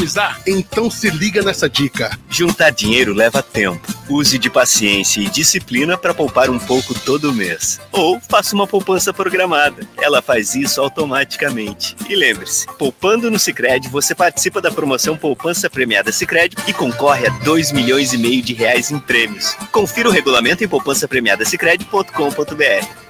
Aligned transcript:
economizar? 0.00 0.40
Então 0.46 0.90
se 0.90 1.10
liga 1.10 1.42
nessa 1.42 1.68
dica. 1.68 2.18
Juntar 2.28 2.70
dinheiro 2.70 3.12
leva 3.12 3.42
tempo. 3.42 3.86
Use 4.08 4.38
de 4.38 4.48
paciência 4.48 5.20
e 5.20 5.28
disciplina 5.28 5.98
para 5.98 6.14
poupar 6.14 6.48
um 6.50 6.58
pouco 6.58 6.94
todo 7.00 7.32
mês. 7.32 7.80
Ou 7.92 8.20
faça 8.20 8.54
uma 8.54 8.66
poupança 8.66 9.12
programada. 9.12 9.86
Ela 9.98 10.22
faz 10.22 10.54
isso 10.54 10.80
automaticamente. 10.80 11.94
E 12.08 12.16
lembre-se, 12.16 12.66
poupando 12.78 13.30
no 13.30 13.38
Sicredi, 13.38 13.88
você 13.88 14.14
participa 14.14 14.60
da 14.60 14.70
promoção 14.70 15.16
Poupança 15.16 15.68
Premiada 15.68 16.12
Sicredi 16.12 16.56
e 16.66 16.72
concorre 16.72 17.26
a 17.26 17.30
2 17.30 17.72
milhões 17.72 18.12
e 18.12 18.18
meio 18.18 18.42
de 18.42 18.54
reais 18.54 18.90
em 18.90 18.98
prêmios. 18.98 19.54
Confira 19.70 20.08
o 20.08 20.12
regulamento 20.12 20.64
em 20.64 20.68
poupançapremiadasicredi.com.br. 20.68 23.09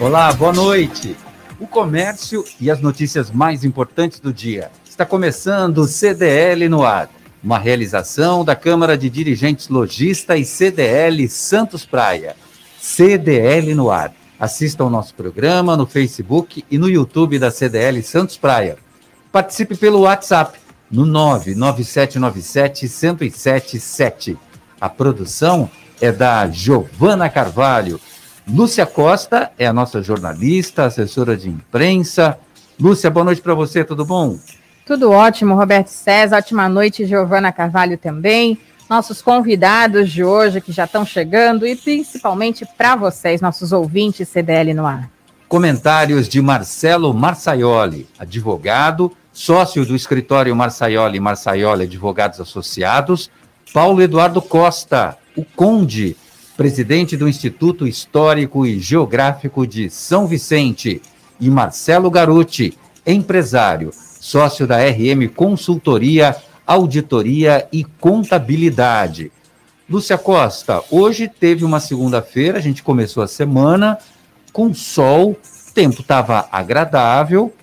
Olá, 0.00 0.32
boa 0.32 0.52
noite. 0.52 1.16
O 1.58 1.66
comércio 1.66 2.44
e 2.60 2.70
as 2.70 2.80
notícias 2.80 3.32
mais 3.32 3.64
importantes 3.64 4.20
do 4.20 4.32
dia. 4.32 4.70
Está 4.88 5.04
começando 5.04 5.78
o 5.78 5.88
CDL 5.88 6.68
no 6.68 6.84
ar, 6.84 7.10
uma 7.42 7.58
realização 7.58 8.44
da 8.44 8.54
Câmara 8.54 8.96
de 8.96 9.10
Dirigentes 9.10 9.68
Logista 9.68 10.36
e 10.36 10.44
CDL 10.44 11.28
Santos 11.28 11.84
Praia. 11.84 12.36
CDL 12.80 13.74
no 13.74 13.90
ar. 13.90 14.14
Assista 14.38 14.84
ao 14.84 14.90
nosso 14.90 15.12
programa 15.16 15.76
no 15.76 15.84
Facebook 15.84 16.64
e 16.70 16.78
no 16.78 16.88
YouTube 16.88 17.36
da 17.40 17.50
CDL 17.50 18.00
Santos 18.04 18.36
Praia. 18.36 18.78
Participe 19.32 19.74
pelo 19.76 20.02
WhatsApp 20.02 20.60
no 20.88 21.04
99797 21.04 22.86
1077. 22.86 24.38
A 24.80 24.88
produção 24.88 25.68
é 26.00 26.12
da 26.12 26.48
Giovana 26.48 27.28
Carvalho 27.28 28.00
Lúcia 28.50 28.86
Costa 28.86 29.52
é 29.58 29.66
a 29.66 29.72
nossa 29.74 30.02
jornalista, 30.02 30.86
assessora 30.86 31.36
de 31.36 31.50
imprensa. 31.50 32.38
Lúcia, 32.80 33.10
boa 33.10 33.24
noite 33.24 33.42
para 33.42 33.52
você, 33.52 33.84
tudo 33.84 34.06
bom? 34.06 34.38
Tudo 34.86 35.10
ótimo, 35.10 35.54
Roberto 35.54 35.88
César. 35.88 36.38
Ótima 36.38 36.66
noite, 36.66 37.04
Giovana 37.04 37.52
Carvalho 37.52 37.98
também. 37.98 38.58
Nossos 38.88 39.20
convidados 39.20 40.10
de 40.10 40.24
hoje 40.24 40.62
que 40.62 40.72
já 40.72 40.84
estão 40.84 41.04
chegando 41.04 41.66
e 41.66 41.76
principalmente 41.76 42.66
para 42.76 42.96
vocês, 42.96 43.42
nossos 43.42 43.70
ouvintes 43.70 44.28
CDL 44.30 44.72
no 44.72 44.86
ar. 44.86 45.10
Comentários 45.46 46.26
de 46.26 46.40
Marcelo 46.40 47.12
Marsaioli, 47.12 48.08
advogado, 48.18 49.12
sócio 49.30 49.84
do 49.84 49.94
escritório 49.94 50.56
Marsaioli 50.56 51.20
Marsaioli 51.20 51.84
Advogados 51.84 52.40
Associados, 52.40 53.30
Paulo 53.74 54.00
Eduardo 54.00 54.40
Costa, 54.40 55.18
o 55.36 55.44
Conde, 55.44 56.16
presidente 56.58 57.16
do 57.16 57.28
Instituto 57.28 57.86
Histórico 57.86 58.66
e 58.66 58.80
Geográfico 58.80 59.64
de 59.64 59.88
São 59.88 60.26
Vicente, 60.26 61.00
e 61.38 61.48
Marcelo 61.48 62.10
Garuti, 62.10 62.76
empresário, 63.06 63.92
sócio 63.94 64.66
da 64.66 64.78
RM 64.78 65.28
Consultoria, 65.36 66.34
Auditoria 66.66 67.68
e 67.70 67.84
Contabilidade. 67.84 69.30
Lúcia 69.88 70.18
Costa, 70.18 70.82
hoje 70.90 71.28
teve 71.28 71.64
uma 71.64 71.78
segunda-feira, 71.78 72.58
a 72.58 72.60
gente 72.60 72.82
começou 72.82 73.22
a 73.22 73.28
semana 73.28 73.96
com 74.52 74.74
sol, 74.74 75.30
o 75.30 75.72
tempo 75.72 76.00
estava 76.00 76.48
agradável. 76.50 77.54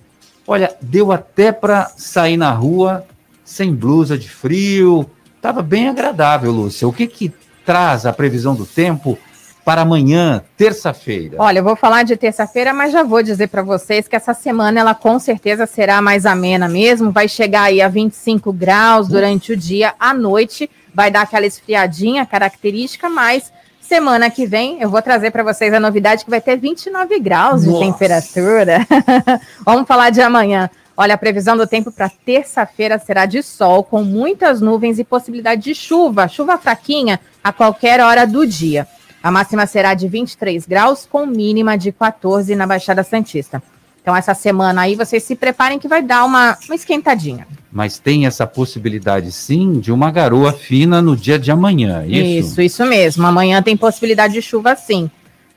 Olha, 0.46 0.74
deu 0.80 1.12
até 1.12 1.52
para 1.52 1.92
sair 1.98 2.38
na 2.38 2.50
rua 2.50 3.04
sem 3.44 3.74
blusa 3.74 4.16
de 4.16 4.30
frio, 4.30 5.04
estava 5.36 5.60
bem 5.60 5.86
agradável, 5.86 6.50
Lúcia. 6.50 6.88
O 6.88 6.92
que 6.94 7.06
que 7.06 7.30
traz 7.66 8.06
a 8.06 8.12
previsão 8.12 8.54
do 8.54 8.64
tempo 8.64 9.18
para 9.64 9.82
amanhã, 9.82 10.44
terça-feira? 10.56 11.36
Olha, 11.40 11.58
eu 11.58 11.64
vou 11.64 11.74
falar 11.74 12.04
de 12.04 12.16
terça-feira, 12.16 12.72
mas 12.72 12.92
já 12.92 13.02
vou 13.02 13.20
dizer 13.20 13.48
para 13.48 13.62
vocês 13.62 14.06
que 14.06 14.14
essa 14.14 14.32
semana 14.32 14.78
ela 14.78 14.94
com 14.94 15.18
certeza 15.18 15.66
será 15.66 16.00
mais 16.00 16.24
amena 16.24 16.68
mesmo. 16.68 17.10
Vai 17.10 17.28
chegar 17.28 17.64
aí 17.64 17.82
a 17.82 17.88
25 17.88 18.52
graus 18.52 19.08
durante 19.08 19.52
o 19.52 19.56
dia, 19.56 19.92
à 19.98 20.14
noite 20.14 20.70
vai 20.94 21.10
dar 21.10 21.22
aquela 21.22 21.44
esfriadinha 21.44 22.24
característica, 22.24 23.10
mas 23.10 23.52
semana 23.80 24.30
que 24.30 24.46
vem 24.46 24.80
eu 24.80 24.88
vou 24.88 25.02
trazer 25.02 25.30
para 25.30 25.42
vocês 25.42 25.74
a 25.74 25.78
novidade 25.78 26.24
que 26.24 26.30
vai 26.30 26.40
ter 26.40 26.56
29 26.56 27.18
graus 27.18 27.64
Nossa. 27.64 27.78
de 27.78 27.92
temperatura. 27.92 28.86
Vamos 29.66 29.86
falar 29.86 30.08
de 30.08 30.22
amanhã. 30.22 30.70
Olha, 30.96 31.14
a 31.14 31.18
previsão 31.18 31.56
do 31.56 31.66
tempo 31.66 31.92
para 31.92 32.08
terça-feira 32.08 32.98
será 32.98 33.26
de 33.26 33.42
sol, 33.42 33.84
com 33.84 34.02
muitas 34.02 34.62
nuvens 34.62 34.98
e 34.98 35.04
possibilidade 35.04 35.62
de 35.62 35.74
chuva, 35.74 36.26
chuva 36.26 36.56
fraquinha 36.56 37.20
a 37.44 37.52
qualquer 37.52 38.00
hora 38.00 38.26
do 38.26 38.46
dia. 38.46 38.86
A 39.22 39.30
máxima 39.30 39.66
será 39.66 39.92
de 39.92 40.08
23 40.08 40.66
graus, 40.66 41.06
com 41.10 41.26
mínima 41.26 41.76
de 41.76 41.92
14 41.92 42.54
na 42.54 42.66
Baixada 42.66 43.02
Santista. 43.02 43.62
Então, 44.00 44.14
essa 44.14 44.34
semana 44.34 44.82
aí, 44.82 44.94
vocês 44.94 45.22
se 45.24 45.34
preparem 45.34 45.80
que 45.80 45.88
vai 45.88 46.00
dar 46.00 46.24
uma, 46.24 46.56
uma 46.66 46.74
esquentadinha. 46.76 47.46
Mas 47.72 47.98
tem 47.98 48.24
essa 48.24 48.46
possibilidade, 48.46 49.32
sim, 49.32 49.80
de 49.80 49.90
uma 49.92 50.10
garoa 50.12 50.52
fina 50.52 51.02
no 51.02 51.16
dia 51.16 51.38
de 51.38 51.50
amanhã, 51.50 52.04
é 52.04 52.06
isso? 52.06 52.48
Isso, 52.48 52.62
isso 52.62 52.86
mesmo. 52.86 53.26
Amanhã 53.26 53.60
tem 53.60 53.76
possibilidade 53.76 54.32
de 54.32 54.40
chuva, 54.40 54.76
sim. 54.76 55.10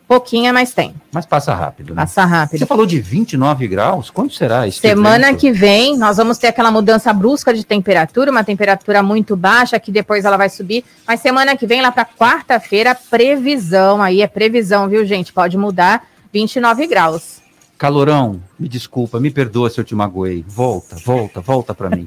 Pouquinha, 0.09 0.51
mas 0.51 0.73
tem. 0.73 0.95
Mas 1.11 1.27
passa 1.27 1.53
rápido, 1.53 1.93
né? 1.93 2.01
Passa 2.01 2.25
rápido. 2.25 2.57
Você 2.57 2.65
falou 2.65 2.87
de 2.87 2.99
29 2.99 3.67
graus? 3.67 4.09
Quando 4.09 4.33
será 4.33 4.67
isso? 4.67 4.79
Semana 4.79 5.27
evento? 5.27 5.39
que 5.39 5.51
vem, 5.51 5.95
nós 5.99 6.17
vamos 6.17 6.39
ter 6.39 6.47
aquela 6.47 6.71
mudança 6.71 7.13
brusca 7.13 7.53
de 7.53 7.63
temperatura, 7.63 8.31
uma 8.31 8.43
temperatura 8.43 9.03
muito 9.03 9.35
baixa, 9.35 9.79
que 9.79 9.91
depois 9.91 10.25
ela 10.25 10.35
vai 10.35 10.49
subir. 10.49 10.83
Mas 11.07 11.19
semana 11.19 11.55
que 11.55 11.67
vem, 11.67 11.79
lá 11.83 11.91
para 11.91 12.05
quarta-feira, 12.05 12.95
previsão, 12.95 14.01
aí 14.01 14.23
é 14.23 14.27
previsão, 14.27 14.89
viu, 14.89 15.05
gente? 15.05 15.31
Pode 15.31 15.55
mudar, 15.59 16.07
29 16.33 16.87
graus. 16.87 17.39
Calorão, 17.79 18.39
me 18.59 18.67
desculpa, 18.67 19.19
me 19.21 19.31
perdoa 19.31 19.69
se 19.69 19.79
eu 19.79 19.85
te 19.85 19.95
magoei. 19.95 20.43
Volta, 20.45 20.97
volta, 20.97 21.39
volta 21.39 21.73
para 21.73 21.89
mim. 21.89 22.03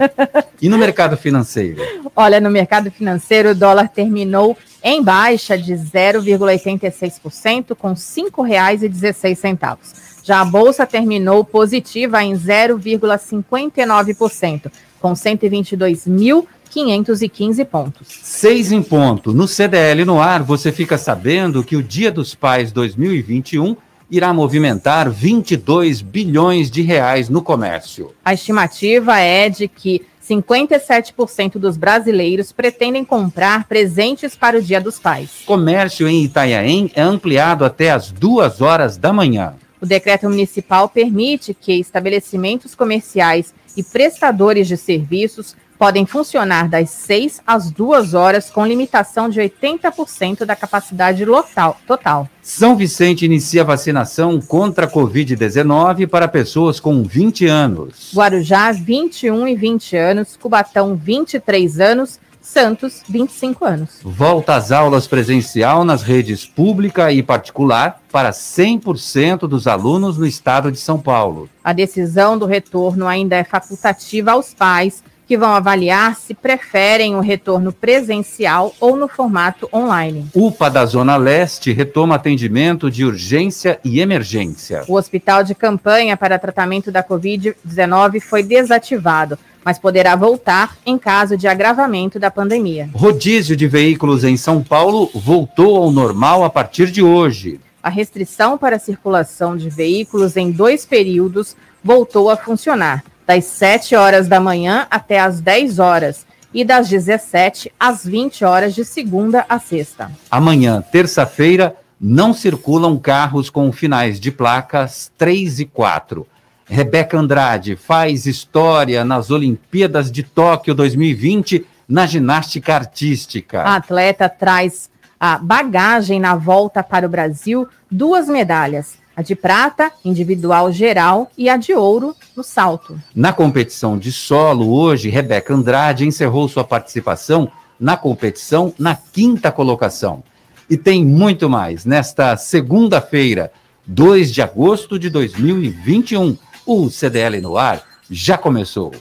E 0.61 0.69
no 0.69 0.77
mercado 0.77 1.17
financeiro? 1.17 1.81
Olha, 2.15 2.39
no 2.43 2.51
mercado 2.51 2.91
financeiro, 2.91 3.53
o 3.53 3.55
dólar 3.55 3.89
terminou 3.89 4.55
em 4.85 5.03
baixa 5.03 5.57
de 5.57 5.73
0,86%, 5.73 7.75
com 7.75 7.89
R$ 7.89 7.95
5,16. 7.95 9.79
Já 10.23 10.43
a 10.43 10.45
bolsa 10.45 10.87
terminou 10.87 11.43
positiva 11.43 12.23
em 12.23 12.35
0,59%, 12.35 14.71
com 15.01 15.15
122.515 15.15 17.65
pontos. 17.65 18.09
Seis 18.23 18.73
em 18.73 18.83
ponto. 18.83 19.33
No 19.33 19.49
CDL 19.49 20.05
no 20.05 20.21
ar, 20.21 20.43
você 20.43 20.71
fica 20.71 20.99
sabendo 20.99 21.65
que 21.65 21.77
o 21.77 21.83
Dia 21.83 22.13
dos 22.13 22.35
Pais 22.35 22.73
2021 22.73 23.75
irá 24.13 24.31
movimentar 24.35 25.11
22 25.11 26.03
bilhões 26.03 26.71
de 26.71 26.83
reais 26.83 27.31
no 27.31 27.41
comércio. 27.41 28.13
A 28.23 28.35
estimativa 28.35 29.19
é 29.19 29.49
de 29.49 29.67
que 29.67 30.03
57% 30.23 31.53
dos 31.55 31.79
brasileiros 31.79 32.53
pretendem 32.53 33.07
comprar 33.07 33.65
presentes 33.65 34.37
para 34.37 34.59
o 34.59 34.63
Dia 34.63 34.83
dos 34.83 34.99
Pais. 34.99 35.31
Comércio 35.47 36.07
em 36.07 36.25
Itanhaém 36.25 36.93
é 36.95 37.01
ampliado 37.01 37.65
até 37.65 37.91
as 37.91 38.13
duas 38.13 38.61
horas 38.61 38.99
da 38.99 39.15
manhã. 39.15 39.55
O 39.81 39.87
decreto 39.87 40.29
municipal 40.29 40.91
permite 40.91 41.55
que 41.55 41.73
estabelecimentos 41.73 42.75
comerciais 42.75 43.55
e 43.75 43.83
prestadores 43.83 44.69
de 44.69 44.77
serviços 44.77 45.57
podem 45.83 46.07
funcionar 46.07 46.69
das 46.69 46.91
6 46.91 47.41
às 47.45 47.69
2 47.73 48.15
horas, 48.15 48.49
com 48.49 48.65
limitação 48.65 49.29
de 49.29 49.41
80% 49.41 50.45
da 50.45 50.55
capacidade 50.55 51.25
local, 51.25 51.77
total. 51.89 52.29
São 52.41 52.77
Vicente 52.77 53.25
inicia 53.25 53.65
vacinação 53.65 54.41
contra 54.41 54.87
a 54.87 54.89
Covid-19 54.89 56.07
para 56.07 56.29
pessoas 56.29 56.79
com 56.79 57.03
20 57.03 57.47
anos. 57.47 58.13
Guarujá, 58.15 58.71
21 58.71 59.49
e 59.49 59.57
20 59.57 59.97
anos. 59.97 60.39
Cubatão, 60.41 60.95
23 60.95 61.81
anos. 61.81 62.21
Santos, 62.41 63.03
25 63.09 63.65
anos. 63.65 64.01
Volta 64.03 64.57
às 64.57 64.73
aulas 64.73 65.07
presencial 65.07 65.85
nas 65.85 66.03
redes 66.03 66.45
pública 66.45 67.13
e 67.13 67.23
particular 67.23 68.01
para 68.11 68.31
100% 68.31 69.49
dos 69.49 69.69
alunos 69.69 70.19
no 70.19 70.27
estado 70.27 70.71
de 70.71 70.79
São 70.79 70.99
Paulo. 70.99 71.49
A 71.63 71.73
decisão 71.73 72.37
do 72.37 72.47
retorno 72.47 73.07
ainda 73.07 73.37
é 73.37 73.45
facultativa 73.45 74.33
aos 74.33 74.53
pais, 74.53 75.05
que 75.27 75.37
vão 75.37 75.55
avaliar 75.55 76.17
se 76.17 76.35
preferem 76.35 77.15
o 77.15 77.21
retorno 77.21 77.73
presencial 77.73 78.75
ou 78.81 78.97
no 78.97 79.09
formato 79.09 79.69
online. 79.73 80.27
UPA 80.35 80.71
da 80.71 80.85
Zona 80.85 81.17
Leste 81.17 81.73
retoma 81.73 82.17
atendimento 82.17 82.91
de 82.91 83.05
urgência 83.05 83.79
e 83.85 84.01
emergência. 84.01 84.85
O 84.89 84.95
hospital 84.95 85.43
de 85.45 85.55
campanha 85.55 86.17
para 86.17 86.39
tratamento 86.39 86.91
da 86.91 87.03
Covid-19 87.03 88.21
foi 88.21 88.43
desativado 88.43 89.39
mas 89.65 89.79
poderá 89.79 90.17
voltar 90.17 90.77
em 90.85 90.99
caso 90.99 91.37
de 91.37 91.47
agravamento 91.47 92.19
da 92.19 92.31
pandemia. 92.31 92.91
Rodízio 92.93 93.57
de 93.57 93.69
veículos 93.69 94.25
em 94.25 94.37
São 94.37 94.63
Paulo 94.63 95.09
voltou 95.15 95.77
ao 95.77 95.91
normal 95.91 96.45
a 96.45 96.51
partir 96.51 96.91
de 96.91 97.03
hoje. 97.03 97.61
A 97.83 97.89
restrição 97.89 98.57
para 98.57 98.77
a 98.77 98.81
circulação 98.81 99.57
de 99.57 99.69
veículos 99.69 100.37
em 100.37 100.51
dois 100.51 100.87
períodos 100.87 101.57
voltou 101.83 102.31
a 102.31 102.37
funcionar, 102.37 103.05
das 103.27 103.45
7 103.45 103.95
horas 103.95 104.29
da 104.29 104.41
manhã 104.41 104.87
até 104.91 105.21
as 105.21 105.41
10 105.41 105.79
horas 105.79 106.27
e 106.53 106.65
das 106.65 106.89
17 106.89 107.73
às 107.79 108.05
20 108.05 108.45
horas 108.45 108.75
de 108.75 108.85
segunda 108.85 109.45
a 109.49 109.59
sexta. 109.59 110.11
Amanhã, 110.31 110.83
terça-feira, 110.83 111.77
não 112.01 112.35
circulam 112.35 112.99
carros 112.99 113.49
com 113.49 113.71
finais 113.73 114.19
de 114.19 114.31
placas 114.31 115.11
3 115.17 115.61
e 115.61 115.67
4. 115.67 116.27
Rebeca 116.65 117.19
Andrade 117.19 117.77
faz 117.77 118.27
história 118.27 119.05
nas 119.05 119.31
Olimpíadas 119.31 120.11
de 120.11 120.23
Tóquio 120.23 120.75
2020 120.75 121.67
na 121.89 122.07
ginástica 122.07 122.75
artística. 122.75 123.63
A 123.63 123.77
atleta 123.77 124.29
traz 124.29 124.91
a 125.21 125.39
bagagem 125.39 126.19
na 126.19 126.35
volta 126.35 126.83
para 126.83 127.07
o 127.07 127.09
Brasil 127.09 127.69
duas 127.91 128.27
medalhas. 128.27 129.02
A 129.15 129.23
de 129.23 129.35
prata, 129.35 129.93
individual 130.05 130.73
geral, 130.73 131.31
e 131.37 131.49
a 131.49 131.57
de 131.57 131.75
ouro 131.75 132.17
no 132.37 132.43
salto. 132.43 132.99
Na 133.15 133.33
competição 133.33 133.99
de 133.99 134.11
solo, 134.11 134.73
hoje, 134.73 135.11
Rebeca 135.11 135.55
Andrade 135.55 136.07
encerrou 136.07 136.49
sua 136.49 136.65
participação 136.65 137.51
na 137.79 137.97
competição 137.97 138.73
na 138.79 138.95
quinta 138.95 139.51
colocação. 139.51 140.23
E 140.71 140.77
tem 140.77 141.05
muito 141.05 141.51
mais 141.51 141.85
nesta 141.85 142.37
segunda-feira, 142.37 143.53
2 143.87 144.33
de 144.33 144.41
agosto 144.41 144.99
de 144.99 145.11
2021. 145.11 146.39
O 146.65 146.89
CDL 146.89 147.41
no 147.41 147.59
ar 147.59 147.83
já 148.09 148.39
começou. 148.39 148.93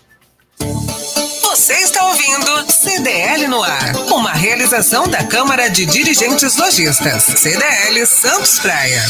CDL 3.01 3.47
no 3.47 3.63
ar, 3.63 3.95
uma 4.13 4.31
realização 4.31 5.07
da 5.07 5.25
Câmara 5.25 5.69
de 5.69 5.87
Dirigentes 5.87 6.55
Lojistas, 6.55 7.23
CDL 7.23 8.05
Santos 8.05 8.59
Praia. 8.59 9.01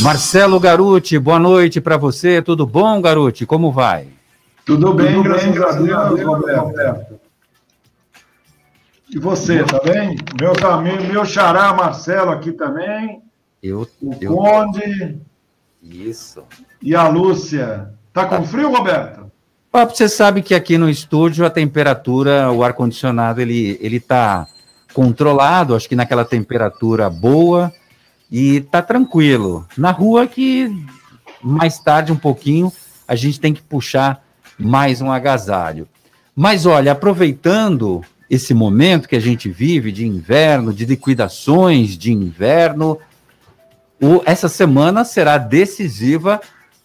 Marcelo 0.00 0.58
Garuti, 0.58 1.16
boa 1.16 1.38
noite 1.38 1.80
para 1.80 1.96
você. 1.96 2.42
Tudo 2.42 2.66
bom, 2.66 3.00
Garuti? 3.00 3.46
Como 3.46 3.70
vai? 3.70 4.08
Tudo 4.66 4.92
bem, 4.92 5.14
Tudo 5.14 5.22
graças, 5.22 5.44
bem, 5.44 5.54
graças 5.54 5.92
a 5.92 6.08
Deus, 6.08 6.26
Roberto. 6.26 7.20
E 9.08 9.18
você, 9.20 9.62
tá 9.62 9.78
bem? 9.78 10.16
Meu, 10.40 10.52
meu, 10.82 11.04
meu 11.04 11.24
xará 11.24 11.72
Marcelo 11.72 12.32
aqui 12.32 12.50
também. 12.50 13.22
Eu, 13.62 13.88
o 14.02 14.16
eu... 14.20 14.34
Conde. 14.34 15.20
Isso. 15.80 16.42
E 16.82 16.96
a 16.96 17.06
Lúcia. 17.06 17.94
Tá 18.12 18.26
com 18.26 18.44
frio, 18.44 18.74
Roberto? 18.74 19.30
Você 19.72 20.08
sabe 20.08 20.42
que 20.42 20.52
aqui 20.52 20.76
no 20.76 20.90
estúdio 20.90 21.46
a 21.46 21.50
temperatura, 21.50 22.50
o 22.50 22.64
ar-condicionado, 22.64 23.40
ele, 23.40 23.78
ele 23.80 24.00
tá 24.00 24.48
controlado, 24.92 25.76
acho 25.76 25.88
que 25.88 25.94
naquela 25.94 26.24
temperatura 26.24 27.08
boa, 27.08 27.72
e 28.28 28.62
tá 28.62 28.82
tranquilo. 28.82 29.64
Na 29.78 29.92
rua 29.92 30.26
que 30.26 30.68
mais 31.40 31.78
tarde 31.78 32.10
um 32.10 32.16
pouquinho 32.16 32.72
a 33.06 33.14
gente 33.14 33.38
tem 33.38 33.54
que 33.54 33.62
puxar 33.62 34.24
mais 34.58 35.00
um 35.00 35.10
agasalho. 35.10 35.88
Mas 36.34 36.66
olha, 36.66 36.90
aproveitando 36.90 38.02
esse 38.28 38.52
momento 38.52 39.08
que 39.08 39.16
a 39.16 39.20
gente 39.20 39.48
vive 39.48 39.92
de 39.92 40.04
inverno, 40.04 40.72
de 40.72 40.84
liquidações 40.84 41.96
de 41.96 42.12
inverno, 42.12 42.98
o, 44.02 44.20
essa 44.24 44.48
semana 44.48 45.04
será 45.04 45.38
decisiva 45.38 46.40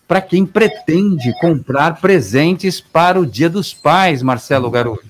para 0.07 0.21
quem 0.21 0.45
pretende 0.45 1.33
comprar 1.39 1.99
presentes 1.99 2.79
para 2.79 3.19
o 3.19 3.25
Dia 3.25 3.49
dos 3.49 3.73
Pais, 3.73 4.21
Marcelo 4.21 4.69
Garoto. 4.69 5.05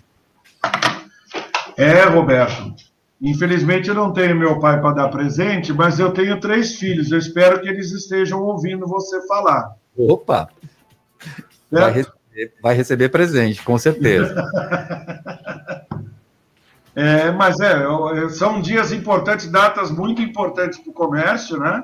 É, 1.77 2.05
Roberto. 2.05 2.73
Infelizmente 3.21 3.89
eu 3.89 3.95
não 3.95 4.13
tenho 4.13 4.35
meu 4.35 4.59
pai 4.59 4.79
para 4.79 4.93
dar 4.93 5.09
presente, 5.09 5.73
mas 5.73 5.99
eu 5.99 6.11
tenho 6.11 6.39
três 6.39 6.75
filhos. 6.75 7.11
Eu 7.11 7.17
espero 7.17 7.61
que 7.61 7.67
eles 7.67 7.91
estejam 7.91 8.41
ouvindo 8.41 8.87
você 8.87 9.25
falar. 9.27 9.75
Opa! 9.97 10.49
Vai 11.71 11.91
receber, 11.91 12.53
vai 12.61 12.75
receber, 12.75 13.09
presente, 13.09 13.63
com 13.63 13.77
certeza. 13.77 14.35
é, 16.95 17.31
mas 17.31 17.59
é, 17.59 18.29
são 18.29 18.61
dias 18.61 18.91
importantes, 18.91 19.49
datas 19.49 19.89
muito 19.89 20.21
importantes 20.21 20.79
para 20.79 20.91
o 20.91 20.93
comércio, 20.93 21.57
né? 21.57 21.83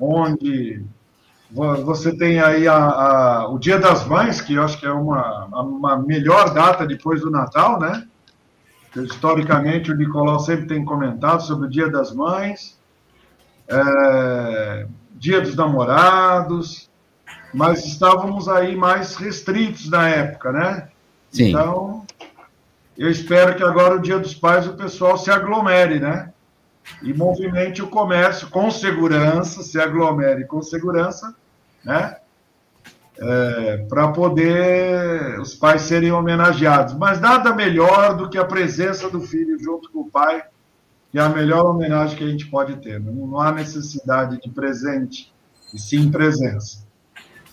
Onde 0.00 0.82
você 1.54 2.16
tem 2.16 2.40
aí 2.40 2.66
a, 2.66 2.76
a, 2.76 3.48
o 3.48 3.58
Dia 3.58 3.78
das 3.78 4.04
Mães, 4.04 4.40
que 4.40 4.54
eu 4.54 4.64
acho 4.64 4.76
que 4.76 4.86
é 4.86 4.90
uma, 4.90 5.44
uma 5.46 5.96
melhor 5.96 6.52
data 6.52 6.84
depois 6.84 7.20
do 7.20 7.30
Natal, 7.30 7.78
né? 7.78 8.04
Historicamente, 8.96 9.92
o 9.92 9.96
Nicolau 9.96 10.40
sempre 10.40 10.66
tem 10.66 10.84
comentado 10.84 11.42
sobre 11.44 11.66
o 11.66 11.70
Dia 11.70 11.88
das 11.88 12.12
Mães, 12.12 12.76
é, 13.68 14.86
Dia 15.14 15.40
dos 15.40 15.54
Namorados, 15.54 16.90
mas 17.52 17.84
estávamos 17.84 18.48
aí 18.48 18.74
mais 18.74 19.14
restritos 19.14 19.88
na 19.88 20.08
época, 20.08 20.50
né? 20.50 20.88
Sim. 21.30 21.50
Então, 21.50 22.04
eu 22.98 23.08
espero 23.08 23.54
que 23.54 23.62
agora, 23.62 23.94
o 23.94 24.02
Dia 24.02 24.18
dos 24.18 24.34
Pais, 24.34 24.66
o 24.66 24.74
pessoal 24.74 25.16
se 25.16 25.30
aglomere, 25.30 26.00
né? 26.00 26.32
E 27.00 27.14
movimente 27.14 27.80
o 27.80 27.88
comércio 27.88 28.48
com 28.50 28.70
segurança, 28.72 29.62
se 29.62 29.80
aglomere 29.80 30.44
com 30.46 30.60
segurança, 30.60 31.34
né? 31.84 32.16
É, 33.16 33.76
para 33.88 34.08
poder 34.08 35.38
os 35.38 35.54
pais 35.54 35.82
serem 35.82 36.10
homenageados. 36.10 36.94
Mas 36.94 37.20
nada 37.20 37.54
melhor 37.54 38.16
do 38.16 38.28
que 38.28 38.38
a 38.38 38.44
presença 38.44 39.08
do 39.08 39.20
filho 39.20 39.56
junto 39.58 39.90
com 39.90 40.00
o 40.00 40.10
pai, 40.10 40.42
que 41.12 41.18
é 41.18 41.22
a 41.22 41.28
melhor 41.28 41.64
homenagem 41.64 42.16
que 42.16 42.24
a 42.24 42.28
gente 42.28 42.46
pode 42.46 42.76
ter. 42.76 42.98
Não, 42.98 43.12
não 43.26 43.40
há 43.40 43.52
necessidade 43.52 44.40
de 44.40 44.50
presente, 44.50 45.32
e 45.72 45.78
sim 45.78 46.10
presença. 46.10 46.84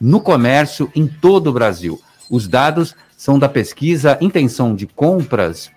no 0.00 0.18
comércio 0.18 0.90
em 0.96 1.06
todo 1.06 1.48
o 1.48 1.52
Brasil. 1.52 2.00
Os 2.30 2.48
dados 2.48 2.96
são 3.16 3.38
da 3.38 3.48
pesquisa 3.48 4.16
Intenção 4.20 4.74
de 4.74 4.86
Compras 4.86 5.70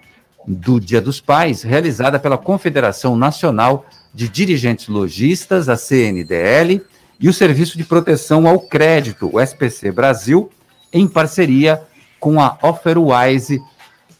do 0.47 0.79
Dia 0.79 1.01
dos 1.01 1.19
Pais, 1.19 1.61
realizada 1.61 2.17
pela 2.17 2.37
Confederação 2.37 3.17
Nacional 3.17 3.85
de 4.13 4.29
Dirigentes 4.29 4.87
Logistas, 4.87 5.67
a 5.67 5.75
CNDL, 5.75 6.81
e 7.19 7.27
o 7.27 7.33
Serviço 7.33 7.77
de 7.77 7.83
Proteção 7.83 8.47
ao 8.47 8.59
Crédito, 8.59 9.29
o 9.31 9.39
SPC 9.39 9.91
Brasil, 9.91 10.49
em 10.91 11.07
parceria 11.07 11.81
com 12.19 12.39
a 12.39 12.57
Offerwise 12.61 13.61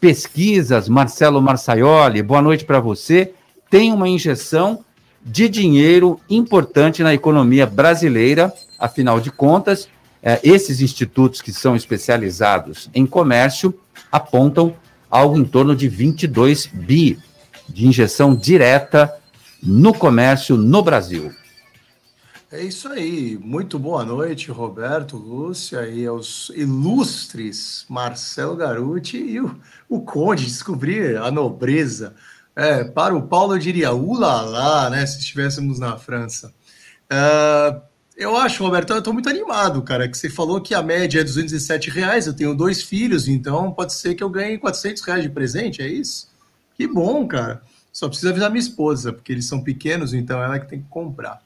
Pesquisas. 0.00 0.88
Marcelo 0.88 1.40
Marçaioli, 1.40 2.22
boa 2.22 2.42
noite 2.42 2.64
para 2.64 2.80
você 2.80 3.32
tem 3.76 3.92
uma 3.92 4.08
injeção 4.08 4.82
de 5.22 5.50
dinheiro 5.50 6.18
importante 6.30 7.02
na 7.02 7.12
economia 7.12 7.66
brasileira, 7.66 8.50
afinal 8.78 9.20
de 9.20 9.30
contas, 9.30 9.86
é, 10.22 10.40
esses 10.42 10.80
institutos 10.80 11.42
que 11.42 11.52
são 11.52 11.76
especializados 11.76 12.88
em 12.94 13.04
comércio 13.04 13.78
apontam 14.10 14.74
algo 15.10 15.36
em 15.36 15.44
torno 15.44 15.76
de 15.76 15.88
22 15.88 16.64
bi 16.72 17.18
de 17.68 17.86
injeção 17.86 18.34
direta 18.34 19.14
no 19.62 19.92
comércio 19.92 20.56
no 20.56 20.82
Brasil. 20.82 21.30
É 22.50 22.62
isso 22.62 22.88
aí. 22.88 23.38
Muito 23.38 23.78
boa 23.78 24.06
noite, 24.06 24.50
Roberto, 24.50 25.18
Lúcia 25.18 25.86
e 25.86 26.06
aos 26.06 26.50
ilustres 26.54 27.84
Marcelo 27.90 28.56
Garuti 28.56 29.18
e 29.18 29.38
o, 29.38 29.54
o 29.86 30.00
Conde. 30.00 30.46
Descobrir 30.46 31.18
a 31.18 31.30
nobreza. 31.30 32.14
É, 32.56 32.84
para 32.84 33.14
o 33.14 33.28
Paulo, 33.28 33.54
eu 33.54 33.58
diria 33.58 33.92
ulala, 33.92 34.88
né? 34.88 35.04
Se 35.04 35.18
estivéssemos 35.18 35.78
na 35.78 35.98
França. 35.98 36.54
Uh, 37.12 37.80
eu 38.16 38.34
acho, 38.34 38.64
Roberto, 38.64 38.94
eu 38.94 38.98
estou 38.98 39.12
muito 39.12 39.28
animado, 39.28 39.82
cara, 39.82 40.08
que 40.08 40.16
você 40.16 40.30
falou 40.30 40.58
que 40.58 40.74
a 40.74 40.82
média 40.82 41.20
é 41.20 41.24
207 41.24 41.90
reais. 41.90 42.26
Eu 42.26 42.32
tenho 42.32 42.54
dois 42.54 42.82
filhos, 42.82 43.28
então 43.28 43.70
pode 43.72 43.92
ser 43.92 44.14
que 44.14 44.24
eu 44.24 44.30
ganhe 44.30 44.56
400 44.56 45.02
reais 45.02 45.22
de 45.22 45.28
presente, 45.28 45.82
é 45.82 45.86
isso? 45.86 46.28
Que 46.74 46.86
bom, 46.86 47.28
cara. 47.28 47.60
Só 47.92 48.08
precisa 48.08 48.30
avisar 48.30 48.50
minha 48.50 48.60
esposa, 48.60 49.12
porque 49.12 49.32
eles 49.32 49.46
são 49.46 49.62
pequenos, 49.62 50.14
então 50.14 50.42
ela 50.42 50.56
é 50.56 50.58
que 50.58 50.68
tem 50.68 50.80
que 50.80 50.88
comprar. 50.88 51.42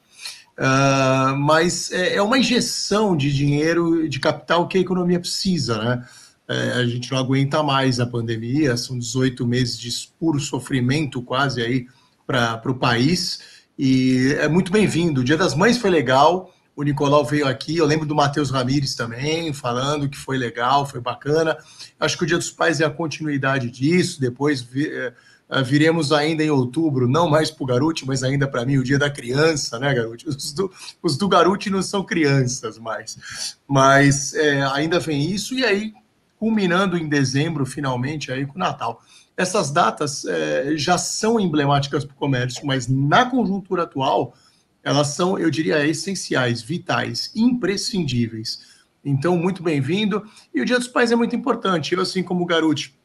Uh, 0.57 1.35
mas 1.37 1.91
é, 1.91 2.15
é, 2.15 2.21
uma 2.21 2.37
injeção 2.37 3.17
de 3.17 3.33
dinheiro, 3.33 4.07
de 4.07 4.19
capital 4.19 4.67
que 4.67 4.77
a 4.77 4.81
economia 4.81 5.19
precisa, 5.19 5.77
né? 5.77 6.05
É, 6.51 6.73
a 6.73 6.85
gente 6.85 7.09
não 7.09 7.17
aguenta 7.17 7.63
mais 7.63 8.01
a 8.01 8.05
pandemia, 8.05 8.75
são 8.75 8.99
18 8.99 9.47
meses 9.47 9.79
de 9.79 9.89
puro 10.19 10.37
sofrimento 10.37 11.21
quase 11.21 11.61
aí 11.61 11.87
para 12.27 12.61
o 12.65 12.75
país, 12.75 13.39
e 13.79 14.35
é 14.37 14.49
muito 14.49 14.69
bem-vindo. 14.69 15.21
O 15.21 15.23
Dia 15.23 15.37
das 15.37 15.55
Mães 15.55 15.77
foi 15.77 15.89
legal, 15.89 16.53
o 16.75 16.83
Nicolau 16.83 17.23
veio 17.23 17.47
aqui, 17.47 17.77
eu 17.77 17.85
lembro 17.85 18.05
do 18.05 18.13
Matheus 18.13 18.49
Ramires 18.49 18.95
também, 18.95 19.53
falando 19.53 20.09
que 20.09 20.17
foi 20.17 20.37
legal, 20.37 20.85
foi 20.85 20.99
bacana. 20.99 21.57
Acho 21.97 22.17
que 22.17 22.23
o 22.25 22.27
Dia 22.27 22.37
dos 22.37 22.51
Pais 22.51 22.81
é 22.81 22.85
a 22.85 22.89
continuidade 22.89 23.71
disso, 23.71 24.19
depois 24.19 24.67
eh, 24.75 25.13
eh, 25.49 25.63
viremos 25.63 26.11
ainda 26.11 26.43
em 26.43 26.49
outubro, 26.49 27.07
não 27.07 27.29
mais 27.29 27.49
para 27.49 27.63
o 27.63 27.67
Garuti, 27.67 28.05
mas 28.05 28.23
ainda 28.23 28.45
para 28.45 28.65
mim, 28.65 28.77
o 28.77 28.83
Dia 28.83 28.99
da 28.99 29.09
Criança, 29.09 29.79
né, 29.79 29.93
Garuti? 29.93 30.27
Os 30.27 30.51
do, 30.51 30.69
os 31.01 31.17
do 31.17 31.29
Garuti 31.29 31.69
não 31.69 31.81
são 31.81 32.03
crianças 32.03 32.77
mais, 32.77 33.55
mas 33.65 34.33
é, 34.33 34.63
ainda 34.63 34.99
vem 34.99 35.31
isso, 35.31 35.53
e 35.53 35.63
aí, 35.63 35.93
culminando 36.41 36.97
em 36.97 37.07
dezembro, 37.07 37.67
finalmente, 37.67 38.31
aí 38.31 38.47
com 38.47 38.55
o 38.55 38.57
Natal. 38.57 39.03
Essas 39.37 39.69
datas 39.69 40.25
é, 40.25 40.75
já 40.75 40.97
são 40.97 41.39
emblemáticas 41.39 42.03
para 42.03 42.15
o 42.15 42.17
comércio, 42.17 42.65
mas 42.65 42.87
na 42.87 43.27
conjuntura 43.27 43.83
atual, 43.83 44.33
elas 44.83 45.09
são, 45.09 45.37
eu 45.37 45.51
diria, 45.51 45.85
essenciais, 45.85 46.59
vitais, 46.59 47.31
imprescindíveis. 47.35 48.59
Então, 49.05 49.37
muito 49.37 49.61
bem-vindo. 49.61 50.25
E 50.51 50.59
o 50.59 50.65
Dia 50.65 50.79
dos 50.79 50.87
Pais 50.87 51.11
é 51.11 51.15
muito 51.15 51.35
importante. 51.35 51.93
Eu, 51.93 52.01
assim 52.01 52.23
como 52.23 52.41
o 52.41 52.47
Garuti, 52.47 52.97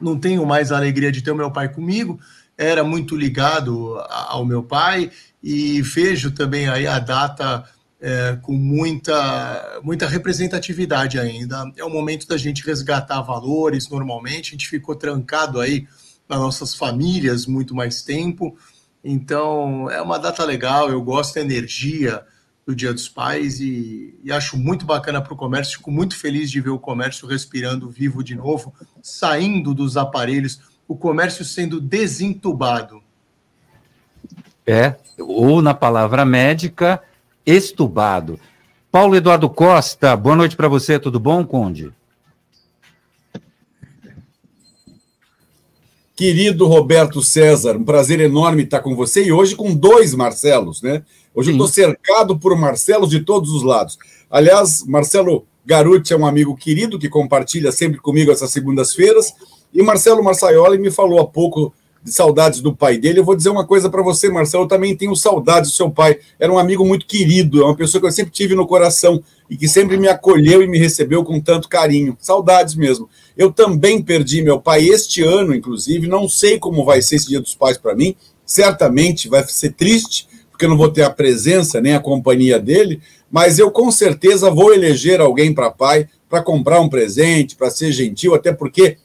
não 0.00 0.18
tenho 0.18 0.44
mais 0.44 0.72
a 0.72 0.76
alegria 0.76 1.12
de 1.12 1.22
ter 1.22 1.30
o 1.30 1.36
meu 1.36 1.52
pai 1.52 1.72
comigo, 1.72 2.18
era 2.58 2.82
muito 2.82 3.14
ligado 3.14 3.96
ao 4.08 4.44
meu 4.44 4.64
pai 4.64 5.08
e 5.40 5.80
vejo 5.82 6.32
também 6.32 6.68
aí 6.68 6.88
a 6.88 6.98
data 6.98 7.62
é, 8.02 8.36
com 8.42 8.52
muita, 8.52 9.80
muita 9.82 10.06
representatividade 10.06 11.18
ainda. 11.18 11.72
É 11.78 11.84
o 11.84 11.88
momento 11.88 12.28
da 12.28 12.36
gente 12.36 12.66
resgatar 12.66 13.22
valores 13.22 13.88
normalmente, 13.88 14.48
a 14.48 14.52
gente 14.52 14.68
ficou 14.68 14.94
trancado 14.94 15.58
aí 15.58 15.86
nas 16.28 16.38
nossas 16.38 16.74
famílias 16.74 17.46
muito 17.46 17.74
mais 17.74 18.02
tempo, 18.02 18.56
então, 19.04 19.90
é 19.90 20.00
uma 20.00 20.18
data 20.18 20.44
legal, 20.44 20.88
eu 20.88 21.02
gosto 21.02 21.34
da 21.34 21.40
energia 21.40 22.22
do 22.64 22.74
Dia 22.76 22.92
dos 22.92 23.08
Pais 23.08 23.58
e, 23.58 24.16
e 24.22 24.30
acho 24.30 24.56
muito 24.56 24.86
bacana 24.86 25.20
para 25.20 25.32
o 25.32 25.36
comércio. 25.36 25.78
Fico 25.78 25.90
muito 25.90 26.16
feliz 26.16 26.48
de 26.50 26.60
ver 26.60 26.70
o 26.70 26.78
comércio 26.78 27.26
respirando 27.26 27.90
vivo 27.90 28.22
de 28.22 28.36
novo, 28.36 28.72
saindo 29.02 29.74
dos 29.74 29.96
aparelhos, 29.96 30.60
o 30.86 30.94
comércio 30.94 31.44
sendo 31.44 31.80
desentubado. 31.80 33.02
É, 34.64 34.94
ou 35.18 35.60
na 35.60 35.74
palavra 35.74 36.24
médica, 36.24 37.02
estubado. 37.46 38.38
Paulo 38.90 39.16
Eduardo 39.16 39.48
Costa, 39.48 40.14
boa 40.16 40.36
noite 40.36 40.56
para 40.56 40.68
você, 40.68 40.98
tudo 40.98 41.18
bom, 41.18 41.44
Conde? 41.44 41.92
Querido 46.14 46.66
Roberto 46.66 47.22
César, 47.22 47.76
um 47.76 47.84
prazer 47.84 48.20
enorme 48.20 48.62
estar 48.62 48.80
com 48.80 48.94
você 48.94 49.24
e 49.24 49.32
hoje 49.32 49.56
com 49.56 49.74
dois 49.74 50.14
Marcelos, 50.14 50.82
né? 50.82 51.02
Hoje 51.34 51.50
Sim. 51.50 51.58
eu 51.58 51.64
estou 51.64 51.68
cercado 51.68 52.38
por 52.38 52.56
Marcelos 52.56 53.08
de 53.08 53.20
todos 53.20 53.50
os 53.50 53.62
lados. 53.62 53.98
Aliás, 54.30 54.84
Marcelo 54.86 55.46
Garuti 55.64 56.12
é 56.12 56.16
um 56.16 56.26
amigo 56.26 56.54
querido 56.54 56.98
que 56.98 57.08
compartilha 57.08 57.72
sempre 57.72 57.98
comigo 57.98 58.30
essas 58.30 58.50
segundas-feiras. 58.50 59.32
E 59.72 59.82
Marcelo 59.82 60.22
Marçaioli 60.22 60.78
me 60.78 60.90
falou 60.90 61.18
há 61.18 61.26
pouco 61.26 61.72
de 62.02 62.12
saudades 62.12 62.60
do 62.60 62.74
pai 62.74 62.98
dele. 62.98 63.20
Eu 63.20 63.24
vou 63.24 63.36
dizer 63.36 63.48
uma 63.48 63.66
coisa 63.66 63.88
para 63.88 64.02
você, 64.02 64.28
Marcelo, 64.28 64.64
eu 64.64 64.68
também 64.68 64.96
tenho 64.96 65.14
saudades 65.14 65.70
do 65.70 65.76
seu 65.76 65.90
pai. 65.90 66.18
Era 66.38 66.52
um 66.52 66.58
amigo 66.58 66.84
muito 66.84 67.06
querido, 67.06 67.62
é 67.62 67.64
uma 67.64 67.76
pessoa 67.76 68.00
que 68.00 68.06
eu 68.06 68.12
sempre 68.12 68.32
tive 68.32 68.54
no 68.54 68.66
coração 68.66 69.22
e 69.48 69.56
que 69.56 69.68
sempre 69.68 69.96
me 69.96 70.08
acolheu 70.08 70.62
e 70.62 70.66
me 70.66 70.78
recebeu 70.78 71.22
com 71.22 71.40
tanto 71.40 71.68
carinho. 71.68 72.16
Saudades 72.20 72.74
mesmo. 72.74 73.08
Eu 73.36 73.52
também 73.52 74.02
perdi 74.02 74.42
meu 74.42 74.60
pai 74.60 74.88
este 74.88 75.22
ano, 75.22 75.54
inclusive. 75.54 76.08
Não 76.08 76.28
sei 76.28 76.58
como 76.58 76.84
vai 76.84 77.00
ser 77.00 77.16
esse 77.16 77.28
Dia 77.28 77.40
dos 77.40 77.54
Pais 77.54 77.78
para 77.78 77.94
mim. 77.94 78.16
Certamente 78.44 79.28
vai 79.28 79.46
ser 79.46 79.72
triste, 79.72 80.26
porque 80.50 80.64
eu 80.64 80.70
não 80.70 80.76
vou 80.76 80.88
ter 80.88 81.02
a 81.02 81.10
presença 81.10 81.80
nem 81.80 81.94
a 81.94 82.00
companhia 82.00 82.58
dele. 82.58 83.00
Mas 83.30 83.58
eu 83.58 83.70
com 83.70 83.90
certeza 83.90 84.50
vou 84.50 84.74
eleger 84.74 85.20
alguém 85.20 85.54
para 85.54 85.70
pai, 85.70 86.08
para 86.28 86.42
comprar 86.42 86.80
um 86.80 86.88
presente, 86.88 87.54
para 87.54 87.70
ser 87.70 87.92
gentil, 87.92 88.34
até 88.34 88.52
porque 88.52 88.96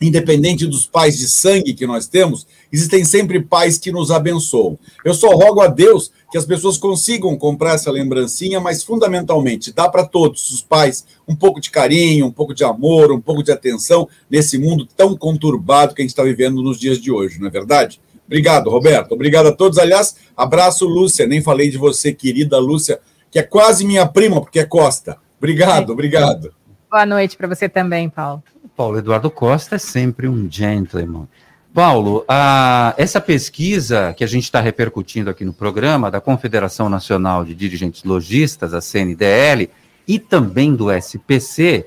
independente 0.00 0.66
dos 0.66 0.86
pais 0.86 1.18
de 1.18 1.28
sangue 1.28 1.74
que 1.74 1.86
nós 1.86 2.06
temos, 2.06 2.46
existem 2.72 3.04
sempre 3.04 3.40
pais 3.40 3.78
que 3.78 3.92
nos 3.92 4.10
abençoam. 4.10 4.78
Eu 5.04 5.14
só 5.14 5.28
rogo 5.28 5.60
a 5.60 5.66
Deus 5.66 6.10
que 6.30 6.38
as 6.38 6.46
pessoas 6.46 6.78
consigam 6.78 7.36
comprar 7.36 7.74
essa 7.74 7.90
lembrancinha, 7.90 8.60
mas 8.60 8.82
fundamentalmente 8.82 9.72
dá 9.72 9.88
para 9.88 10.04
todos 10.04 10.50
os 10.50 10.62
pais 10.62 11.04
um 11.28 11.34
pouco 11.34 11.60
de 11.60 11.70
carinho, 11.70 12.26
um 12.26 12.32
pouco 12.32 12.54
de 12.54 12.64
amor, 12.64 13.12
um 13.12 13.20
pouco 13.20 13.42
de 13.42 13.52
atenção 13.52 14.08
nesse 14.30 14.58
mundo 14.58 14.86
tão 14.96 15.16
conturbado 15.16 15.94
que 15.94 16.02
a 16.02 16.04
gente 16.04 16.10
está 16.10 16.22
vivendo 16.22 16.62
nos 16.62 16.78
dias 16.78 16.98
de 16.98 17.10
hoje, 17.10 17.38
não 17.38 17.48
é 17.48 17.50
verdade? 17.50 18.00
Obrigado, 18.26 18.70
Roberto. 18.70 19.12
Obrigado 19.12 19.48
a 19.48 19.52
todos. 19.52 19.78
Aliás, 19.78 20.16
abraço, 20.34 20.86
Lúcia. 20.86 21.26
Nem 21.26 21.42
falei 21.42 21.68
de 21.68 21.76
você, 21.76 22.14
querida 22.14 22.58
Lúcia, 22.58 22.98
que 23.30 23.38
é 23.38 23.42
quase 23.42 23.84
minha 23.84 24.06
prima, 24.06 24.40
porque 24.40 24.60
é 24.60 24.64
Costa. 24.64 25.18
Obrigado, 25.38 25.90
obrigado. 25.90 26.54
Boa 26.90 27.04
noite 27.04 27.36
para 27.36 27.48
você 27.48 27.68
também, 27.68 28.08
Paulo. 28.08 28.42
Paulo 28.82 28.98
Eduardo 28.98 29.30
Costa 29.30 29.76
é 29.76 29.78
sempre 29.78 30.26
um 30.26 30.50
gentleman. 30.50 31.28
Paulo, 31.72 32.24
a, 32.26 32.92
essa 32.98 33.20
pesquisa 33.20 34.12
que 34.12 34.24
a 34.24 34.26
gente 34.26 34.42
está 34.42 34.60
repercutindo 34.60 35.30
aqui 35.30 35.44
no 35.44 35.52
programa 35.52 36.10
da 36.10 36.20
Confederação 36.20 36.88
Nacional 36.88 37.44
de 37.44 37.54
Dirigentes 37.54 38.02
Logistas, 38.02 38.74
a 38.74 38.80
CNDL, 38.80 39.70
e 40.08 40.18
também 40.18 40.74
do 40.74 40.90
SPC, 40.90 41.86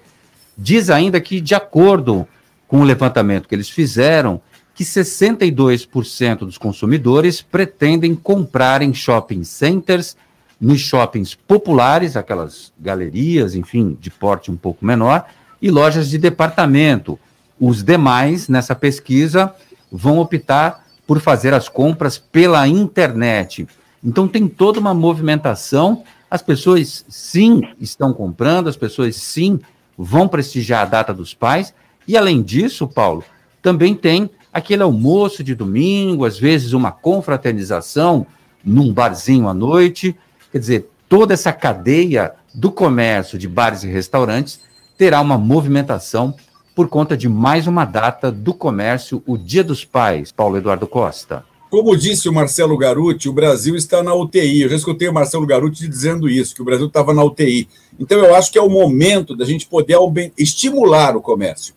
diz 0.58 0.90
ainda 0.90 1.20
que, 1.20 1.42
de 1.42 1.54
acordo 1.54 2.26
com 2.66 2.80
o 2.80 2.86
levantamento 2.86 3.50
que 3.50 3.56
eles 3.56 3.70
fizeram, 3.70 4.42
que 4.74 4.86
62% 4.86 6.38
dos 6.38 6.58
consumidores 6.58 7.42
pretendem 7.42 8.16
comprar 8.16 8.82
em 8.82 8.94
shopping 8.94 9.44
centers, 9.44 10.16
nos 10.62 10.80
shoppings 10.80 11.36
populares, 11.36 12.16
aquelas 12.16 12.72
galerias, 12.80 13.54
enfim, 13.54 13.98
de 14.00 14.10
porte 14.10 14.50
um 14.50 14.56
pouco 14.56 14.86
menor, 14.86 15.26
e 15.66 15.72
lojas 15.72 16.12
de 16.12 16.20
departamento. 16.20 17.18
Os 17.60 17.82
demais, 17.82 18.48
nessa 18.48 18.76
pesquisa, 18.76 19.52
vão 19.92 20.20
optar 20.20 20.86
por 21.08 21.20
fazer 21.20 21.56
as 21.56 21.68
compras 21.68 22.20
pela 22.20 22.68
internet. 22.68 23.68
Então, 24.04 24.28
tem 24.28 24.48
toda 24.48 24.80
uma 24.80 24.94
movimentação. 24.94 26.04
As 26.30 26.44
pessoas, 26.44 27.04
sim, 27.10 27.62
estão 27.82 28.14
comprando, 28.14 28.70
as 28.70 28.78
pessoas, 28.78 29.16
sim, 29.16 29.60
vão 29.98 30.28
prestigiar 30.28 30.84
a 30.84 30.86
data 30.86 31.12
dos 31.12 31.34
pais. 31.34 31.74
E, 32.08 32.16
além 32.16 32.44
disso, 32.44 32.88
Paulo, 32.88 33.24
também 33.60 33.96
tem 33.96 34.30
aquele 34.54 34.84
almoço 34.84 35.44
de 35.44 35.56
domingo, 35.56 36.26
às 36.26 36.38
vezes 36.38 36.74
uma 36.74 36.92
confraternização 36.92 38.28
num 38.64 38.94
barzinho 38.94 39.50
à 39.50 39.54
noite. 39.54 40.16
Quer 40.52 40.60
dizer, 40.60 40.90
toda 41.10 41.34
essa 41.34 41.52
cadeia 41.52 42.34
do 42.54 42.72
comércio 42.72 43.36
de 43.40 43.48
bares 43.48 43.84
e 43.84 43.88
restaurantes 43.88 44.60
terá 44.98 45.22
uma 45.22 45.38
movimentação 45.38 46.34
por 46.76 46.90
conta 46.90 47.16
de 47.16 47.30
mais 47.30 47.68
uma 47.68 47.86
data 47.86 48.32
do 48.32 48.54
comércio, 48.54 49.24
o 49.26 49.38
Dia 49.38 49.64
dos 49.64 49.86
Pais. 49.86 50.32
Paulo 50.32 50.58
Eduardo 50.58 50.88
Costa. 50.88 51.44
Como 51.70 51.96
disse 51.96 52.30
o 52.30 52.34
Marcelo 52.34 52.78
Garuti, 52.78 53.28
o 53.28 53.34
Brasil 53.34 53.76
está 53.76 54.04
na 54.04 54.14
UTI. 54.14 54.62
Eu 54.62 54.70
já 54.70 54.76
escutei 54.76 55.08
o 55.08 55.14
Marcelo 55.14 55.46
Garuti 55.46 55.88
dizendo 55.88 56.30
isso, 56.30 56.54
que 56.54 56.62
o 56.62 56.66
Brasil 56.66 56.88
estava 56.88 57.14
na 57.14 57.24
UTI. 57.24 57.68
Então, 58.00 58.20
eu 58.20 58.36
acho 58.36 58.52
que 58.52 58.58
é 58.58 58.62
o 58.62 58.70
momento 58.70 59.36
da 59.36 59.46
gente 59.46 59.66
poder 59.66 59.98
estimular 60.38 61.16
o 61.16 61.22
comércio. 61.22 61.74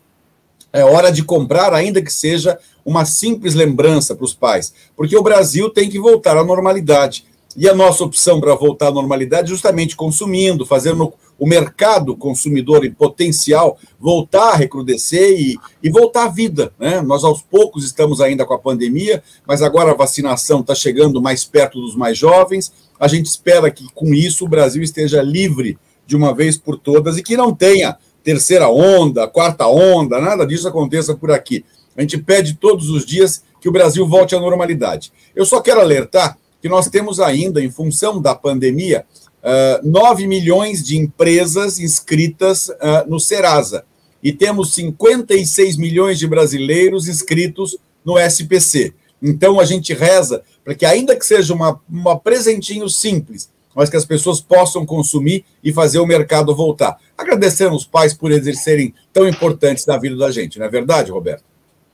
É 0.71 0.83
hora 0.83 1.11
de 1.11 1.23
comprar, 1.23 1.73
ainda 1.73 2.01
que 2.01 2.13
seja 2.13 2.57
uma 2.85 3.03
simples 3.03 3.55
lembrança 3.55 4.15
para 4.15 4.25
os 4.25 4.33
pais, 4.33 4.73
porque 4.95 5.17
o 5.17 5.23
Brasil 5.23 5.69
tem 5.69 5.89
que 5.89 5.99
voltar 5.99 6.37
à 6.37 6.43
normalidade. 6.43 7.25
E 7.57 7.67
a 7.67 7.73
nossa 7.73 8.03
opção 8.03 8.39
para 8.39 8.53
voltar 8.55 8.87
à 8.87 8.91
normalidade 8.91 9.47
é 9.47 9.49
justamente 9.49 9.95
consumindo, 9.95 10.65
fazendo 10.65 11.11
o 11.39 11.47
mercado 11.47 12.15
consumidor 12.15 12.85
em 12.85 12.91
potencial 12.91 13.77
voltar 13.99 14.51
a 14.51 14.55
recrudescer 14.55 15.39
e, 15.39 15.57
e 15.81 15.89
voltar 15.89 16.25
à 16.25 16.27
vida. 16.27 16.73
Né? 16.77 17.01
Nós, 17.01 17.23
aos 17.23 17.41
poucos, 17.41 17.85
estamos 17.85 18.19
ainda 18.19 18.45
com 18.45 18.53
a 18.53 18.59
pandemia, 18.59 19.23
mas 19.47 19.61
agora 19.61 19.91
a 19.91 19.95
vacinação 19.95 20.59
está 20.59 20.75
chegando 20.75 21.21
mais 21.21 21.45
perto 21.45 21.79
dos 21.79 21.95
mais 21.95 22.17
jovens. 22.17 22.71
A 22.99 23.07
gente 23.07 23.27
espera 23.27 23.71
que, 23.71 23.87
com 23.93 24.13
isso, 24.13 24.45
o 24.45 24.49
Brasil 24.49 24.83
esteja 24.83 25.21
livre 25.21 25.79
de 26.05 26.15
uma 26.15 26.33
vez 26.33 26.57
por 26.57 26.77
todas 26.77 27.17
e 27.17 27.23
que 27.23 27.37
não 27.37 27.53
tenha 27.53 27.97
terceira 28.23 28.67
onda, 28.67 29.27
quarta 29.27 29.65
onda, 29.67 30.19
nada 30.19 30.45
disso 30.45 30.67
aconteça 30.67 31.15
por 31.15 31.31
aqui. 31.31 31.63
A 31.95 32.01
gente 32.01 32.17
pede 32.17 32.55
todos 32.55 32.89
os 32.89 33.05
dias 33.05 33.43
que 33.61 33.69
o 33.69 33.71
Brasil 33.71 34.07
volte 34.07 34.35
à 34.35 34.39
normalidade. 34.39 35.11
Eu 35.35 35.45
só 35.45 35.61
quero 35.61 35.79
alertar 35.79 36.37
que 36.61 36.69
nós 36.69 36.89
temos 36.89 37.19
ainda, 37.19 37.63
em 37.63 37.71
função 37.71 38.21
da 38.21 38.35
pandemia, 38.35 39.05
uh, 39.43 39.79
ah, 39.79 39.81
9 39.83 40.27
milhões 40.27 40.83
de 40.83 40.97
empresas 40.97 41.79
inscritas 41.79 42.69
uh, 42.69 43.07
no 43.07 43.19
Serasa 43.19 43.85
e 44.21 44.33
temos 44.33 44.73
56 44.73 45.77
milhões 45.77 46.19
de 46.19 46.27
brasileiros 46.27 47.07
inscritos 47.07 47.77
no 48.03 48.17
SPC. 48.17 48.93
Então 49.21 49.59
a 49.59 49.65
gente 49.65 49.93
reza 49.93 50.41
para 50.63 50.75
que, 50.75 50.85
ainda 50.85 51.15
que 51.15 51.25
seja 51.25 51.53
uma, 51.53 51.79
uma 51.89 52.19
presentinho 52.19 52.89
simples, 52.89 53.49
mas 53.75 53.89
que 53.89 53.97
as 53.97 54.05
pessoas 54.05 54.41
possam 54.41 54.85
consumir 54.85 55.45
e 55.63 55.71
fazer 55.71 55.99
o 55.99 56.05
mercado 56.05 56.55
voltar. 56.55 56.97
Agradecendo 57.17 57.75
os 57.75 57.85
pais 57.85 58.13
por 58.13 58.31
eles 58.31 58.61
serem 58.63 58.93
tão 59.13 59.27
importantes 59.27 59.85
na 59.85 59.97
vida 59.97 60.15
da 60.15 60.31
gente, 60.31 60.59
não 60.59 60.65
é 60.65 60.69
verdade, 60.69 61.11
Roberto? 61.11 61.43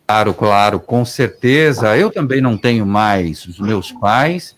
Claro, 0.07 0.33
claro, 0.33 0.79
com 0.79 1.03
certeza. 1.03 1.97
Eu 1.97 2.11
também 2.11 2.39
não 2.39 2.57
tenho 2.57 2.85
mais 2.85 3.45
os 3.45 3.59
meus 3.59 3.91
pais, 3.91 4.55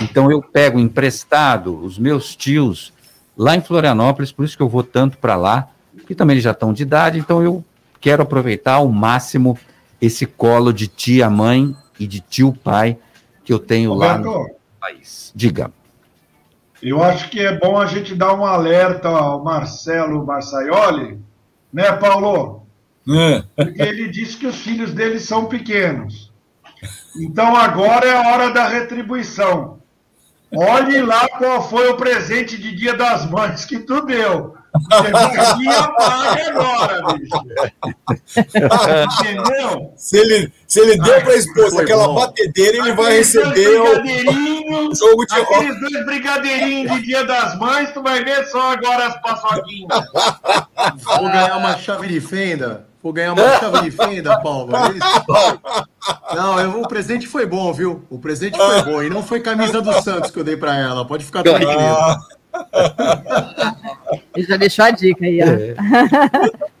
então 0.00 0.30
eu 0.30 0.42
pego 0.42 0.78
emprestado 0.78 1.84
os 1.84 1.98
meus 1.98 2.34
tios 2.34 2.92
lá 3.36 3.54
em 3.54 3.60
Florianópolis, 3.60 4.32
por 4.32 4.44
isso 4.44 4.56
que 4.56 4.62
eu 4.62 4.68
vou 4.68 4.82
tanto 4.82 5.18
para 5.18 5.36
lá, 5.36 5.68
que 6.06 6.14
também 6.14 6.34
eles 6.34 6.44
já 6.44 6.50
estão 6.50 6.72
de 6.72 6.82
idade, 6.82 7.18
então 7.18 7.42
eu 7.42 7.64
quero 8.00 8.22
aproveitar 8.22 8.74
ao 8.74 8.88
máximo 8.88 9.58
esse 10.00 10.26
colo 10.26 10.72
de 10.72 10.88
tia-mãe 10.88 11.74
e 11.98 12.06
de 12.06 12.20
tio-pai 12.20 12.96
que 13.44 13.52
eu 13.52 13.58
tenho 13.58 13.92
Roberto, 13.92 14.26
lá 14.26 14.38
no 14.38 14.50
país. 14.80 15.32
Diga. 15.34 15.70
Eu 16.82 17.02
acho 17.02 17.28
que 17.28 17.40
é 17.40 17.58
bom 17.58 17.76
a 17.76 17.86
gente 17.86 18.14
dar 18.14 18.34
um 18.34 18.44
alerta 18.44 19.08
ao 19.08 19.42
Marcelo 19.42 20.24
Marçaioli, 20.24 21.18
né, 21.72 21.92
Paulo? 21.92 22.66
É. 23.08 23.42
Porque 23.56 23.82
ele 23.82 24.08
disse 24.08 24.36
que 24.36 24.46
os 24.46 24.56
filhos 24.56 24.92
dele 24.92 25.18
são 25.18 25.46
pequenos. 25.46 26.32
Então 27.16 27.56
agora 27.56 28.06
é 28.06 28.16
a 28.16 28.32
hora 28.32 28.50
da 28.50 28.68
retribuição. 28.68 29.77
Olhe 30.54 31.02
lá 31.02 31.28
qual 31.28 31.68
foi 31.68 31.88
o 31.90 31.96
presente 31.96 32.56
de 32.56 32.74
Dia 32.74 32.94
das 32.94 33.28
Mães 33.30 33.64
que 33.64 33.78
tu 33.80 34.00
deu. 34.06 34.56
Você 34.90 35.10
vai 35.10 35.30
paga 35.96 36.48
agora, 36.50 37.02
bicho. 37.14 37.36
Entendeu? 39.20 39.92
Se 39.96 40.18
ele, 40.18 40.52
se 40.66 40.80
ele 40.80 40.96
deu 41.00 41.20
para 41.22 41.32
a 41.32 41.36
esposa 41.36 41.82
aquela 41.82 42.06
bom. 42.06 42.14
batedeira, 42.14 42.78
ele 42.78 42.92
vai 42.92 43.16
receber 43.16 43.80
o 43.80 43.86
jogo 44.94 45.26
de 45.26 45.34
Aqueles 45.34 45.80
dois 45.80 46.06
brigadeirinhos 46.06 46.92
de 46.92 47.02
Dia 47.02 47.24
das 47.24 47.58
Mães, 47.58 47.92
tu 47.92 48.02
vai 48.02 48.22
ver 48.24 48.46
só 48.46 48.72
agora 48.72 49.06
as 49.06 49.20
paçoquinhas. 49.20 49.88
Vou 51.18 51.28
ganhar 51.28 51.56
uma 51.56 51.76
chave 51.76 52.08
de 52.08 52.20
fenda. 52.20 52.87
Vou 53.02 53.12
ganhar 53.12 53.32
uma 53.32 53.58
chave 53.58 53.82
de 53.82 53.90
fenda, 53.90 54.40
Paulo. 54.40 54.72
É 54.74 56.34
não, 56.34 56.60
eu, 56.60 56.82
o 56.82 56.88
presente 56.88 57.26
foi 57.26 57.46
bom, 57.46 57.72
viu? 57.72 58.02
O 58.10 58.18
presente 58.18 58.56
foi 58.56 58.82
bom. 58.82 59.02
E 59.02 59.08
não 59.08 59.22
foi 59.22 59.40
camisa 59.40 59.80
do 59.80 59.92
Santos 60.02 60.30
que 60.30 60.38
eu 60.38 60.44
dei 60.44 60.56
para 60.56 60.76
ela. 60.76 61.06
Pode 61.06 61.24
ficar 61.24 61.42
tranquilo. 61.42 61.72
Ele 64.34 64.46
já 64.46 64.56
deixou 64.56 64.84
a 64.84 64.90
dica 64.90 65.24
aí, 65.24 65.40
ó. 65.42 65.46
É. 65.46 65.74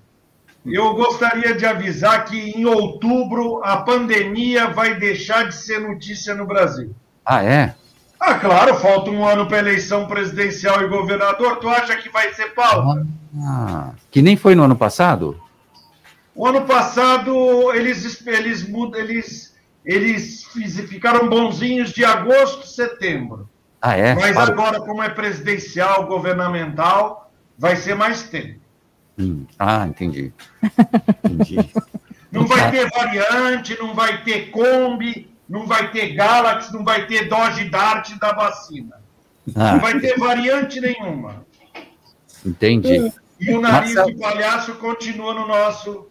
eu 0.64 0.94
gostaria 0.94 1.54
de 1.54 1.66
avisar 1.66 2.24
que 2.24 2.38
em 2.50 2.64
outubro 2.64 3.60
a 3.64 3.78
pandemia 3.78 4.68
vai 4.68 4.94
deixar 4.94 5.48
de 5.48 5.54
ser 5.54 5.80
notícia 5.80 6.34
no 6.34 6.46
Brasil. 6.46 6.94
Ah, 7.24 7.42
é? 7.42 7.74
Ah, 8.18 8.34
claro, 8.34 8.76
falta 8.76 9.10
um 9.10 9.26
ano 9.26 9.46
para 9.46 9.58
eleição 9.58 10.06
presidencial 10.06 10.82
e 10.82 10.88
governador. 10.88 11.56
Tu 11.56 11.68
acha 11.68 11.96
que 11.96 12.08
vai 12.08 12.32
ser 12.32 12.54
pauta? 12.54 13.06
Ah, 13.42 13.90
que 14.10 14.22
nem 14.22 14.36
foi 14.36 14.54
no 14.54 14.62
ano 14.62 14.76
passado? 14.76 15.38
O 16.34 16.46
ano 16.46 16.62
passado 16.62 17.72
eles 17.74 18.24
eles 18.26 18.66
eles 18.94 19.54
eles 19.84 20.44
ficaram 20.88 21.28
bonzinhos 21.28 21.90
de 21.90 22.04
agosto, 22.04 22.66
setembro. 22.66 23.48
Ah, 23.86 23.98
é? 23.98 24.14
Mas 24.14 24.34
agora, 24.34 24.80
como 24.80 25.02
é 25.02 25.10
presidencial, 25.10 26.06
governamental, 26.06 27.30
vai 27.58 27.76
ser 27.76 27.94
mais 27.94 28.22
tempo. 28.22 28.58
Hum. 29.18 29.44
Ah, 29.58 29.86
entendi. 29.86 30.32
entendi. 31.22 31.58
Não 32.32 32.46
vai 32.46 32.68
ter 32.68 32.90
variante, 32.90 33.78
não 33.80 33.94
vai 33.94 34.24
ter 34.24 34.50
Kombi, 34.50 35.30
não 35.48 35.68
vai 35.68 35.92
ter 35.92 36.14
Galaxy, 36.14 36.72
não 36.72 36.82
vai 36.82 37.06
ter 37.06 37.28
Dodge 37.28 37.70
Dart 37.70 38.10
da 38.18 38.32
vacina. 38.32 38.96
Ah. 39.54 39.74
Não 39.74 39.78
vai 39.78 40.00
ter 40.00 40.18
variante 40.18 40.80
nenhuma. 40.80 41.46
Entendi. 42.44 43.12
E 43.38 43.54
o 43.54 43.60
nariz 43.60 43.94
Marcelo... 43.94 44.12
de 44.12 44.20
palhaço 44.20 44.74
continua 44.74 45.32
no 45.32 45.46
nosso. 45.46 46.08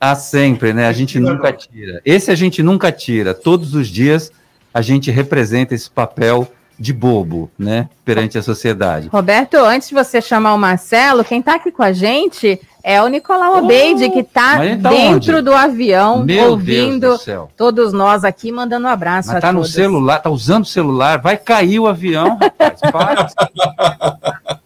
Ah, 0.00 0.14
sempre, 0.14 0.72
né? 0.72 0.86
A 0.86 0.92
gente 0.92 1.18
nunca 1.18 1.52
tira. 1.52 2.00
Esse 2.04 2.30
a 2.30 2.36
gente 2.36 2.62
nunca 2.62 2.92
tira. 2.92 3.34
Todos 3.34 3.74
os 3.74 3.88
dias 3.88 4.30
a 4.76 4.82
gente 4.82 5.10
representa 5.10 5.74
esse 5.74 5.88
papel 5.88 6.46
de 6.78 6.92
bobo, 6.92 7.50
né, 7.58 7.88
perante 8.04 8.36
a 8.36 8.42
sociedade. 8.42 9.08
Roberto, 9.08 9.54
antes 9.54 9.88
de 9.88 9.94
você 9.94 10.20
chamar 10.20 10.52
o 10.52 10.58
Marcelo, 10.58 11.24
quem 11.24 11.40
está 11.40 11.54
aqui 11.54 11.72
com 11.72 11.82
a 11.82 11.94
gente 11.94 12.60
é 12.84 13.02
o 13.02 13.08
Nicolau 13.08 13.64
Obeide, 13.64 14.10
que 14.10 14.18
está 14.18 14.58
tá 14.58 14.90
dentro 14.90 15.36
onde? 15.36 15.40
do 15.40 15.54
avião, 15.54 16.22
Meu 16.22 16.50
ouvindo 16.50 17.18
todos 17.56 17.94
nós 17.94 18.22
aqui, 18.22 18.52
mandando 18.52 18.86
um 18.86 18.90
abraço 18.90 19.28
Mas 19.28 19.38
a 19.38 19.40
tá 19.40 19.50
todos. 19.50 19.70
no 19.70 19.74
celular, 19.74 20.18
tá 20.18 20.28
usando 20.28 20.64
o 20.64 20.68
celular, 20.68 21.22
vai 21.22 21.38
cair 21.38 21.80
o 21.80 21.86
avião, 21.86 22.38
rapaz, 22.60 23.34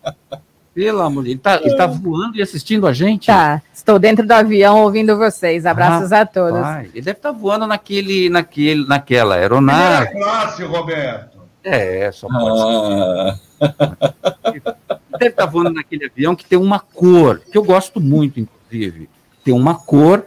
Pelo 0.81 1.03
amor 1.03 1.25
de 1.25 1.35
Deus. 1.35 1.35
Ele 1.35 1.39
tá, 1.41 1.61
ele 1.63 1.77
tá 1.77 1.87
voando 1.87 2.39
e 2.39 2.43
assistindo 2.43 2.87
a 2.87 2.93
gente? 2.95 3.27
Tá. 3.27 3.61
Estou 3.71 3.99
dentro 3.99 4.27
do 4.27 4.33
avião 4.33 4.83
ouvindo 4.83 5.15
vocês. 5.15 5.67
Abraços 5.67 6.11
a 6.11 6.25
todos. 6.25 6.59
Ele 6.95 7.03
deve 7.03 7.19
estar 7.19 7.33
voando 7.33 7.67
naquele, 7.67 8.31
naquele, 8.31 8.87
naquela 8.87 9.35
aeronave. 9.35 10.07
Primeira 10.07 10.31
classe, 10.31 10.65
Roberto. 10.65 11.39
É, 11.63 12.11
só 12.11 12.27
pode 12.29 12.59
ser. 12.59 13.41
Ah, 13.61 14.99
deve 15.19 15.29
estar 15.29 15.45
voando 15.45 15.75
naquele 15.75 16.07
avião 16.07 16.35
que 16.35 16.47
tem 16.47 16.59
uma 16.59 16.81
cor, 16.81 17.41
que 17.41 17.59
eu 17.59 17.63
gosto 17.63 18.01
muito, 18.01 18.41
inclusive. 18.41 19.07
Tem 19.45 19.53
uma 19.53 19.75
cor, 19.75 20.25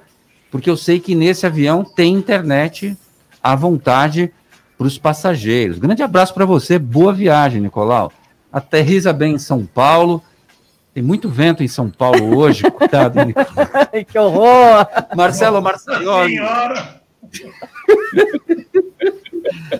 porque 0.51 0.69
eu 0.69 0.77
sei 0.77 0.99
que 0.99 1.15
nesse 1.15 1.47
avião 1.47 1.83
tem 1.83 2.13
internet 2.13 2.95
à 3.41 3.55
vontade 3.55 4.31
para 4.77 4.85
os 4.85 4.99
passageiros. 4.99 5.79
Grande 5.79 6.03
abraço 6.03 6.31
para 6.31 6.45
você, 6.45 6.77
boa 6.77 7.11
viagem, 7.11 7.59
Nicolau. 7.59 8.11
Aterriza 8.51 9.11
bem 9.11 9.33
em 9.33 9.39
São 9.39 9.65
Paulo. 9.65 10.21
Tem 10.93 11.01
muito 11.01 11.27
vento 11.27 11.63
em 11.63 11.67
São 11.67 11.89
Paulo 11.89 12.37
hoje. 12.37 12.63
Ai, 13.91 14.05
que 14.05 14.17
horror! 14.17 14.87
Marcelo 15.15 15.61
Marçaioli. 15.61 16.37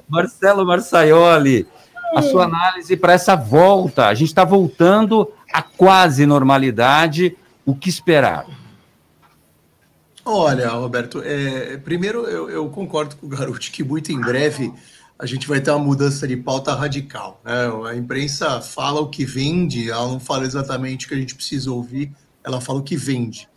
Marcelo 0.10 0.66
Marçaioli, 0.66 1.68
a 2.16 2.22
sua 2.22 2.46
análise 2.46 2.98
para 2.98 3.14
essa 3.14 3.36
volta. 3.36 4.08
A 4.08 4.14
gente 4.14 4.30
está 4.30 4.44
voltando 4.44 5.32
à 5.54 5.62
quase 5.62 6.26
normalidade. 6.26 7.38
O 7.66 7.76
que 7.76 7.90
esperar? 7.90 8.46
Olha, 10.26 10.70
Roberto, 10.70 11.22
é, 11.24 11.78
primeiro 11.78 12.26
eu, 12.26 12.50
eu 12.50 12.70
concordo 12.70 13.16
com 13.16 13.26
o 13.26 13.30
Garoto 13.30 13.60
que 13.60 13.84
muito 13.84 14.12
em 14.12 14.20
breve 14.20 14.74
a 15.18 15.26
gente 15.26 15.48
vai 15.48 15.62
ter 15.62 15.72
uma 15.72 15.80
mudança 15.80 16.28
de 16.28 16.36
pauta 16.36 16.74
radical. 16.74 17.42
Né? 17.44 17.54
A 17.90 17.96
imprensa 17.96 18.62
fala 18.62 19.00
o 19.02 19.10
que 19.10 19.26
vende, 19.26 19.90
ela 19.90 20.08
não 20.08 20.20
fala 20.20 20.46
exatamente 20.46 21.06
o 21.06 21.10
que 21.10 21.16
a 21.16 21.18
gente 21.18 21.36
precisa 21.36 21.72
ouvir, 21.72 22.12
ela 22.44 22.60
fala 22.60 22.80
o 22.80 22.84
que 22.84 22.96
vende. 22.96 23.48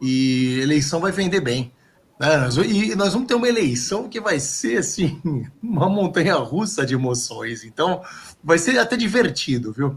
E 0.00 0.58
eleição 0.60 1.00
vai 1.00 1.12
vender 1.12 1.40
bem. 1.40 1.72
Né? 2.18 2.48
E 2.66 2.94
nós 2.94 3.12
vamos 3.12 3.28
ter 3.28 3.34
uma 3.34 3.48
eleição 3.48 4.08
que 4.08 4.20
vai 4.20 4.40
ser 4.40 4.78
assim, 4.78 5.20
uma 5.62 5.88
montanha 5.88 6.34
russa 6.36 6.84
de 6.84 6.94
emoções. 6.94 7.64
Então, 7.64 8.02
vai 8.42 8.58
ser 8.58 8.78
até 8.78 8.96
divertido, 8.96 9.72
viu? 9.72 9.96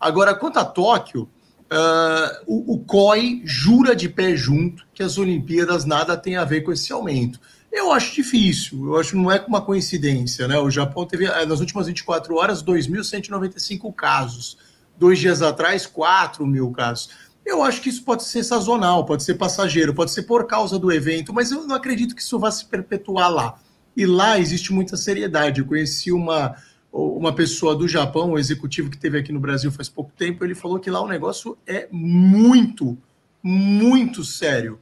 Agora, 0.00 0.34
quanto 0.34 0.58
a 0.58 0.64
Tóquio, 0.64 1.28
ah, 1.74 2.42
o, 2.46 2.74
o 2.74 2.78
COI 2.80 3.40
jura 3.44 3.96
de 3.96 4.06
pé 4.06 4.36
junto 4.36 4.86
que 4.92 5.02
as 5.02 5.16
Olimpíadas 5.16 5.86
nada 5.86 6.18
tem 6.18 6.36
a 6.36 6.44
ver 6.44 6.60
com 6.60 6.70
esse 6.70 6.92
aumento. 6.92 7.40
Eu 7.72 7.90
acho 7.90 8.14
difícil, 8.14 8.84
eu 8.84 9.00
acho 9.00 9.12
que 9.12 9.16
não 9.16 9.32
é 9.32 9.42
uma 9.48 9.62
coincidência, 9.62 10.46
né? 10.46 10.58
O 10.58 10.70
Japão 10.70 11.06
teve, 11.06 11.24
eh, 11.24 11.46
nas 11.46 11.58
últimas 11.58 11.86
24 11.86 12.36
horas, 12.36 12.62
2.195 12.62 13.90
casos. 13.94 14.58
Dois 14.98 15.18
dias 15.18 15.40
atrás, 15.40 15.86
4 15.86 16.46
mil 16.46 16.70
casos. 16.70 17.08
Eu 17.46 17.62
acho 17.62 17.80
que 17.80 17.88
isso 17.88 18.04
pode 18.04 18.24
ser 18.24 18.44
sazonal, 18.44 19.06
pode 19.06 19.24
ser 19.24 19.34
passageiro, 19.34 19.94
pode 19.94 20.10
ser 20.10 20.24
por 20.24 20.46
causa 20.46 20.78
do 20.78 20.92
evento, 20.92 21.32
mas 21.32 21.50
eu 21.50 21.66
não 21.66 21.74
acredito 21.74 22.14
que 22.14 22.20
isso 22.20 22.38
vá 22.38 22.50
se 22.50 22.66
perpetuar 22.66 23.30
lá. 23.32 23.58
E 23.96 24.04
lá 24.04 24.38
existe 24.38 24.70
muita 24.70 24.96
seriedade. 24.96 25.60
Eu 25.60 25.66
conheci 25.66 26.12
uma, 26.12 26.54
uma 26.92 27.34
pessoa 27.34 27.74
do 27.74 27.88
Japão, 27.88 28.32
um 28.32 28.38
executivo 28.38 28.90
que 28.90 28.98
teve 28.98 29.18
aqui 29.18 29.32
no 29.32 29.40
Brasil 29.40 29.72
faz 29.72 29.88
pouco 29.88 30.12
tempo, 30.16 30.44
ele 30.44 30.54
falou 30.54 30.78
que 30.78 30.90
lá 30.90 31.00
o 31.00 31.08
negócio 31.08 31.56
é 31.66 31.88
muito, 31.90 32.98
muito 33.42 34.22
sério. 34.22 34.78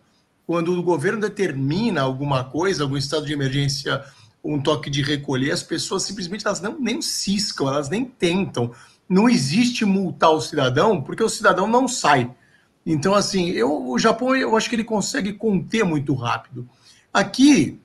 Quando 0.50 0.76
o 0.76 0.82
governo 0.82 1.20
determina 1.20 2.00
alguma 2.00 2.42
coisa, 2.42 2.82
algum 2.82 2.96
estado 2.96 3.24
de 3.24 3.32
emergência, 3.32 4.02
um 4.42 4.60
toque 4.60 4.90
de 4.90 5.00
recolher, 5.00 5.52
as 5.52 5.62
pessoas 5.62 6.02
simplesmente 6.02 6.44
elas 6.44 6.60
não 6.60 6.76
nem 6.76 7.00
ciscam, 7.00 7.68
elas 7.68 7.88
nem 7.88 8.04
tentam. 8.04 8.72
Não 9.08 9.28
existe 9.28 9.84
multar 9.84 10.32
o 10.32 10.40
cidadão, 10.40 11.00
porque 11.00 11.22
o 11.22 11.28
cidadão 11.28 11.68
não 11.68 11.86
sai. 11.86 12.34
Então, 12.84 13.14
assim, 13.14 13.50
eu, 13.50 13.90
o 13.90 13.96
Japão, 13.96 14.34
eu 14.34 14.56
acho 14.56 14.68
que 14.68 14.74
ele 14.74 14.82
consegue 14.82 15.34
conter 15.34 15.84
muito 15.84 16.14
rápido. 16.14 16.68
Aqui, 17.14 17.80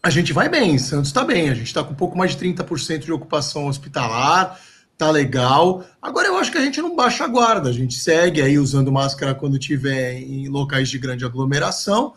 a 0.00 0.08
gente 0.08 0.32
vai 0.32 0.48
bem, 0.48 0.78
Santos 0.78 1.08
está 1.08 1.24
bem, 1.24 1.50
a 1.50 1.54
gente 1.54 1.66
está 1.66 1.82
com 1.82 1.90
um 1.90 1.96
pouco 1.96 2.16
mais 2.16 2.36
de 2.36 2.38
30% 2.38 2.98
de 3.00 3.10
ocupação 3.10 3.66
hospitalar, 3.66 4.60
tá 4.96 5.10
legal. 5.10 5.84
Agora 6.00 6.28
eu 6.28 6.36
acho 6.36 6.50
que 6.50 6.58
a 6.58 6.62
gente 6.62 6.80
não 6.80 6.96
baixa 6.96 7.24
a 7.24 7.28
guarda, 7.28 7.68
a 7.68 7.72
gente 7.72 7.94
segue 7.94 8.40
aí 8.40 8.58
usando 8.58 8.90
máscara 8.90 9.34
quando 9.34 9.58
tiver 9.58 10.14
em 10.14 10.48
locais 10.48 10.88
de 10.88 10.98
grande 10.98 11.24
aglomeração. 11.24 12.14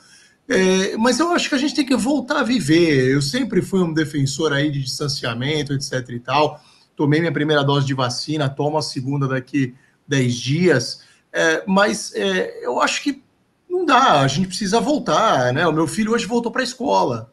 É, 0.48 0.98
mas 0.98 1.20
eu 1.20 1.32
acho 1.32 1.48
que 1.48 1.56
a 1.56 1.60
gente 1.60 1.76
tem 1.76 1.86
que 1.86 1.96
voltar 1.96 2.40
a 2.40 2.44
viver. 2.44 3.14
Eu 3.14 3.22
sempre 3.22 3.62
fui 3.62 3.82
um 3.82 3.94
defensor 3.94 4.52
aí 4.52 4.72
de 4.72 4.82
distanciamento, 4.82 5.74
etc 5.74 6.10
e 6.10 6.20
tal. 6.20 6.60
Tomei 6.96 7.20
minha 7.20 7.32
primeira 7.32 7.64
dose 7.64 7.86
de 7.86 7.94
vacina, 7.94 8.50
tomo 8.50 8.78
a 8.78 8.82
segunda 8.82 9.28
daqui 9.28 9.76
10 10.08 10.36
dias. 10.36 11.02
É, 11.32 11.64
mas 11.68 12.14
é, 12.16 12.66
eu 12.66 12.82
acho 12.82 13.04
que 13.04 13.22
não 13.70 13.86
dá, 13.86 14.22
a 14.22 14.28
gente 14.28 14.48
precisa 14.48 14.80
voltar, 14.80 15.54
né? 15.54 15.68
O 15.68 15.72
meu 15.72 15.86
filho 15.88 16.14
hoje 16.14 16.26
voltou 16.26 16.52
para 16.52 16.62
a 16.62 16.64
escola. 16.64 17.32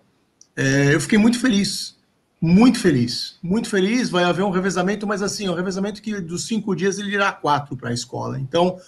É, 0.54 0.94
eu 0.94 1.00
fiquei 1.00 1.18
muito 1.18 1.40
feliz, 1.40 1.95
muito 2.40 2.78
feliz, 2.78 3.38
muito 3.42 3.68
feliz. 3.68 4.10
Vai 4.10 4.24
haver 4.24 4.44
um 4.44 4.50
revezamento, 4.50 5.06
mas 5.06 5.22
assim, 5.22 5.48
um 5.48 5.54
revezamento 5.54 6.02
que 6.02 6.20
dos 6.20 6.46
cinco 6.46 6.74
dias 6.74 6.98
ele 6.98 7.12
irá 7.12 7.32
quatro 7.32 7.76
para 7.76 7.90
a 7.90 7.92
escola. 7.92 8.38
Então, 8.38 8.78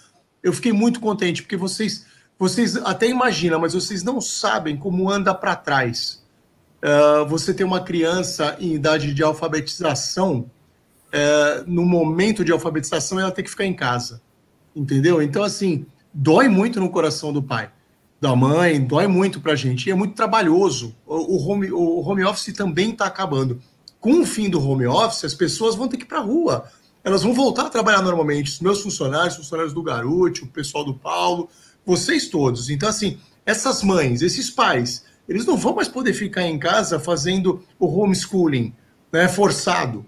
eu 0.42 0.52
fiquei 0.52 0.72
muito 0.72 1.00
contente, 1.00 1.42
porque 1.42 1.56
vocês, 1.56 2.06
vocês 2.38 2.76
até 2.76 3.08
imaginam, 3.08 3.60
mas 3.60 3.74
vocês 3.74 4.02
não 4.02 4.20
sabem 4.20 4.76
como 4.76 5.10
anda 5.10 5.34
para 5.34 5.56
trás. 5.56 6.24
Uh, 6.82 7.26
você 7.26 7.52
tem 7.52 7.66
uma 7.66 7.80
criança 7.80 8.56
em 8.60 8.74
idade 8.74 9.12
de 9.12 9.22
alfabetização, 9.22 10.50
uh, 11.08 11.64
no 11.66 11.84
momento 11.84 12.44
de 12.44 12.52
alfabetização, 12.52 13.18
ela 13.18 13.32
tem 13.32 13.44
que 13.44 13.50
ficar 13.50 13.64
em 13.64 13.74
casa. 13.74 14.22
Entendeu? 14.76 15.20
Então, 15.20 15.42
assim, 15.42 15.86
dói 16.14 16.48
muito 16.48 16.78
no 16.78 16.90
coração 16.90 17.32
do 17.32 17.42
pai 17.42 17.70
da 18.20 18.34
mãe, 18.34 18.80
dói 18.80 19.06
muito 19.06 19.40
para 19.40 19.52
a 19.52 19.56
gente, 19.56 19.86
e 19.86 19.92
é 19.92 19.94
muito 19.94 20.14
trabalhoso. 20.14 20.94
O, 21.06 21.36
home, 21.48 21.70
o 21.70 22.00
home 22.00 22.24
office 22.24 22.52
também 22.52 22.90
está 22.90 23.06
acabando. 23.06 23.60
Com 24.00 24.20
o 24.20 24.26
fim 24.26 24.50
do 24.50 24.60
home 24.60 24.86
office, 24.86 25.24
as 25.24 25.34
pessoas 25.34 25.74
vão 25.74 25.88
ter 25.88 25.96
que 25.96 26.04
ir 26.04 26.06
para 26.06 26.18
a 26.18 26.22
rua. 26.22 26.64
Elas 27.04 27.22
vão 27.22 27.32
voltar 27.32 27.66
a 27.66 27.70
trabalhar 27.70 28.02
normalmente. 28.02 28.50
Os 28.50 28.60
meus 28.60 28.80
funcionários, 28.80 29.36
funcionários 29.36 29.72
do 29.72 29.82
Garuti, 29.82 30.42
o 30.42 30.48
pessoal 30.48 30.84
do 30.84 30.94
Paulo, 30.94 31.48
vocês 31.86 32.28
todos. 32.28 32.70
Então, 32.70 32.88
assim, 32.88 33.18
essas 33.46 33.82
mães, 33.82 34.20
esses 34.20 34.50
pais, 34.50 35.04
eles 35.28 35.46
não 35.46 35.56
vão 35.56 35.74
mais 35.74 35.88
poder 35.88 36.12
ficar 36.12 36.42
em 36.42 36.58
casa 36.58 36.98
fazendo 36.98 37.62
o 37.78 37.86
homeschooling 37.86 38.74
né, 39.12 39.28
forçado. 39.28 40.04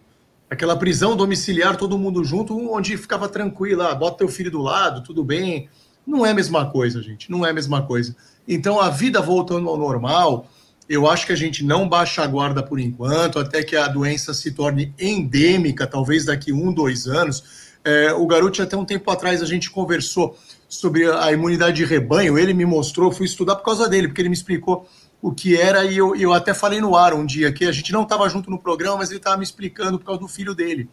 Aquela 0.48 0.76
prisão 0.76 1.16
domiciliar, 1.16 1.76
todo 1.76 1.98
mundo 1.98 2.24
junto, 2.24 2.58
onde 2.72 2.96
ficava 2.96 3.28
tranquilo, 3.28 3.82
ah, 3.82 3.94
bota 3.94 4.18
teu 4.18 4.28
filho 4.28 4.50
do 4.50 4.60
lado, 4.60 5.02
tudo 5.02 5.22
bem, 5.22 5.68
não 6.06 6.24
é 6.24 6.30
a 6.30 6.34
mesma 6.34 6.70
coisa, 6.70 7.02
gente. 7.02 7.30
Não 7.30 7.44
é 7.44 7.50
a 7.50 7.52
mesma 7.52 7.82
coisa. 7.82 8.14
Então, 8.46 8.80
a 8.80 8.90
vida 8.90 9.20
voltando 9.20 9.68
ao 9.68 9.76
normal, 9.76 10.48
eu 10.88 11.08
acho 11.08 11.26
que 11.26 11.32
a 11.32 11.36
gente 11.36 11.64
não 11.64 11.88
baixa 11.88 12.22
a 12.22 12.26
guarda 12.26 12.62
por 12.62 12.80
enquanto, 12.80 13.38
até 13.38 13.62
que 13.62 13.76
a 13.76 13.86
doença 13.86 14.34
se 14.34 14.50
torne 14.52 14.92
endêmica, 14.98 15.86
talvez 15.86 16.24
daqui 16.24 16.52
um, 16.52 16.72
dois 16.72 17.06
anos. 17.06 17.70
É, 17.84 18.12
o 18.12 18.26
Garoto, 18.26 18.62
até 18.62 18.76
um 18.76 18.84
tempo 18.84 19.10
atrás, 19.10 19.40
a 19.42 19.46
gente 19.46 19.70
conversou 19.70 20.36
sobre 20.68 21.10
a 21.10 21.32
imunidade 21.32 21.76
de 21.76 21.84
rebanho. 21.84 22.38
Ele 22.38 22.52
me 22.52 22.64
mostrou, 22.64 23.12
fui 23.12 23.26
estudar 23.26 23.56
por 23.56 23.64
causa 23.64 23.88
dele, 23.88 24.08
porque 24.08 24.20
ele 24.20 24.28
me 24.28 24.34
explicou 24.34 24.88
o 25.22 25.32
que 25.32 25.56
era, 25.56 25.84
e 25.84 25.98
eu, 25.98 26.16
eu 26.16 26.32
até 26.32 26.54
falei 26.54 26.80
no 26.80 26.96
ar 26.96 27.12
um 27.12 27.26
dia 27.26 27.52
que 27.52 27.66
a 27.66 27.72
gente 27.72 27.92
não 27.92 28.04
estava 28.04 28.28
junto 28.28 28.50
no 28.50 28.58
programa, 28.58 28.98
mas 28.98 29.10
ele 29.10 29.18
estava 29.18 29.36
me 29.36 29.44
explicando 29.44 29.98
por 29.98 30.06
causa 30.06 30.20
do 30.20 30.28
filho 30.28 30.54
dele, 30.54 30.88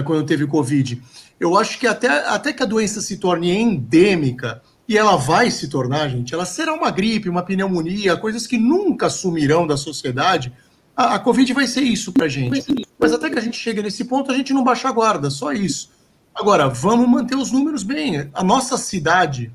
quando 0.00 0.24
teve 0.24 0.46
Covid. 0.46 1.02
Eu 1.38 1.58
acho 1.58 1.78
que 1.78 1.86
até, 1.86 2.08
até 2.28 2.52
que 2.52 2.62
a 2.62 2.66
doença 2.66 3.00
se 3.00 3.16
torne 3.16 3.50
endêmica, 3.50 4.62
e 4.88 4.98
ela 4.98 5.16
vai 5.16 5.50
se 5.50 5.68
tornar, 5.68 6.08
gente, 6.08 6.34
ela 6.34 6.44
será 6.44 6.74
uma 6.74 6.90
gripe, 6.90 7.28
uma 7.28 7.42
pneumonia, 7.42 8.16
coisas 8.16 8.46
que 8.46 8.58
nunca 8.58 9.08
sumirão 9.08 9.66
da 9.66 9.76
sociedade. 9.76 10.52
A, 10.96 11.14
a 11.14 11.18
Covid 11.18 11.52
vai 11.52 11.66
ser 11.66 11.82
isso 11.82 12.12
pra 12.12 12.28
gente. 12.28 12.86
Mas 12.98 13.12
até 13.12 13.30
que 13.30 13.38
a 13.38 13.42
gente 13.42 13.58
chegue 13.58 13.82
nesse 13.82 14.04
ponto, 14.04 14.30
a 14.30 14.34
gente 14.34 14.52
não 14.52 14.62
baixa 14.64 14.88
a 14.88 14.92
guarda, 14.92 15.30
só 15.30 15.52
isso. 15.52 15.90
Agora, 16.34 16.68
vamos 16.68 17.08
manter 17.08 17.36
os 17.36 17.50
números 17.50 17.82
bem. 17.82 18.30
A 18.32 18.42
nossa 18.44 18.76
cidade 18.76 19.52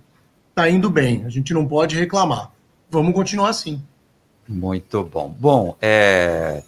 está 0.50 0.70
indo 0.70 0.90
bem, 0.90 1.24
a 1.26 1.30
gente 1.30 1.54
não 1.54 1.68
pode 1.68 1.96
reclamar. 1.96 2.52
Vamos 2.90 3.14
continuar 3.14 3.50
assim. 3.50 3.82
Muito 4.48 5.04
bom. 5.04 5.36
Bom, 5.38 5.78
é... 5.82 6.64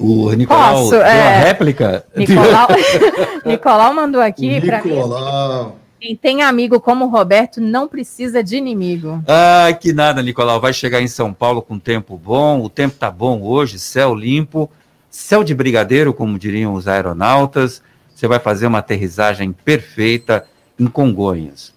o 0.00 0.32
Nicolau 0.32 0.74
Posso, 0.74 0.90
deu 0.90 1.02
é, 1.02 1.36
a 1.36 1.40
réplica. 1.40 2.04
Nicolau, 2.16 2.68
Nicolau 3.44 3.94
mandou 3.94 4.20
aqui 4.20 4.60
para 4.60 4.82
mim. 4.82 4.90
Nicolau. 4.90 5.76
Quem 6.00 6.16
tem 6.16 6.42
amigo 6.42 6.80
como 6.80 7.04
o 7.04 7.08
Roberto 7.08 7.60
não 7.60 7.86
precisa 7.86 8.42
de 8.42 8.56
inimigo. 8.56 9.22
Ah, 9.28 9.70
que 9.78 9.92
nada, 9.92 10.22
Nicolau. 10.22 10.58
Vai 10.58 10.72
chegar 10.72 11.02
em 11.02 11.06
São 11.06 11.30
Paulo 11.30 11.60
com 11.60 11.78
tempo 11.78 12.16
bom. 12.16 12.62
O 12.62 12.70
tempo 12.70 12.96
tá 12.96 13.10
bom 13.10 13.42
hoje, 13.42 13.78
céu 13.78 14.14
limpo, 14.14 14.70
céu 15.10 15.44
de 15.44 15.54
brigadeiro, 15.54 16.14
como 16.14 16.38
diriam 16.38 16.72
os 16.72 16.88
aeronautas. 16.88 17.82
Você 18.14 18.26
vai 18.26 18.38
fazer 18.38 18.66
uma 18.66 18.78
aterrissagem 18.78 19.52
perfeita 19.52 20.46
em 20.78 20.86
Congonhas. 20.86 21.74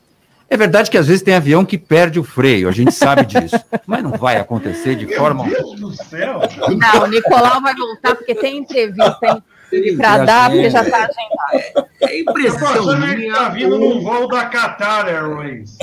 É 0.49 0.57
verdade 0.57 0.91
que 0.91 0.97
às 0.97 1.07
vezes 1.07 1.23
tem 1.23 1.33
avião 1.33 1.65
que 1.65 1.77
perde 1.77 2.19
o 2.19 2.23
freio, 2.23 2.69
a 2.69 2.71
gente 2.71 2.91
sabe 2.91 3.25
disso. 3.25 3.55
mas 3.87 4.03
não 4.03 4.11
vai 4.11 4.37
acontecer 4.37 4.95
de 4.95 5.07
forma 5.15 5.45
Meu 5.45 5.53
Deus 5.55 5.79
do 5.79 5.91
céu! 6.05 6.39
Não, 6.77 7.03
o 7.03 7.07
Nicolau 7.07 7.61
vai 7.61 7.73
voltar 7.75 8.15
porque 8.15 8.35
tem 8.35 8.57
entrevista. 8.57 9.41
Tem, 9.71 9.97
Para 9.97 10.23
dar, 10.23 10.51
porque 10.51 10.69
já 10.69 10.83
está 10.83 10.97
agendado. 10.97 11.87
É 12.01 12.19
impressão 12.19 12.93
Ele 12.93 13.15
minha. 13.15 13.27
está 13.29 13.49
vindo 13.49 13.75
o- 13.75 13.79
num 13.79 14.01
voo 14.03 14.27
da 14.27 14.45
Qatar 14.45 15.07
Airways. 15.07 15.75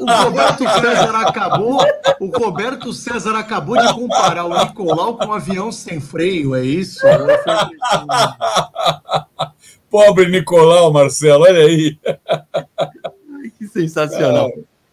O 0.00 0.06
Roberto 0.24 0.62
César 0.62 1.16
acabou. 1.16 1.84
O 2.20 2.26
Roberto 2.38 2.92
César 2.92 3.34
acabou 3.36 3.76
de 3.76 3.92
comparar 3.94 4.44
o 4.44 4.56
Nicolau 4.56 5.16
com 5.18 5.26
um 5.26 5.32
avião 5.32 5.72
sem 5.72 6.00
freio, 6.00 6.54
é 6.54 6.62
isso? 6.62 7.00
Pobre 9.90 10.28
Nicolau, 10.28 10.92
Marcelo, 10.92 11.42
olha 11.44 11.64
aí. 11.64 11.98
Sensacional. 13.76 14.50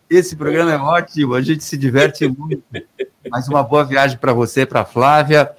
Esse 0.09 0.35
programa 0.35 0.73
é 0.73 0.77
ótimo, 0.77 1.33
a 1.33 1.41
gente 1.41 1.63
se 1.63 1.77
diverte 1.77 2.27
muito. 2.27 2.61
Mais 3.31 3.47
uma 3.47 3.63
boa 3.63 3.85
viagem 3.85 4.17
para 4.17 4.33
você, 4.33 4.65
para 4.65 4.83
Flávia. 4.83 5.49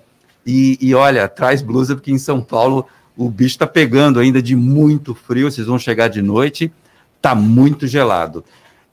E, 0.46 0.76
e 0.80 0.94
olha, 0.94 1.26
traz 1.26 1.62
blusa, 1.62 1.94
porque 1.94 2.12
em 2.12 2.18
São 2.18 2.42
Paulo 2.42 2.86
o 3.16 3.30
bicho 3.30 3.54
está 3.54 3.66
pegando 3.66 4.20
ainda 4.20 4.42
de 4.42 4.54
muito 4.54 5.14
frio. 5.14 5.50
Vocês 5.50 5.66
vão 5.66 5.78
chegar 5.78 6.08
de 6.08 6.20
noite, 6.20 6.70
tá 7.22 7.34
muito 7.34 7.86
gelado. 7.86 8.44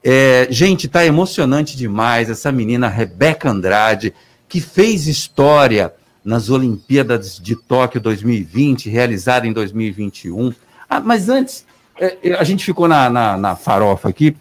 É, 0.02 0.48
gente, 0.50 0.88
tá 0.88 1.06
emocionante 1.06 1.76
demais 1.76 2.30
essa 2.30 2.52
menina 2.52 2.88
Rebeca 2.88 3.50
Andrade, 3.50 4.14
que 4.48 4.62
fez 4.62 5.08
história 5.08 5.94
nas 6.24 6.50
Olimpíadas 6.50 7.38
de 7.38 7.56
Tóquio 7.56 8.00
2020, 8.00 8.90
realizada 8.90 9.46
em 9.46 9.52
2021. 9.52 10.54
Ah, 10.90 11.02
mas 11.02 11.28
antes, 11.28 11.66
é, 12.02 12.18
é, 12.24 12.34
a 12.34 12.44
gente 12.44 12.66
ficou 12.66 12.88
na, 12.88 13.08
na, 13.10 13.38
na 13.38 13.56
farofa 13.56 14.10
aqui. 14.10 14.36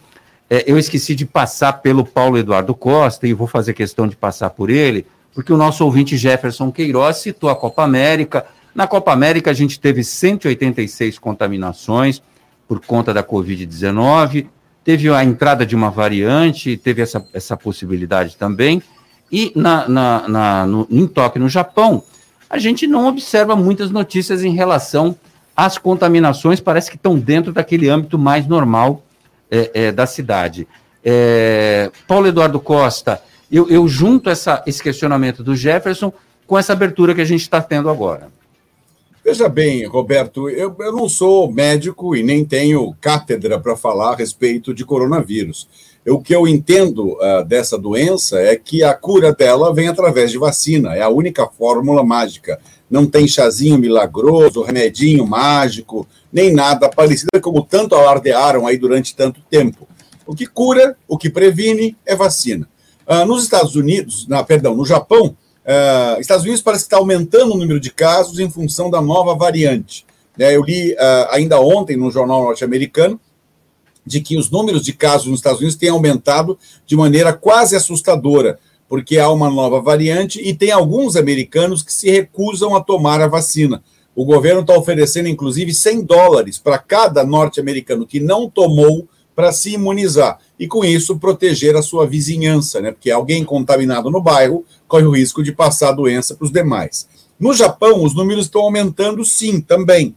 É, 0.49 0.63
eu 0.65 0.79
esqueci 0.79 1.13
de 1.13 1.27
passar 1.27 1.73
pelo 1.73 2.03
Paulo 2.03 2.39
Eduardo 2.39 2.73
Costa 2.73 3.27
e 3.27 3.33
vou 3.33 3.45
fazer 3.45 3.73
questão 3.73 4.07
de 4.07 4.15
passar 4.15 4.49
por 4.49 4.71
ele, 4.71 5.05
porque 5.33 5.53
o 5.53 5.57
nosso 5.57 5.85
ouvinte 5.85 6.17
Jefferson 6.17 6.71
Queiroz 6.71 7.17
citou 7.17 7.51
a 7.51 7.55
Copa 7.55 7.83
América. 7.83 8.45
Na 8.73 8.87
Copa 8.87 9.13
América, 9.13 9.51
a 9.51 9.53
gente 9.53 9.79
teve 9.79 10.03
186 10.03 11.19
contaminações 11.19 12.21
por 12.67 12.79
conta 12.79 13.13
da 13.13 13.23
Covid-19, 13.23 14.47
teve 14.83 15.09
a 15.09 15.23
entrada 15.23 15.65
de 15.65 15.75
uma 15.75 15.91
variante, 15.91 16.77
teve 16.77 17.01
essa, 17.01 17.23
essa 17.31 17.55
possibilidade 17.55 18.37
também. 18.37 18.81
E 19.31 19.51
na, 19.55 19.87
na, 19.87 20.27
na, 20.27 20.65
no, 20.65 20.87
em 20.89 21.05
Tóquio, 21.05 21.41
no 21.41 21.47
Japão, 21.47 22.03
a 22.49 22.57
gente 22.57 22.87
não 22.87 23.07
observa 23.07 23.55
muitas 23.55 23.91
notícias 23.91 24.43
em 24.43 24.53
relação 24.53 25.15
às 25.65 25.77
contaminações, 25.77 26.59
parece 26.59 26.89
que 26.89 26.95
estão 26.95 27.19
dentro 27.19 27.53
daquele 27.53 27.87
âmbito 27.87 28.17
mais 28.17 28.47
normal 28.47 29.03
é, 29.49 29.69
é, 29.73 29.91
da 29.91 30.07
cidade. 30.07 30.67
É, 31.05 31.91
Paulo 32.07 32.27
Eduardo 32.27 32.59
Costa, 32.59 33.21
eu, 33.51 33.69
eu 33.69 33.87
junto 33.87 34.27
essa, 34.27 34.63
esse 34.65 34.81
questionamento 34.81 35.43
do 35.43 35.55
Jefferson 35.55 36.11
com 36.47 36.57
essa 36.57 36.73
abertura 36.73 37.13
que 37.13 37.21
a 37.21 37.25
gente 37.25 37.41
está 37.41 37.61
tendo 37.61 37.91
agora. 37.91 38.29
Veja 39.23 39.47
bem, 39.47 39.85
Roberto, 39.85 40.49
eu, 40.49 40.75
eu 40.79 40.91
não 40.93 41.07
sou 41.07 41.51
médico 41.51 42.15
e 42.15 42.23
nem 42.23 42.43
tenho 42.43 42.95
cátedra 42.99 43.59
para 43.59 43.77
falar 43.77 44.13
a 44.13 44.15
respeito 44.15 44.73
de 44.73 44.83
coronavírus. 44.83 45.69
O 46.07 46.19
que 46.19 46.33
eu 46.33 46.47
entendo 46.47 47.13
uh, 47.19 47.45
dessa 47.45 47.77
doença 47.77 48.39
é 48.39 48.55
que 48.55 48.83
a 48.83 48.95
cura 48.95 49.31
dela 49.31 49.71
vem 49.71 49.87
através 49.87 50.31
de 50.31 50.39
vacina, 50.39 50.95
é 50.95 51.03
a 51.03 51.09
única 51.09 51.45
fórmula 51.45 52.03
mágica. 52.03 52.59
Não 52.91 53.07
tem 53.07 53.27
chazinho 53.27 53.79
milagroso, 53.79 54.61
remedinho 54.61 55.25
mágico, 55.25 56.05
nem 56.31 56.53
nada 56.53 56.89
parecido, 56.89 57.41
como 57.41 57.63
tanto 57.63 57.95
alardearam 57.95 58.67
aí 58.67 58.77
durante 58.77 59.15
tanto 59.15 59.41
tempo. 59.49 59.87
O 60.27 60.35
que 60.35 60.45
cura, 60.45 60.95
o 61.07 61.17
que 61.17 61.29
previne 61.29 61.95
é 62.05 62.15
vacina. 62.15 62.69
Uh, 63.07 63.25
nos 63.25 63.43
Estados 63.43 63.75
Unidos, 63.75 64.27
na, 64.27 64.43
perdão, 64.43 64.75
no 64.75 64.85
Japão, 64.85 65.35
Uh, 65.61 66.19
Estados 66.19 66.43
Unidos 66.43 66.61
parece 66.61 66.83
que 66.83 66.87
está 66.87 66.97
aumentando 66.97 67.53
o 67.53 67.57
número 67.57 67.79
de 67.79 67.91
casos 67.91 68.39
em 68.39 68.49
função 68.49 68.89
da 68.89 68.99
nova 68.99 69.35
variante. 69.35 70.05
Né, 70.37 70.55
eu 70.55 70.63
li 70.63 70.93
uh, 70.93 70.97
ainda 71.29 71.59
ontem 71.59 71.95
no 71.95 72.09
jornal 72.09 72.43
norte-americano 72.43 73.19
de 74.05 74.21
que 74.21 74.37
os 74.37 74.49
números 74.49 74.83
de 74.83 74.93
casos 74.93 75.27
nos 75.27 75.39
Estados 75.39 75.59
Unidos 75.59 75.75
têm 75.75 75.89
aumentado 75.89 76.57
de 76.85 76.95
maneira 76.95 77.31
quase 77.31 77.75
assustadora, 77.75 78.59
porque 78.91 79.17
há 79.17 79.31
uma 79.31 79.49
nova 79.49 79.79
variante 79.79 80.41
e 80.43 80.53
tem 80.53 80.69
alguns 80.69 81.15
americanos 81.15 81.81
que 81.81 81.93
se 81.93 82.11
recusam 82.11 82.75
a 82.75 82.81
tomar 82.81 83.21
a 83.21 83.27
vacina. 83.27 83.81
O 84.13 84.25
governo 84.25 84.59
está 84.59 84.77
oferecendo, 84.77 85.29
inclusive, 85.29 85.73
100 85.73 86.03
dólares 86.03 86.57
para 86.57 86.77
cada 86.77 87.23
norte-americano 87.23 88.05
que 88.05 88.19
não 88.19 88.49
tomou 88.49 89.07
para 89.33 89.53
se 89.53 89.75
imunizar 89.75 90.39
e, 90.59 90.67
com 90.67 90.83
isso, 90.83 91.17
proteger 91.17 91.77
a 91.77 91.81
sua 91.81 92.05
vizinhança, 92.05 92.81
né? 92.81 92.91
Porque 92.91 93.09
alguém 93.09 93.45
contaminado 93.45 94.11
no 94.11 94.19
bairro 94.19 94.65
corre 94.89 95.05
o 95.05 95.11
risco 95.11 95.41
de 95.41 95.53
passar 95.53 95.91
a 95.91 95.93
doença 95.93 96.35
para 96.35 96.43
os 96.43 96.51
demais. 96.51 97.07
No 97.39 97.53
Japão, 97.53 98.03
os 98.03 98.13
números 98.13 98.47
estão 98.47 98.63
aumentando, 98.63 99.23
sim, 99.23 99.61
também. 99.61 100.13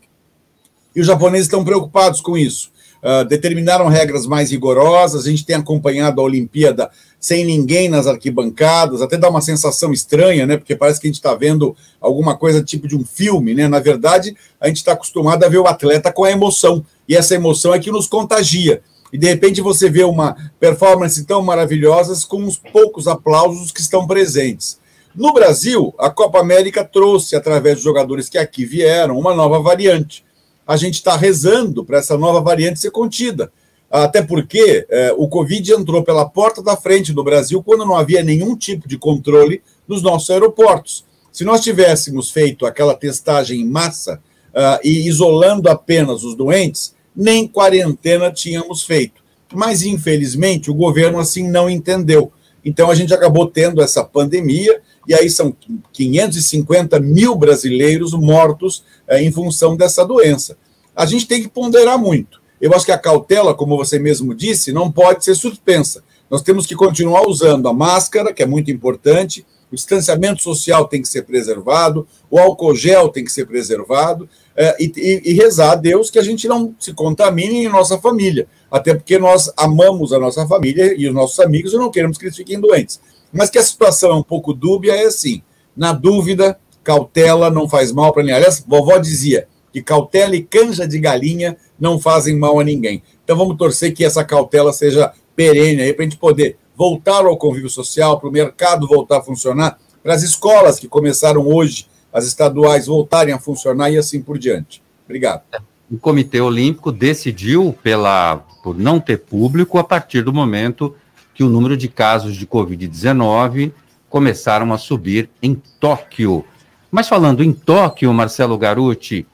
E 0.97 1.01
os 1.01 1.07
japoneses 1.07 1.47
estão 1.47 1.65
preocupados 1.65 2.21
com 2.21 2.37
isso. 2.37 2.73
Uh, 3.05 3.25
determinaram 3.25 3.87
regras 3.87 4.27
mais 4.27 4.51
rigorosas. 4.51 5.27
A 5.27 5.31
gente 5.31 5.45
tem 5.45 5.55
acompanhado 5.55 6.21
a 6.21 6.25
Olimpíada 6.25 6.91
sem 7.21 7.45
ninguém 7.45 7.89
nas 7.89 8.07
arquibancadas, 8.07 9.03
até 9.03 9.19
dá 9.19 9.29
uma 9.29 9.43
sensação 9.43 9.93
estranha, 9.93 10.47
né? 10.47 10.57
Porque 10.57 10.75
parece 10.75 11.01
que 11.01 11.07
a 11.07 11.09
gente 11.09 11.17
está 11.17 11.35
vendo 11.35 11.77
alguma 12.01 12.37
coisa 12.37 12.63
tipo 12.63 12.89
de 12.89 12.97
um 12.97 13.05
filme, 13.05 13.55
né? 13.55 13.69
Na 13.69 13.79
verdade, 13.79 14.35
a 14.61 14.69
gente 14.69 14.79
está 14.79 14.93
acostumado 14.93 15.45
a 15.45 15.49
ver 15.49 15.59
o 15.59 15.67
atleta 15.67 16.11
com 16.11 16.25
a 16.25 16.31
emoção, 16.31 16.85
e 17.09 17.15
essa 17.15 17.35
emoção 17.35 17.75
é 17.75 17.79
que 17.79 17.91
nos 17.91 18.07
contagia 18.07 18.83
e 19.15 19.17
de 19.17 19.29
repente 19.29 19.61
você 19.61 19.89
vê 19.89 20.03
uma 20.03 20.37
performance 20.59 21.25
tão 21.25 21.41
maravilhosa 21.41 22.13
com 22.27 22.39
uns 22.39 22.57
poucos 22.57 23.07
aplausos 23.07 23.71
que 23.71 23.81
estão 23.81 24.09
presentes. 24.09 24.81
No 25.15 25.33
Brasil, 25.33 25.95
a 25.97 26.11
Copa 26.11 26.41
América 26.41 26.85
trouxe, 26.85 27.37
através 27.37 27.77
dos 27.77 27.85
jogadores 27.85 28.29
que 28.29 28.37
aqui 28.37 28.65
vieram, 28.65 29.17
uma 29.17 29.33
nova 29.33 29.61
variante. 29.61 30.24
A 30.67 30.77
gente 30.77 30.95
está 30.95 31.17
rezando 31.17 31.85
para 31.85 31.99
essa 31.99 32.17
nova 32.17 32.41
variante 32.41 32.81
ser 32.81 32.91
contida. 32.91 33.53
Até 33.91 34.23
porque 34.23 34.87
eh, 34.89 35.15
o 35.17 35.29
Covid 35.29 35.73
entrou 35.73 36.03
pela 36.03 36.29
porta 36.29 36.63
da 36.63 36.77
frente 36.77 37.13
do 37.13 37.23
Brasil 37.23 37.63
quando 37.63 37.85
não 37.85 37.95
havia 37.95 38.25
nenhum 38.25 38.57
tipo 38.57 38.89
de 38.89 38.99
controle 38.99 39.63
nos 39.87 40.03
nossos 40.03 40.31
aeroportos. 40.31 41.05
Se 41.35 41.45
nós 41.45 41.63
tivéssemos 41.63 42.31
feito 42.31 42.65
aquela 42.65 42.95
testagem 42.95 43.61
em 43.61 43.69
massa 43.69 44.21
uh, 44.55 44.79
e 44.85 45.09
isolando 45.09 45.69
apenas 45.69 46.23
os 46.23 46.37
doentes, 46.37 46.95
nem 47.15 47.49
quarentena 47.49 48.31
tínhamos 48.31 48.83
feito. 48.85 49.21
Mas, 49.53 49.83
infelizmente, 49.83 50.71
o 50.71 50.75
governo 50.75 51.19
assim 51.19 51.49
não 51.49 51.69
entendeu. 51.69 52.33
Então, 52.65 52.91
a 52.91 52.95
gente 52.95 53.13
acabou 53.13 53.47
tendo 53.47 53.83
essa 53.83 54.03
pandemia, 54.03 54.81
e 55.07 55.15
aí 55.15 55.29
são 55.29 55.55
550 55.93 56.99
mil 57.01 57.35
brasileiros 57.35 58.13
mortos 58.13 58.85
é, 59.07 59.23
em 59.23 59.31
função 59.31 59.77
dessa 59.77 60.05
doença. 60.05 60.57
A 60.97 61.05
gente 61.05 61.27
tem 61.27 61.43
que 61.43 61.49
ponderar 61.49 61.99
muito. 61.99 62.41
Eu 62.61 62.73
acho 62.73 62.87
que 62.87 62.93
a 62.93 62.99
cautela, 62.99 63.55
como 63.55 63.77
você 63.77 63.99
mesmo 63.99 64.35
disse, 64.35 64.73
não 64.73 64.91
pode 64.91 65.25
ser 65.25 65.35
suspensa. 65.35 66.03
Nós 66.31 66.43
temos 66.43 66.67
que 66.67 66.75
continuar 66.75 67.29
usando 67.29 67.69
a 67.69 67.75
máscara, 67.75 68.33
que 68.33 68.43
é 68.43 68.47
muito 68.47 68.71
importante, 68.71 69.45
o 69.71 69.75
distanciamento 69.75 70.41
social 70.41 70.87
tem 70.87 71.03
que 71.03 71.09
ser 71.09 71.23
preservado, 71.23 72.07
o 72.31 72.39
álcool 72.39 72.75
gel 72.75 73.09
tem 73.09 73.25
que 73.25 73.33
ser 73.33 73.45
preservado, 73.45 74.29
é, 74.57 74.77
e, 74.81 74.93
e, 74.97 75.33
e, 75.33 75.33
rezar 75.35 75.73
a 75.73 75.75
Deus 75.75 76.11
que 76.11 76.19
a 76.19 76.23
gente 76.23 76.47
não 76.47 76.75
se 76.79 76.95
contamine 76.95 77.65
em 77.65 77.69
nossa 77.69 77.99
família, 77.99 78.47
até 78.75 78.93
porque 78.93 79.21
nós 79.21 79.53
amamos 79.57 80.13
a 80.13 80.19
nossa 80.19 80.45
família 80.49 80.97
e 80.99 81.07
os 81.07 81.15
nossos 81.15 81.39
amigos 81.39 81.73
e 81.73 81.77
não 81.77 81.93
queremos 81.93 82.19
que 82.19 82.25
eles 82.25 82.37
fiquem 82.37 82.61
doentes. 82.61 83.01
Mas 83.33 83.49
que 83.49 83.57
a 83.57 83.63
situação 83.63 84.11
é 84.11 84.15
um 84.17 84.23
pouco 84.23 84.53
dúbia, 84.53 84.97
é 84.97 85.05
assim: 85.05 85.45
na 85.77 85.93
dúvida, 85.93 86.59
cautela 86.83 87.51
não 87.51 87.69
faz 87.69 87.93
mal 87.93 88.13
para 88.13 88.25
ninguém. 88.25 88.35
Aliás, 88.35 88.65
vovó 88.67 88.99
dizia 88.99 89.47
que 89.73 89.81
cautela 89.81 90.35
e 90.35 90.43
canja 90.43 90.89
de 90.89 90.99
galinha 90.99 91.57
não 91.79 92.01
fazem 92.01 92.37
mal 92.37 92.59
a 92.59 92.65
ninguém. 92.65 93.01
Então 93.23 93.37
vamos 93.37 93.57
torcer 93.57 93.95
que 93.95 94.05
essa 94.05 94.25
cautela 94.25 94.73
seja 94.73 95.13
perene 95.37 95.81
aí 95.81 95.93
para 95.93 96.05
a 96.05 96.09
gente 96.09 96.19
poder 96.19 96.57
voltar 96.75 97.25
ao 97.25 97.37
convívio 97.37 97.71
social, 97.71 98.19
para 98.19 98.29
o 98.29 98.33
mercado 98.33 98.89
voltar 98.89 99.19
a 99.19 99.23
funcionar, 99.23 99.79
para 100.03 100.15
as 100.15 100.25
escolas 100.25 100.81
que 100.81 100.89
começaram 100.89 101.47
hoje, 101.47 101.87
as 102.13 102.27
estaduais 102.27 102.87
voltarem 102.87 103.33
a 103.33 103.39
funcionar 103.39 103.93
e 103.93 103.99
assim 103.99 104.21
por 104.21 104.37
diante. 104.37 104.83
Obrigado. 105.05 105.43
O 105.91 105.99
Comitê 105.99 106.41
Olímpico 106.41 106.91
decidiu 106.91 107.77
pela, 107.83 108.39
por 108.63 108.77
não 108.77 108.99
ter 108.99 109.19
público 109.19 109.79
a 109.79 109.85
partir 109.85 110.23
do 110.23 110.33
momento 110.33 110.95
que 111.35 111.45
o 111.45 111.49
número 111.49 111.77
de 111.77 111.89
casos 111.89 112.37
de 112.37 112.47
Covid-19 112.47 113.73
começaram 114.09 114.73
a 114.73 114.79
subir 114.79 115.29
em 115.43 115.55
Tóquio. 115.81 116.45
Mas 116.91 117.09
falando 117.09 117.43
em 117.43 117.53
Tóquio, 117.53 118.15
Marcelo 118.15 118.57
Garuti, 118.57 119.27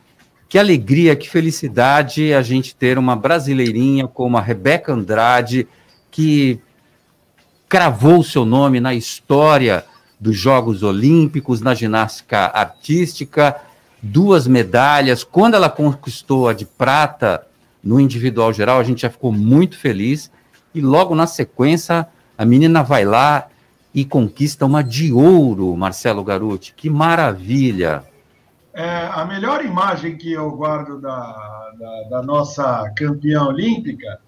que 0.48 0.58
alegria, 0.58 1.14
que 1.14 1.28
felicidade 1.28 2.32
a 2.32 2.42
gente 2.42 2.74
ter 2.74 2.98
uma 2.98 3.14
brasileirinha 3.14 4.08
como 4.08 4.36
a 4.36 4.40
Rebeca 4.40 4.92
Andrade, 4.92 5.68
que 6.10 6.58
cravou 7.68 8.24
seu 8.24 8.44
nome 8.44 8.80
na 8.80 8.92
história 8.92 9.84
dos 10.18 10.36
Jogos 10.36 10.82
Olímpicos, 10.82 11.60
na 11.60 11.74
ginástica 11.74 12.46
artística, 12.46 13.56
duas 14.02 14.46
medalhas. 14.46 15.24
Quando 15.24 15.54
ela 15.54 15.68
conquistou 15.70 16.48
a 16.48 16.52
de 16.52 16.64
prata 16.64 17.46
no 17.82 18.00
individual 18.00 18.52
geral, 18.52 18.78
a 18.78 18.84
gente 18.84 19.02
já 19.02 19.10
ficou 19.10 19.32
muito 19.32 19.78
feliz. 19.78 20.30
E 20.74 20.80
logo 20.80 21.14
na 21.14 21.26
sequência, 21.26 22.06
a 22.36 22.44
menina 22.44 22.82
vai 22.82 23.04
lá 23.04 23.48
e 23.94 24.04
conquista 24.04 24.66
uma 24.66 24.82
de 24.82 25.12
ouro, 25.12 25.76
Marcelo 25.76 26.22
Garuti. 26.22 26.74
Que 26.76 26.88
maravilha! 26.88 28.04
é, 28.72 29.08
a 29.12 29.24
melhor 29.24 29.64
imagem 29.64 30.16
que 30.16 30.32
eu 30.32 30.50
guardo 30.52 31.00
da, 31.00 31.72
da, 31.78 32.02
da 32.10 32.22
nossa 32.22 32.90
campeã 32.96 33.44
olímpica 33.44 34.20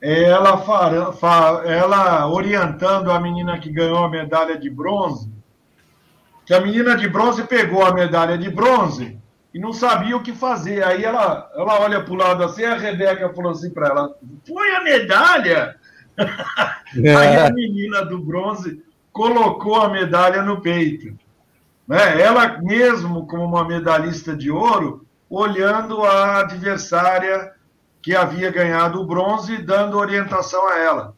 é 0.00 0.24
ela, 0.24 0.60
ela 1.64 2.26
orientando 2.26 3.10
a 3.10 3.20
menina 3.20 3.58
que 3.58 3.70
ganhou 3.70 3.98
a 3.98 4.10
medalha 4.10 4.58
de 4.58 4.68
bronze, 4.68 5.30
que 6.44 6.54
a 6.54 6.60
menina 6.60 6.96
de 6.96 7.08
bronze 7.08 7.44
pegou 7.44 7.84
a 7.84 7.94
medalha 7.94 8.36
de 8.36 8.50
bronze 8.50 9.18
e 9.54 9.58
não 9.58 9.72
sabia 9.72 10.16
o 10.16 10.22
que 10.22 10.32
fazer. 10.32 10.82
Aí 10.84 11.04
ela, 11.04 11.50
ela 11.54 11.80
olha 11.80 12.02
para 12.02 12.12
o 12.12 12.16
lado 12.16 12.42
assim, 12.44 12.64
a 12.64 12.76
Rebeca 12.76 13.32
falou 13.32 13.52
assim 13.52 13.70
para 13.70 13.88
ela: 13.88 14.16
põe 14.46 14.70
a 14.70 14.82
medalha. 14.82 15.76
É. 17.02 17.14
Aí 17.14 17.36
a 17.36 17.50
menina 17.50 18.04
do 18.04 18.18
bronze 18.18 18.84
colocou 19.10 19.80
a 19.80 19.88
medalha 19.88 20.42
no 20.42 20.60
peito. 20.60 21.16
Né? 21.88 22.20
Ela 22.20 22.60
mesmo, 22.60 23.26
como 23.26 23.46
uma 23.46 23.66
medalhista 23.66 24.36
de 24.36 24.50
ouro, 24.50 25.06
olhando 25.30 26.04
a 26.04 26.40
adversária 26.40 27.52
que 28.02 28.14
havia 28.14 28.50
ganhado 28.50 29.00
o 29.00 29.06
bronze 29.06 29.54
e 29.54 29.62
dando 29.62 29.96
orientação 29.96 30.68
a 30.68 30.78
ela. 30.78 31.16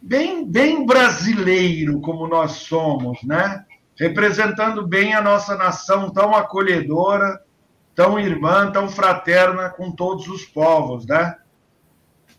Bem, 0.00 0.48
bem 0.48 0.86
brasileiro 0.86 2.00
como 2.00 2.28
nós 2.28 2.52
somos, 2.52 3.18
né? 3.24 3.64
Representando 3.98 4.86
bem 4.86 5.14
a 5.14 5.20
nossa 5.20 5.56
nação 5.56 6.10
tão 6.10 6.34
acolhedora, 6.34 7.42
tão 7.94 8.18
irmã, 8.18 8.70
tão 8.70 8.88
fraterna 8.88 9.70
com 9.70 9.90
todos 9.90 10.28
os 10.28 10.44
povos, 10.44 11.04
né? 11.04 11.36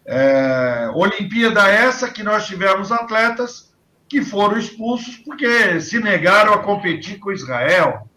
É, 0.06 0.90
Olimpíada 0.96 1.68
essa 1.68 2.10
que 2.10 2.24
nós 2.24 2.48
tivemos 2.48 2.92
atletas 2.92 3.70
que 4.08 4.24
foram 4.24 4.58
expulsos 4.58 5.18
porque 5.18 5.80
se 5.82 6.00
negaram 6.00 6.54
a 6.54 6.64
competir 6.64 7.20
com 7.20 7.32
Israel. 7.32 8.10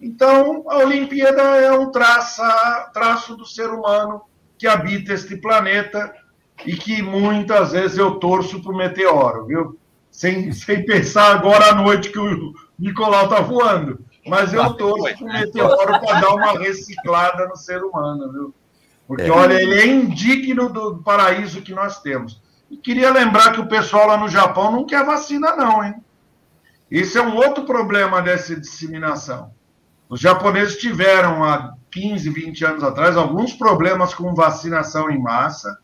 Então, 0.00 0.64
a 0.66 0.78
Olimpíada 0.78 1.42
é 1.42 1.70
um 1.70 1.92
traça, 1.92 2.90
traço 2.92 3.36
do 3.36 3.46
ser 3.46 3.68
humano 3.68 4.22
que 4.58 4.66
habita 4.66 5.12
este 5.12 5.36
planeta 5.36 6.12
e 6.66 6.74
que 6.74 7.02
muitas 7.02 7.70
vezes 7.70 7.98
eu 7.98 8.16
torço 8.16 8.60
para 8.60 8.72
o 8.72 8.76
meteoro, 8.76 9.46
viu? 9.46 9.78
Sem, 10.10 10.50
sem 10.52 10.84
pensar 10.84 11.36
agora 11.36 11.66
à 11.66 11.74
noite 11.74 12.10
que 12.10 12.18
o 12.18 12.52
Nicolau 12.78 13.24
está 13.24 13.40
voando. 13.40 14.04
Mas 14.26 14.52
eu 14.54 14.72
torço 14.74 15.16
para 15.18 15.24
o 15.24 15.32
meteoro 15.32 16.00
para 16.00 16.20
dar 16.20 16.34
uma 16.34 16.58
reciclada 16.58 17.48
no 17.48 17.56
ser 17.56 17.82
humano, 17.82 18.32
viu? 18.32 18.54
Porque, 19.06 19.24
é. 19.24 19.30
olha, 19.30 19.54
ele 19.54 19.74
é 19.74 19.86
indigno 19.86 20.68
do 20.68 20.98
paraíso 20.98 21.62
que 21.62 21.74
nós 21.74 22.00
temos. 22.00 22.40
E 22.70 22.76
queria 22.76 23.10
lembrar 23.10 23.52
que 23.52 23.60
o 23.60 23.66
pessoal 23.66 24.06
lá 24.06 24.16
no 24.16 24.28
Japão 24.28 24.70
não 24.70 24.86
quer 24.86 25.04
vacina, 25.04 25.56
não, 25.56 25.84
hein? 25.84 25.94
Isso 26.90 27.18
é 27.18 27.22
um 27.22 27.36
outro 27.36 27.64
problema 27.64 28.22
dessa 28.22 28.54
disseminação. 28.54 29.52
Os 30.08 30.20
japoneses 30.20 30.76
tiveram 30.76 31.42
há 31.42 31.74
15, 31.90 32.30
20 32.30 32.64
anos 32.64 32.84
atrás 32.84 33.16
alguns 33.16 33.54
problemas 33.54 34.14
com 34.14 34.34
vacinação 34.34 35.10
em 35.10 35.18
massa 35.18 35.78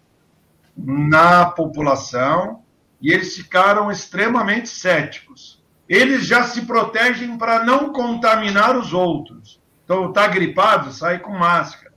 na 0.77 1.46
população 1.46 2.62
e 3.01 3.12
eles 3.12 3.35
ficaram 3.35 3.90
extremamente 3.90 4.68
céticos. 4.68 5.58
Eles 5.88 6.27
já 6.27 6.42
se 6.44 6.62
protegem 6.62 7.38
para 7.38 7.64
não 7.64 7.92
contaminar 7.92 8.77
os 8.77 8.92
outros. 8.92 9.61
Então, 9.85 10.09
está 10.11 10.27
gripado, 10.27 10.92
sai 10.92 11.18
com 11.18 11.33
máscara. 11.33 11.94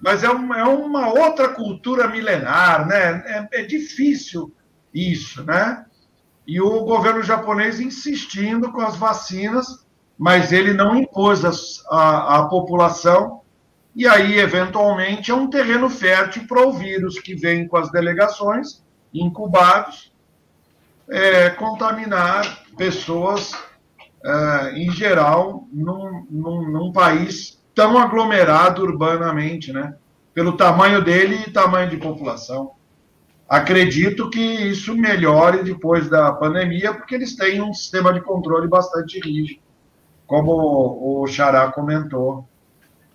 Mas 0.00 0.22
é 0.22 0.28
uma, 0.28 0.58
é 0.58 0.64
uma 0.64 1.08
outra 1.08 1.48
cultura 1.48 2.06
milenar, 2.06 2.86
né? 2.86 3.48
É, 3.52 3.60
é 3.60 3.62
difícil 3.62 4.54
isso, 4.92 5.42
né? 5.44 5.84
E 6.46 6.60
o 6.60 6.84
governo 6.84 7.22
japonês 7.22 7.80
insistindo 7.80 8.70
com 8.70 8.80
as 8.80 8.96
vacinas 8.96 9.88
mas 10.18 10.50
ele 10.50 10.72
não 10.72 10.96
impôs 10.96 11.44
a 11.88 12.48
população, 12.50 13.42
e 13.94 14.06
aí, 14.06 14.38
eventualmente, 14.38 15.30
é 15.30 15.34
um 15.34 15.48
terreno 15.48 15.88
fértil 15.88 16.46
para 16.46 16.66
o 16.66 16.72
vírus 16.72 17.20
que 17.20 17.34
vem 17.34 17.68
com 17.68 17.76
as 17.76 17.90
delegações, 17.90 18.84
incubados, 19.14 20.12
é, 21.10 21.50
contaminar 21.50 22.64
pessoas, 22.76 23.52
é, 24.24 24.72
em 24.74 24.90
geral, 24.90 25.66
num, 25.72 26.26
num, 26.30 26.70
num, 26.70 26.92
país 26.92 27.62
tão 27.74 27.98
aglomerado 27.98 28.82
urbanamente, 28.82 29.72
né? 29.72 29.94
Pelo 30.34 30.56
tamanho 30.56 31.02
dele 31.02 31.44
e 31.46 31.50
tamanho 31.50 31.90
de 31.90 31.96
população. 31.96 32.72
Acredito 33.48 34.28
que 34.28 34.40
isso 34.40 34.94
melhore 34.96 35.62
depois 35.62 36.08
da 36.08 36.30
pandemia, 36.32 36.92
porque 36.92 37.14
eles 37.14 37.34
têm 37.34 37.62
um 37.62 37.72
sistema 37.72 38.12
de 38.12 38.20
controle 38.20 38.68
bastante 38.68 39.18
rígido 39.20 39.60
como 40.28 41.22
o 41.22 41.26
Xará 41.26 41.72
comentou 41.72 42.46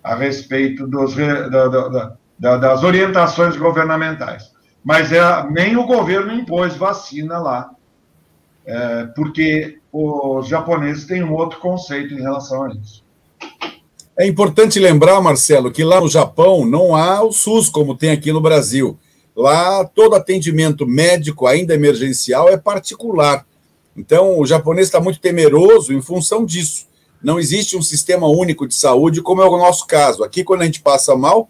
a 0.02 0.16
respeito 0.16 0.86
dos, 0.86 1.14
da, 1.14 1.68
da, 1.68 2.16
da, 2.38 2.56
das 2.56 2.82
orientações 2.82 3.56
governamentais. 3.56 4.52
Mas 4.84 5.12
é, 5.12 5.22
nem 5.48 5.76
o 5.76 5.86
governo 5.86 6.34
impôs 6.34 6.76
vacina 6.76 7.38
lá, 7.38 7.70
é, 8.66 9.04
porque 9.14 9.78
os 9.92 10.48
japoneses 10.48 11.04
têm 11.06 11.22
um 11.22 11.32
outro 11.32 11.58
conceito 11.60 12.14
em 12.14 12.20
relação 12.20 12.64
a 12.64 12.74
isso. 12.74 13.04
É 14.16 14.26
importante 14.26 14.78
lembrar, 14.78 15.20
Marcelo, 15.20 15.72
que 15.72 15.82
lá 15.82 16.00
no 16.00 16.08
Japão 16.08 16.64
não 16.64 16.94
há 16.94 17.22
o 17.22 17.32
SUS 17.32 17.68
como 17.68 17.96
tem 17.96 18.10
aqui 18.10 18.32
no 18.32 18.40
Brasil. 18.40 18.96
Lá 19.36 19.84
todo 19.84 20.14
atendimento 20.14 20.86
médico, 20.86 21.46
ainda 21.46 21.74
emergencial, 21.74 22.48
é 22.48 22.56
particular. 22.56 23.44
Então 23.96 24.38
o 24.38 24.46
japonês 24.46 24.86
está 24.86 25.00
muito 25.00 25.20
temeroso 25.20 25.92
em 25.92 26.00
função 26.00 26.44
disso. 26.44 26.86
Não 27.22 27.40
existe 27.40 27.76
um 27.76 27.82
sistema 27.82 28.28
único 28.28 28.68
de 28.68 28.74
saúde, 28.74 29.22
como 29.22 29.42
é 29.42 29.48
o 29.48 29.58
nosso 29.58 29.86
caso. 29.86 30.22
Aqui, 30.22 30.44
quando 30.44 30.62
a 30.62 30.66
gente 30.66 30.80
passa 30.80 31.16
mal, 31.16 31.48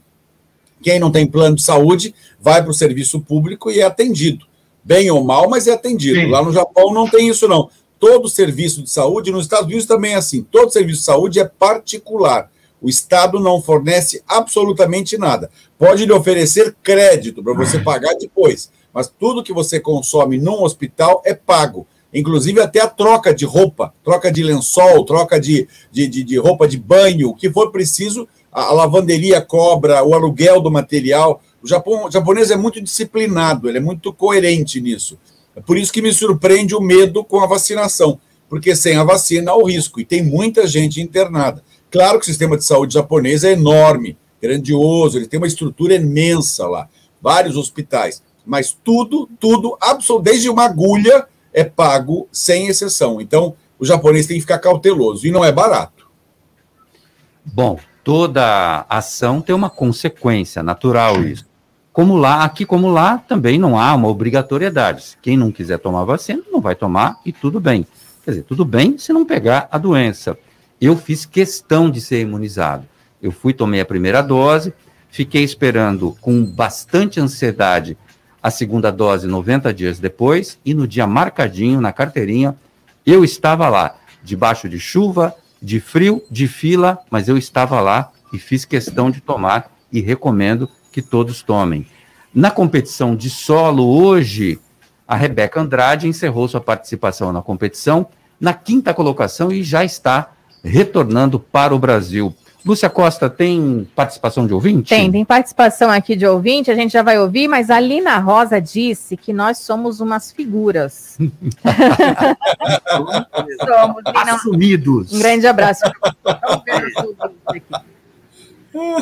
quem 0.83 0.99
não 0.99 1.11
tem 1.11 1.27
plano 1.27 1.57
de 1.57 1.63
saúde 1.63 2.15
vai 2.41 2.63
para 2.63 2.71
o 2.71 2.75
serviço 2.75 3.21
público 3.21 3.71
e 3.71 3.81
é 3.81 3.85
atendido. 3.85 4.47
Bem 4.85 5.11
ou 5.11 5.25
mal, 5.25 5.49
mas 5.49 5.67
é 5.67 5.73
atendido. 5.73 6.21
Sim. 6.21 6.31
Lá 6.31 6.43
no 6.43 6.53
Japão 6.53 6.93
não 6.93 7.09
tem 7.09 7.29
isso, 7.29 7.49
não. 7.49 7.71
Todo 7.99 8.29
serviço 8.29 8.83
de 8.83 8.91
saúde, 8.91 9.31
nos 9.31 9.45
Estados 9.45 9.67
Unidos 9.67 9.87
também 9.87 10.13
é 10.13 10.17
assim. 10.17 10.43
Todo 10.43 10.73
serviço 10.73 11.01
de 11.01 11.07
saúde 11.07 11.41
é 11.41 11.45
particular. 11.45 12.51
O 12.83 12.89
Estado 12.89 13.41
não 13.41 13.63
fornece 13.63 14.23
absolutamente 14.29 15.17
nada. 15.17 15.51
Pode 15.79 16.05
lhe 16.05 16.13
oferecer 16.13 16.77
crédito 16.83 17.43
para 17.43 17.55
você 17.55 17.79
pagar 17.79 18.15
depois, 18.15 18.71
mas 18.93 19.09
tudo 19.09 19.43
que 19.43 19.55
você 19.55 19.81
consome 19.81 20.39
num 20.39 20.63
hospital 20.63 21.23
é 21.25 21.33
pago 21.33 21.87
inclusive 22.15 22.61
até 22.61 22.81
a 22.81 22.87
troca 22.87 23.35
de 23.35 23.45
roupa, 23.45 23.93
troca 24.05 24.31
de 24.31 24.43
lençol, 24.43 25.05
troca 25.05 25.41
de, 25.41 25.67
de, 25.91 26.07
de, 26.07 26.23
de 26.23 26.39
roupa 26.39 26.69
de 26.69 26.79
banho, 26.79 27.31
o 27.31 27.35
que 27.35 27.51
for 27.51 27.73
preciso, 27.73 28.29
a, 28.53 28.67
a, 28.67 28.73
lavanderia 28.73 29.41
cobra, 29.41 30.05
o 30.05 30.15
aluguel 30.15 30.61
do 30.61 30.71
material. 30.71 31.43
O, 31.65 31.67
Japão, 31.67 32.05
o 32.05 32.11
japonês 32.11 32.51
é 32.51 32.57
muito 32.57 32.79
disciplinado, 32.79 33.71
ele 33.71 33.79
é 33.79 33.81
muito 33.81 34.13
coerente 34.13 34.83
nisso. 34.83 35.19
É 35.57 35.63
por 35.63 35.79
isso 35.79 35.91
que 35.91 36.03
me 36.03 36.13
surpreende 36.13 36.75
o 36.75 36.81
medo 36.81 37.25
com 37.25 37.41
a 37.41 37.47
vacinação, 37.47 38.21
porque 38.51 38.77
sem 38.77 38.99
a 38.99 39.03
vacina 39.03 39.51
há 39.51 39.57
o 39.57 39.65
risco, 39.65 39.99
e 39.99 40.05
tem 40.05 40.23
muita 40.23 40.67
gente 40.67 41.01
internada. 41.01 41.65
Claro 41.91 42.19
que 42.19 42.25
o 42.25 42.27
sistema 42.27 42.59
de 42.59 42.67
saúde 42.67 42.93
japonês 42.93 43.45
é 43.45 43.53
enorme, 43.53 44.19
grandioso, 44.43 45.17
ele 45.17 45.27
tem 45.27 45.39
uma 45.39 45.47
estrutura 45.47 45.95
imensa 45.95 46.69
lá, 46.69 46.87
vários 47.23 47.57
hospitais, 47.57 48.23
mas 48.45 48.77
tudo, 48.85 49.27
tudo, 49.41 49.79
desde 50.23 50.51
uma 50.51 50.67
agulha 50.67 51.27
é 51.51 51.65
pago 51.65 52.29
sem 52.31 52.67
exceção. 52.67 53.23
Então, 53.23 53.57
o 53.79 53.87
japonês 53.87 54.27
tem 54.27 54.37
que 54.37 54.43
ficar 54.43 54.59
cauteloso 54.59 55.27
e 55.27 55.31
não 55.31 55.43
é 55.43 55.51
barato. 55.51 56.07
Bom, 57.43 57.79
toda 58.03 58.85
ação 58.87 59.41
tem 59.41 59.55
uma 59.55 59.71
consequência 59.71 60.63
natural 60.63 61.25
isso. 61.25 61.54
Como 61.95 62.17
lá, 62.17 62.43
aqui 62.43 62.67
como 62.67 62.91
lá, 62.91 63.19
também 63.19 63.57
não 63.57 63.79
há 63.79 63.95
uma 63.95 64.09
obrigatoriedade. 64.09 65.17
Quem 65.23 65.37
não 65.37 65.53
quiser 65.53 65.79
tomar 65.79 66.03
vacina, 66.03 66.43
não 66.51 66.61
vai 66.61 66.75
tomar 66.75 67.21
e 67.25 67.33
tudo 67.33 67.61
bem. 67.61 67.87
Quer 68.25 68.33
dizer, 68.33 68.43
tudo 68.43 68.65
bem 68.65 68.99
se 68.99 69.13
não 69.13 69.25
pegar 69.25 69.69
a 69.71 69.79
doença. 69.79 70.37
Eu 70.81 70.97
fiz 70.97 71.25
questão 71.25 71.89
de 71.89 72.01
ser 72.01 72.21
imunizado. 72.21 72.85
Eu 73.23 73.31
fui, 73.31 73.53
tomei 73.53 73.81
a 73.81 73.85
primeira 73.85 74.23
dose, 74.23 74.75
fiquei 75.09 75.45
esperando 75.45 76.17
com 76.21 76.45
bastante 76.45 77.21
ansiedade 77.21 77.97
a 78.43 78.51
segunda 78.51 78.91
dose 78.91 79.29
90 79.29 79.73
dias 79.73 80.01
depois, 80.01 80.59
e 80.65 80.75
no 80.75 80.89
dia 80.89 81.07
marcadinho, 81.07 81.81
na 81.81 81.93
carteirinha, 81.93 82.57
eu 83.07 83.23
estava 83.23 83.69
lá, 83.69 83.95
debaixo 84.21 84.69
de 84.69 84.81
chuva, 84.81 85.33
de 85.63 85.79
frio, 85.79 86.25
de 86.29 86.49
fila, 86.49 86.99
mas 87.09 87.29
eu 87.29 87.39
estava 87.39 87.81
lá 87.81 88.11
e 88.33 88.39
fiz 88.39 88.65
questão 88.65 89.13
de 89.13 89.21
tomar 89.21 89.71
e 89.93 90.01
recomendo 90.01 90.69
que 90.95 91.03
todos 91.03 91.43
tomem. 91.43 91.85
Na 92.33 92.53
competição 92.53 93.17
de 93.17 93.29
solo, 93.29 93.85
hoje, 93.85 94.61
a 95.09 95.17
Rebeca 95.17 95.61
Andrade 95.61 96.07
encerrou 96.07 96.47
sua 96.47 96.61
participação 96.61 97.33
na 97.33 97.43
competição 97.43 98.07
na 98.41 98.55
quinta 98.55 98.95
colocação 98.95 99.51
e 99.51 99.65
já 99.65 99.85
está 99.85 100.31
retornando 100.63 101.41
para 101.41 101.75
o 101.75 101.79
Brasil. 101.81 102.33
Lúcia 102.65 102.89
Costa, 102.89 103.29
tem 103.29 103.89
participação 103.95 104.47
de 104.47 104.55
ouvinte? 104.55 104.89
Tem, 104.89 105.11
tem 105.11 105.25
participação 105.25 105.91
aqui 105.91 106.15
de 106.15 106.27
ouvinte, 106.27 106.71
a 106.71 106.75
gente 106.77 106.93
já 106.93 107.03
vai 107.03 107.19
ouvir, 107.19 107.49
mas 107.49 107.71
a 107.71 107.81
Lina 107.81 108.17
Rosa 108.19 108.61
disse 108.61 109.17
que 109.17 109.33
nós 109.33 109.59
somos 109.59 110.01
umas 110.01 110.31
figuras. 110.31 111.19
somos, 112.89 114.03
Lina. 114.07 114.35
Assumidos. 114.35 115.13
Um 115.13 115.19
grande 115.19 115.47
abraço. 115.47 115.83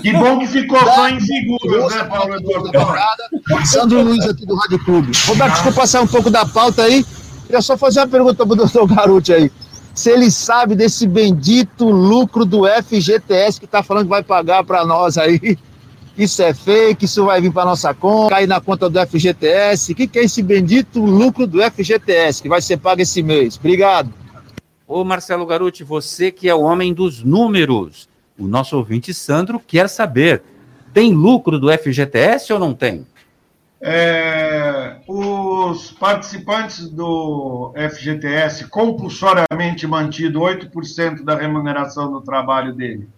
Que 0.03 0.13
bom 0.13 0.39
que 0.39 0.47
ficou 0.47 0.79
só 0.79 1.09
em 1.09 1.19
figuras, 1.19 1.95
né, 1.95 2.05
Paulo 2.05 2.35
Eduardo? 2.35 3.65
Sandro 3.65 4.03
Luiz 4.03 4.27
aqui 4.27 4.45
do 4.45 4.55
Rádio 4.55 4.85
Clube. 4.85 5.13
Roberto, 5.27 5.53
desculpa 5.55 5.87
sair 5.87 6.03
um 6.03 6.07
pouco 6.07 6.31
da 6.31 6.45
pauta 6.45 6.83
aí. 6.83 7.05
Queria 7.47 7.63
só 7.63 7.77
fazer 7.77 8.01
uma 8.01 8.09
pergunta 8.09 8.47
pro 8.47 8.55
doutor 8.55 8.87
Garuti 8.87 9.33
aí. 9.33 9.51
Se 9.95 10.11
ele 10.11 10.31
sabe 10.31 10.75
desse 10.75 11.07
bendito 11.07 11.89
lucro 11.89 12.45
do 12.45 12.65
FGTS 12.67 13.59
que 13.59 13.67
tá 13.67 13.83
falando 13.83 14.05
que 14.05 14.11
vai 14.11 14.23
pagar 14.23 14.63
para 14.65 14.85
nós 14.85 15.17
aí. 15.17 15.59
Isso 16.17 16.43
é 16.43 16.53
fake, 16.53 17.07
isso 17.07 17.25
vai 17.25 17.41
vir 17.41 17.51
para 17.51 17.65
nossa 17.65 17.95
conta, 17.95 18.35
cair 18.35 18.47
na 18.47 18.61
conta 18.61 18.91
do 18.91 19.01
FGTS. 19.01 19.93
O 19.93 19.95
que, 19.95 20.07
que 20.07 20.19
é 20.19 20.25
esse 20.25 20.43
bendito 20.43 21.01
lucro 21.03 21.47
do 21.47 21.63
FGTS 21.63 22.43
que 22.43 22.51
vai 22.51 22.61
ser 22.61 22.77
pago 22.77 23.01
esse 23.01 23.23
mês? 23.23 23.57
Obrigado. 23.57 24.13
Ô 24.87 25.05
Marcelo 25.05 25.47
Garuti, 25.47 25.83
você 25.83 26.31
que 26.31 26.51
é 26.51 26.55
o 26.55 26.61
homem 26.61 26.93
dos 26.93 27.25
números, 27.25 28.11
o 28.45 28.49
nosso 28.49 28.77
ouvinte 28.77 29.13
Sandro 29.15 29.61
quer 29.61 29.89
saber: 29.89 30.43
tem 30.93 31.13
lucro 31.13 31.59
do 31.59 31.71
FGTS 31.73 32.53
ou 32.53 32.59
não 32.59 32.75
tem? 32.75 33.07
É, 33.81 34.99
os 35.09 35.91
participantes 35.91 36.89
do 36.89 37.75
FGTS 37.77 38.69
compulsoriamente 38.69 39.87
mantido 39.87 40.41
8% 40.41 41.25
da 41.25 41.35
remuneração 41.37 42.13
do 42.13 42.21
trabalho 42.21 42.73
dele 42.73 43.09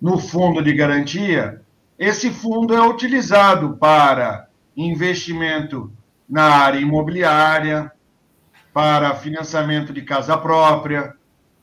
no 0.00 0.18
fundo 0.18 0.62
de 0.62 0.72
garantia, 0.72 1.60
esse 1.98 2.30
fundo 2.30 2.74
é 2.74 2.80
utilizado 2.80 3.76
para 3.76 4.46
investimento 4.74 5.92
na 6.28 6.44
área 6.44 6.78
imobiliária, 6.78 7.92
para 8.72 9.14
financiamento 9.16 9.92
de 9.92 10.02
casa 10.02 10.38
própria, 10.38 11.14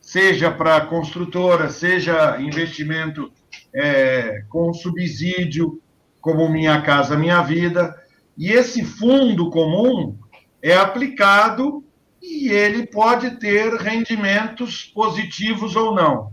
seja 0.08 0.50
para 0.50 0.80
construtora, 0.86 1.70
seja 1.70 2.40
investimento 2.40 3.30
é, 3.76 4.42
com 4.48 4.74
subsídio, 4.74 5.82
como 6.22 6.48
Minha 6.48 6.82
Casa 6.82 7.18
Minha 7.18 7.42
Vida. 7.42 7.94
E 8.38 8.54
esse 8.54 8.86
fundo 8.86 9.50
comum 9.50 10.18
é 10.62 10.78
aplicado 10.78 11.84
e 12.22 12.48
ele 12.48 12.88
pode 12.88 13.32
ter 13.32 13.74
rendimentos 13.74 14.86
positivos 14.86 15.76
ou 15.76 15.94
não. 15.94 16.32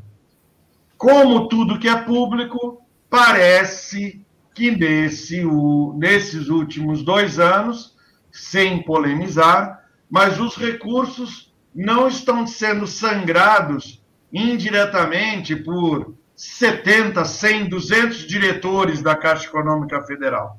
Como 0.96 1.48
tudo 1.48 1.80
que 1.80 1.88
é 1.88 1.96
público, 1.96 2.80
parece 3.10 4.24
que 4.54 4.70
nesse, 4.70 5.44
o, 5.44 5.96
nesses 5.98 6.48
últimos 6.48 7.02
dois 7.02 7.40
anos, 7.40 7.96
sem 8.30 8.84
polemizar, 8.84 9.84
mas 10.08 10.38
os 10.38 10.54
recursos 10.54 11.52
não 11.74 12.06
estão 12.06 12.46
sendo 12.46 12.86
sangrados 12.86 14.02
indiretamente 14.32 15.56
por 15.56 16.14
70, 16.36 17.24
100, 17.24 17.68
200 17.68 18.18
diretores 18.26 19.02
da 19.02 19.16
Caixa 19.16 19.46
Econômica 19.46 20.02
Federal. 20.02 20.58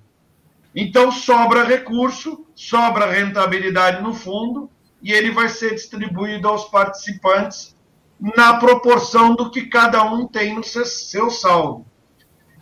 Então, 0.76 1.12
sobra 1.12 1.64
recurso, 1.64 2.46
sobra 2.54 3.12
rentabilidade 3.12 4.02
no 4.04 4.14
fundo, 4.14 4.70
e 5.02 5.12
ele 5.12 5.32
vai 5.32 5.48
ser 5.48 5.74
distribuído 5.74 6.48
aos 6.48 6.66
participantes 6.66 7.76
na 8.20 8.58
proporção 8.58 9.36
do 9.36 9.52
que 9.52 9.68
cada 9.68 10.04
um 10.04 10.28
tem 10.28 10.56
no 10.56 10.64
seu 10.64 11.30
saldo. 11.30 11.86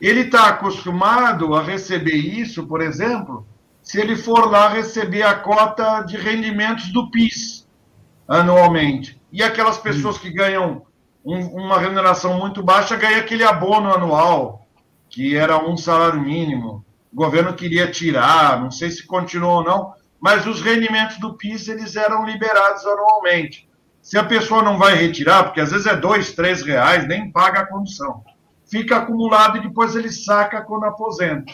Ele 0.01 0.21
está 0.21 0.47
acostumado 0.49 1.55
a 1.55 1.61
receber 1.61 2.15
isso, 2.15 2.67
por 2.67 2.81
exemplo, 2.81 3.47
se 3.81 3.99
ele 3.99 4.15
for 4.15 4.49
lá 4.49 4.67
receber 4.67 5.23
a 5.23 5.35
cota 5.35 6.01
de 6.01 6.17
rendimentos 6.17 6.91
do 6.91 7.09
PIS 7.09 7.62
anualmente. 8.33 9.21
E 9.31 9.43
aquelas 9.43 9.77
pessoas 9.77 10.17
que 10.17 10.31
ganham 10.31 10.85
um, 11.23 11.39
uma 11.47 11.79
remuneração 11.79 12.37
muito 12.39 12.63
baixa 12.63 12.95
ganham 12.95 13.19
aquele 13.19 13.43
abono 13.43 13.93
anual, 13.93 14.67
que 15.09 15.35
era 15.35 15.57
um 15.57 15.77
salário 15.77 16.19
mínimo. 16.19 16.83
O 17.11 17.15
governo 17.15 17.53
queria 17.53 17.89
tirar, 17.91 18.59
não 18.59 18.71
sei 18.71 18.89
se 18.89 19.05
continuou 19.05 19.57
ou 19.57 19.63
não, 19.63 19.93
mas 20.19 20.47
os 20.47 20.61
rendimentos 20.61 21.19
do 21.19 21.35
PIS 21.35 21.67
eles 21.67 21.95
eram 21.95 22.25
liberados 22.25 22.85
anualmente. 22.85 23.69
Se 24.01 24.17
a 24.17 24.23
pessoa 24.23 24.63
não 24.63 24.77
vai 24.77 24.95
retirar, 24.95 25.43
porque 25.43 25.61
às 25.61 25.71
vezes 25.71 25.85
é 25.85 25.95
dois, 25.95 26.33
três 26.33 26.61
reais, 26.61 27.07
nem 27.07 27.31
paga 27.31 27.61
a 27.61 27.67
condução. 27.67 28.23
Fica 28.65 28.97
acumulado 28.97 29.57
e 29.57 29.61
depois 29.61 29.95
ele 29.95 30.11
saca 30.11 30.61
quando 30.61 30.85
aposenta. 30.85 31.53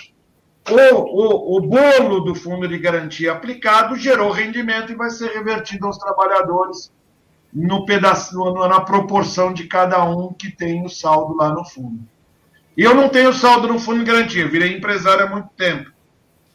O, 0.72 1.56
o, 1.56 1.58
o 1.58 1.62
bolo 1.62 2.22
do 2.22 2.36
fundo 2.36 2.68
de 2.68 2.78
garantia 2.78 3.32
aplicado 3.32 3.96
gerou 3.96 4.32
rendimento 4.32 4.92
e 4.92 4.96
vai 4.96 5.10
ser 5.10 5.30
revertido 5.32 5.88
aos 5.88 5.98
trabalhadores 5.98 6.92
no 7.54 7.86
pedaço, 7.86 8.38
na 8.68 8.82
proporção 8.82 9.54
de 9.54 9.66
cada 9.66 10.04
um 10.04 10.34
que 10.34 10.52
tem 10.52 10.86
o 10.86 10.90
saldo 10.90 11.36
lá 11.36 11.50
no 11.50 11.66
fundo. 11.66 12.00
E 12.78 12.84
eu 12.84 12.94
não 12.94 13.10
tenho 13.10 13.34
saldo 13.34 13.68
no 13.68 13.80
fundo 13.80 14.00
de 14.00 14.06
garantia, 14.06 14.48
virei 14.48 14.78
empresário 14.78 15.26
há 15.26 15.30
muito 15.30 15.50
tempo. 15.58 15.92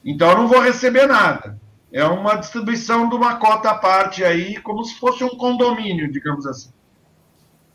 Então 0.05 0.31
eu 0.31 0.39
não 0.39 0.49
vou 0.49 0.61
receber 0.61 1.07
nada. 1.07 1.61
É 1.93 2.05
uma 2.05 2.37
distribuição 2.37 3.09
de 3.09 3.15
uma 3.15 3.37
cota 3.37 3.71
à 3.71 3.75
parte 3.75 4.25
aí, 4.25 4.57
como 4.61 4.85
se 4.85 4.99
fosse 4.99 5.23
um 5.23 5.37
condomínio, 5.37 6.11
digamos 6.11 6.47
assim. 6.47 6.71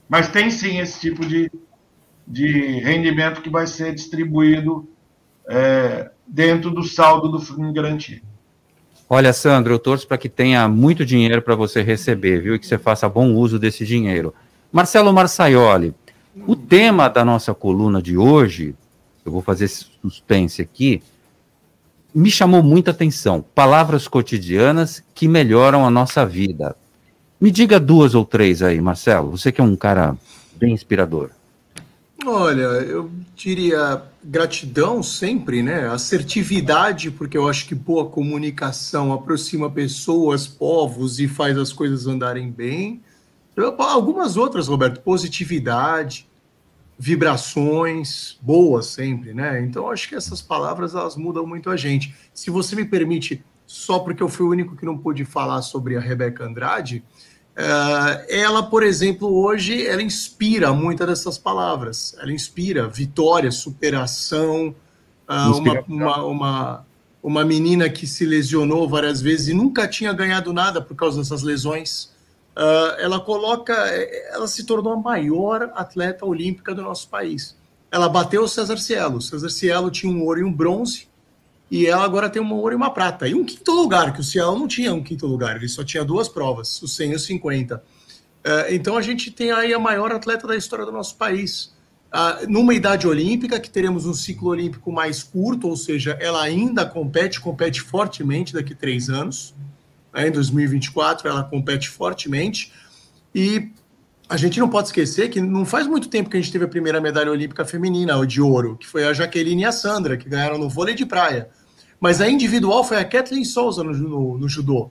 Mas 0.07 0.27
tem 0.27 0.49
sim 0.49 0.79
esse 0.79 0.99
tipo 0.99 1.25
de, 1.25 1.51
de 2.27 2.79
rendimento 2.79 3.41
que 3.41 3.49
vai 3.49 3.67
ser 3.67 3.93
distribuído 3.93 4.89
é, 5.47 6.11
dentro 6.29 6.69
do 6.71 6.83
saldo 6.83 7.27
do 7.27 7.39
fundo 7.39 7.73
garantido. 7.73 8.21
Olha, 9.09 9.33
Sandro, 9.33 9.73
eu 9.73 9.79
torço 9.79 10.07
para 10.07 10.17
que 10.19 10.29
tenha 10.29 10.67
muito 10.69 11.03
dinheiro 11.03 11.41
para 11.41 11.55
você 11.55 11.81
receber, 11.81 12.41
viu? 12.41 12.55
E 12.55 12.59
que 12.59 12.67
você 12.67 12.77
faça 12.77 13.09
bom 13.09 13.33
uso 13.33 13.57
desse 13.57 13.83
dinheiro. 13.83 14.33
Marcelo 14.71 15.11
Marçaioli, 15.11 15.95
o 16.45 16.55
tema 16.55 17.09
da 17.09 17.25
nossa 17.25 17.53
coluna 17.55 18.01
de 18.01 18.15
hoje, 18.15 18.75
eu 19.25 19.31
vou 19.31 19.41
fazer 19.41 19.65
esse 19.65 19.87
suspense 20.01 20.61
aqui, 20.61 21.01
me 22.13 22.29
chamou 22.29 22.61
muita 22.61 22.91
atenção. 22.91 23.43
Palavras 23.53 24.07
cotidianas 24.07 25.03
que 25.15 25.27
melhoram 25.27 25.85
a 25.85 25.89
nossa 25.89 26.23
vida. 26.25 26.75
Me 27.41 27.49
diga 27.49 27.79
duas 27.79 28.13
ou 28.13 28.25
três 28.25 28.61
aí, 28.61 28.79
Marcelo. 28.79 29.31
Você 29.31 29.51
que 29.51 29.61
é 29.61 29.63
um 29.63 29.75
cara 29.75 30.15
bem 30.55 30.73
inspirador. 30.73 31.31
Olha, 32.25 32.61
eu 32.61 33.09
diria 33.35 34.03
gratidão 34.23 35.01
sempre, 35.01 35.63
né? 35.63 35.87
Assertividade, 35.87 37.11
porque 37.11 37.37
eu 37.37 37.47
acho 37.47 37.65
que 37.65 37.75
boa 37.75 38.09
comunicação 38.09 39.13
aproxima 39.13 39.69
pessoas, 39.69 40.47
povos 40.47 41.19
e 41.19 41.27
faz 41.27 41.57
as 41.57 41.71
coisas 41.71 42.07
andarem 42.07 42.51
bem. 42.51 43.01
Algumas 43.77 44.37
outras, 44.37 44.67
Roberto, 44.67 45.01
positividade, 45.01 46.27
vibrações 46.97 48.37
boas 48.41 48.87
sempre, 48.87 49.33
né? 49.33 49.61
Então 49.61 49.89
acho 49.89 50.07
que 50.07 50.15
essas 50.15 50.41
palavras 50.41 50.95
elas 50.95 51.15
mudam 51.15 51.45
muito 51.45 51.69
a 51.69 51.77
gente. 51.77 52.13
Se 52.33 52.49
você 52.49 52.75
me 52.75 52.85
permite, 52.85 53.43
só 53.65 53.99
porque 53.99 54.23
eu 54.23 54.29
fui 54.29 54.45
o 54.45 54.49
único 54.49 54.75
que 54.75 54.85
não 54.85 54.97
pude 54.97 55.23
falar 55.25 55.61
sobre 55.61 55.95
a 55.95 55.99
Rebeca 55.99 56.45
Andrade, 56.45 57.03
ela, 58.29 58.63
por 58.63 58.83
exemplo, 58.83 59.33
hoje, 59.33 59.85
ela 59.85 60.01
inspira 60.01 60.71
muitas 60.71 61.07
dessas 61.07 61.37
palavras. 61.37 62.15
Ela 62.19 62.31
inspira 62.31 62.87
vitória, 62.87 63.51
superação. 63.51 64.73
Uh, 65.27 65.57
uma, 65.57 65.81
uma, 65.87 66.23
uma, 66.23 66.85
uma, 67.21 67.45
menina 67.45 67.89
que 67.89 68.07
se 68.07 68.25
lesionou 68.25 68.87
várias 68.87 69.21
vezes 69.21 69.49
e 69.49 69.53
nunca 69.53 69.87
tinha 69.87 70.13
ganhado 70.13 70.53
nada 70.53 70.81
por 70.81 70.95
causa 70.95 71.19
dessas 71.19 71.43
lesões. 71.43 72.11
Uh, 72.55 72.95
ela 72.97 73.19
coloca, 73.19 73.73
ela 73.73 74.47
se 74.47 74.63
tornou 74.63 74.93
a 74.93 74.97
maior 74.97 75.71
atleta 75.75 76.25
olímpica 76.25 76.73
do 76.73 76.81
nosso 76.81 77.09
país. 77.09 77.57
Ela 77.91 78.07
bateu 78.07 78.43
o 78.43 78.47
César 78.47 78.77
Cielo. 78.77 79.17
O 79.17 79.21
César 79.21 79.49
Cielo 79.49 79.91
tinha 79.91 80.11
um 80.11 80.23
ouro 80.23 80.39
e 80.39 80.43
um 80.43 80.53
bronze 80.53 81.08
e 81.71 81.85
ela 81.85 82.03
agora 82.03 82.29
tem 82.29 82.41
uma 82.41 82.55
ouro 82.55 82.73
e 82.73 82.75
uma 82.75 82.91
prata. 82.91 83.27
E 83.27 83.35
um 83.35 83.43
quinto 83.43 83.71
lugar, 83.71 84.13
que 84.13 84.21
o 84.21 84.23
Cielo 84.23 84.57
não 84.57 84.67
tinha 84.67 84.93
um 84.93 85.03
quinto 85.03 85.27
lugar, 85.27 85.55
ele 85.55 85.67
só 85.67 85.83
tinha 85.83 86.03
duas 86.03 86.27
provas, 86.27 86.81
o 86.81 86.87
100 86.87 87.11
e 87.11 87.15
o 87.15 87.19
50. 87.19 87.83
É, 88.43 88.73
então 88.73 88.97
a 88.97 89.01
gente 89.01 89.29
tem 89.31 89.51
aí 89.51 89.73
a 89.73 89.79
maior 89.79 90.11
atleta 90.11 90.47
da 90.47 90.55
história 90.55 90.85
do 90.85 90.91
nosso 90.91 91.15
país. 91.15 91.73
Ah, 92.11 92.39
numa 92.47 92.73
idade 92.73 93.07
olímpica, 93.07 93.59
que 93.59 93.69
teremos 93.69 94.07
um 94.07 94.13
ciclo 94.13 94.49
olímpico 94.49 94.91
mais 94.91 95.21
curto, 95.21 95.67
ou 95.67 95.77
seja, 95.77 96.17
ela 96.19 96.41
ainda 96.41 96.83
compete, 96.85 97.39
compete 97.39 97.81
fortemente 97.81 98.51
daqui 98.51 98.73
a 98.73 98.75
três 98.75 99.09
anos. 99.09 99.53
Né, 100.11 100.27
em 100.27 100.31
2024 100.31 101.27
ela 101.27 101.43
compete 101.43 101.87
fortemente. 101.87 102.73
E 103.33 103.69
a 104.27 104.37
gente 104.37 104.59
não 104.59 104.67
pode 104.67 104.87
esquecer 104.87 105.29
que 105.29 105.39
não 105.39 105.65
faz 105.65 105.85
muito 105.85 106.07
tempo 106.07 106.31
que 106.31 106.37
a 106.37 106.39
gente 106.39 106.51
teve 106.51 106.65
a 106.65 106.67
primeira 106.67 106.99
medalha 106.99 107.31
olímpica 107.31 107.63
feminina, 107.63 108.25
de 108.25 108.41
ouro, 108.41 108.75
que 108.77 108.87
foi 108.87 109.03
a 109.03 109.13
Jaqueline 109.13 109.61
e 109.61 109.65
a 109.65 109.71
Sandra, 109.71 110.17
que 110.17 110.27
ganharam 110.27 110.57
no 110.57 110.67
vôlei 110.67 110.95
de 110.95 111.05
praia. 111.05 111.49
Mas 111.99 112.21
a 112.21 112.29
individual 112.29 112.83
foi 112.83 112.97
a 112.97 113.05
Kathleen 113.05 113.43
Souza 113.43 113.83
no, 113.83 113.93
no, 113.93 114.37
no 114.37 114.49
judô. 114.49 114.89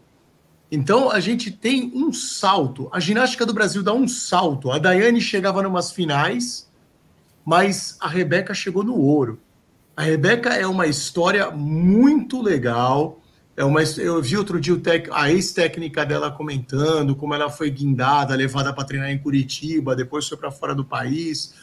Então 0.71 1.11
a 1.11 1.19
gente 1.21 1.51
tem 1.51 1.91
um 1.95 2.13
salto. 2.13 2.89
A 2.93 3.01
ginástica 3.01 3.47
do 3.47 3.55
Brasil 3.55 3.83
dá 3.83 3.93
um 3.93 4.07
salto. 4.07 4.71
A 4.71 4.79
Daiane 4.79 5.21
chegava 5.21 5.63
numas 5.63 5.91
finais, 5.91 6.71
mas 7.45 7.97
a 8.01 8.09
Rebeca 8.09 8.53
chegou 8.53 8.85
no 8.85 8.97
ouro. 8.97 9.41
A 9.97 10.03
Rebeca 10.03 10.51
é 10.51 10.67
uma 10.67 10.87
história 10.87 11.51
muito 11.51 12.43
legal. 12.43 13.21
É 13.57 13.65
uma, 13.65 13.83
eu 13.83 14.23
vi 14.23 14.37
outro 14.37 14.61
dia 14.61 14.77
tec, 14.77 15.09
a 15.11 15.33
ex-técnica 15.33 16.07
dela 16.07 16.31
comentando 16.31 17.17
como 17.17 17.35
ela 17.35 17.51
foi 17.51 17.71
guindada, 17.71 18.35
levada 18.37 18.73
para 18.73 18.85
treinar 18.85 19.11
em 19.11 19.19
Curitiba, 19.19 19.97
depois 19.97 20.29
foi 20.29 20.39
para 20.39 20.53
fora 20.53 20.75
do 20.75 20.85
país. 20.85 21.55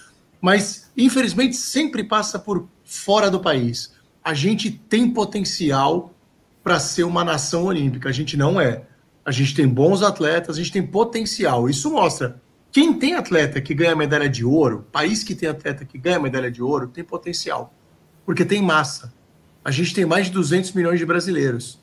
mas 0.42 0.92
infelizmente 0.98 1.56
sempre 1.56 2.04
passa 2.04 2.38
por 2.38 2.68
fora 2.84 3.32
do 3.32 3.40
país. 3.40 3.95
A 4.26 4.34
gente 4.34 4.72
tem 4.72 5.10
potencial 5.12 6.12
para 6.64 6.80
ser 6.80 7.04
uma 7.04 7.24
nação 7.24 7.66
olímpica, 7.66 8.10
a 8.10 8.12
gente 8.12 8.36
não 8.36 8.60
é. 8.60 8.88
A 9.24 9.32
gente 9.32 9.54
tem 9.54 9.68
bons 9.68 10.02
atletas, 10.02 10.58
a 10.58 10.60
gente 10.60 10.72
tem 10.72 10.86
potencial. 10.86 11.70
Isso 11.70 11.92
mostra 11.92 12.42
quem 12.72 12.92
tem 12.92 13.14
atleta 13.14 13.62
que 13.62 13.74
ganha 13.74 13.96
medalha 13.96 14.28
de 14.28 14.44
ouro, 14.44 14.86
país 14.92 15.24
que 15.24 15.36
tem 15.36 15.48
atleta 15.48 15.86
que 15.86 15.98
ganha 15.98 16.20
medalha 16.20 16.52
de 16.52 16.62
ouro, 16.62 16.88
tem 16.88 17.04
potencial, 17.04 17.72
porque 18.26 18.44
tem 18.44 18.62
massa. 18.62 19.14
A 19.64 19.70
gente 19.70 19.94
tem 19.94 20.06
mais 20.06 20.26
de 20.26 20.34
200 20.34 20.74
milhões 20.74 21.00
de 21.00 21.06
brasileiros. 21.06 21.80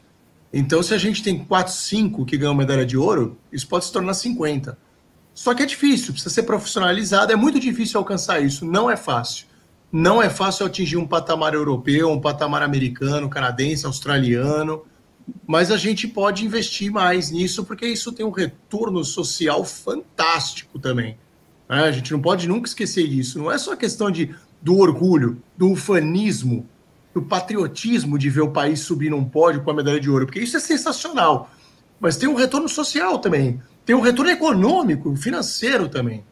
Então, 0.52 0.82
se 0.82 0.92
a 0.92 0.98
gente 0.98 1.22
tem 1.22 1.44
4, 1.44 1.72
5 1.72 2.26
que 2.26 2.36
ganham 2.36 2.54
medalha 2.54 2.84
de 2.84 2.98
ouro, 2.98 3.38
isso 3.50 3.66
pode 3.66 3.84
se 3.84 3.92
tornar 3.92 4.14
50. 4.14 4.76
Só 5.32 5.54
que 5.54 5.62
é 5.62 5.66
difícil, 5.66 6.12
precisa 6.12 6.34
ser 6.34 6.42
profissionalizado, 6.42 7.32
é 7.32 7.36
muito 7.36 7.58
difícil 7.58 7.98
alcançar 7.98 8.42
isso, 8.42 8.66
não 8.66 8.90
é 8.90 8.96
fácil. 8.96 9.46
Não 9.92 10.22
é 10.22 10.30
fácil 10.30 10.64
atingir 10.64 10.96
um 10.96 11.06
patamar 11.06 11.52
europeu, 11.52 12.10
um 12.10 12.18
patamar 12.18 12.62
americano, 12.62 13.28
canadense, 13.28 13.84
australiano, 13.84 14.82
mas 15.46 15.70
a 15.70 15.76
gente 15.76 16.08
pode 16.08 16.46
investir 16.46 16.90
mais 16.90 17.30
nisso 17.30 17.62
porque 17.62 17.86
isso 17.86 18.10
tem 18.10 18.24
um 18.24 18.30
retorno 18.30 19.04
social 19.04 19.62
fantástico 19.66 20.78
também. 20.78 21.18
Né? 21.68 21.84
A 21.84 21.92
gente 21.92 22.10
não 22.10 22.22
pode 22.22 22.48
nunca 22.48 22.68
esquecer 22.68 23.06
disso. 23.06 23.38
Não 23.38 23.52
é 23.52 23.58
só 23.58 23.76
questão 23.76 24.10
de, 24.10 24.34
do 24.62 24.78
orgulho, 24.78 25.42
do 25.58 25.70
ufanismo, 25.70 26.66
do 27.12 27.20
patriotismo 27.20 28.18
de 28.18 28.30
ver 28.30 28.40
o 28.40 28.50
país 28.50 28.80
subir 28.80 29.10
num 29.10 29.24
pódio 29.24 29.62
com 29.62 29.70
a 29.70 29.74
medalha 29.74 30.00
de 30.00 30.08
ouro, 30.08 30.24
porque 30.24 30.40
isso 30.40 30.56
é 30.56 30.60
sensacional. 30.60 31.50
Mas 32.00 32.16
tem 32.16 32.30
um 32.30 32.34
retorno 32.34 32.68
social 32.68 33.18
também, 33.18 33.60
tem 33.84 33.94
um 33.94 34.00
retorno 34.00 34.30
econômico, 34.30 35.14
financeiro 35.16 35.86
também. 35.88 36.24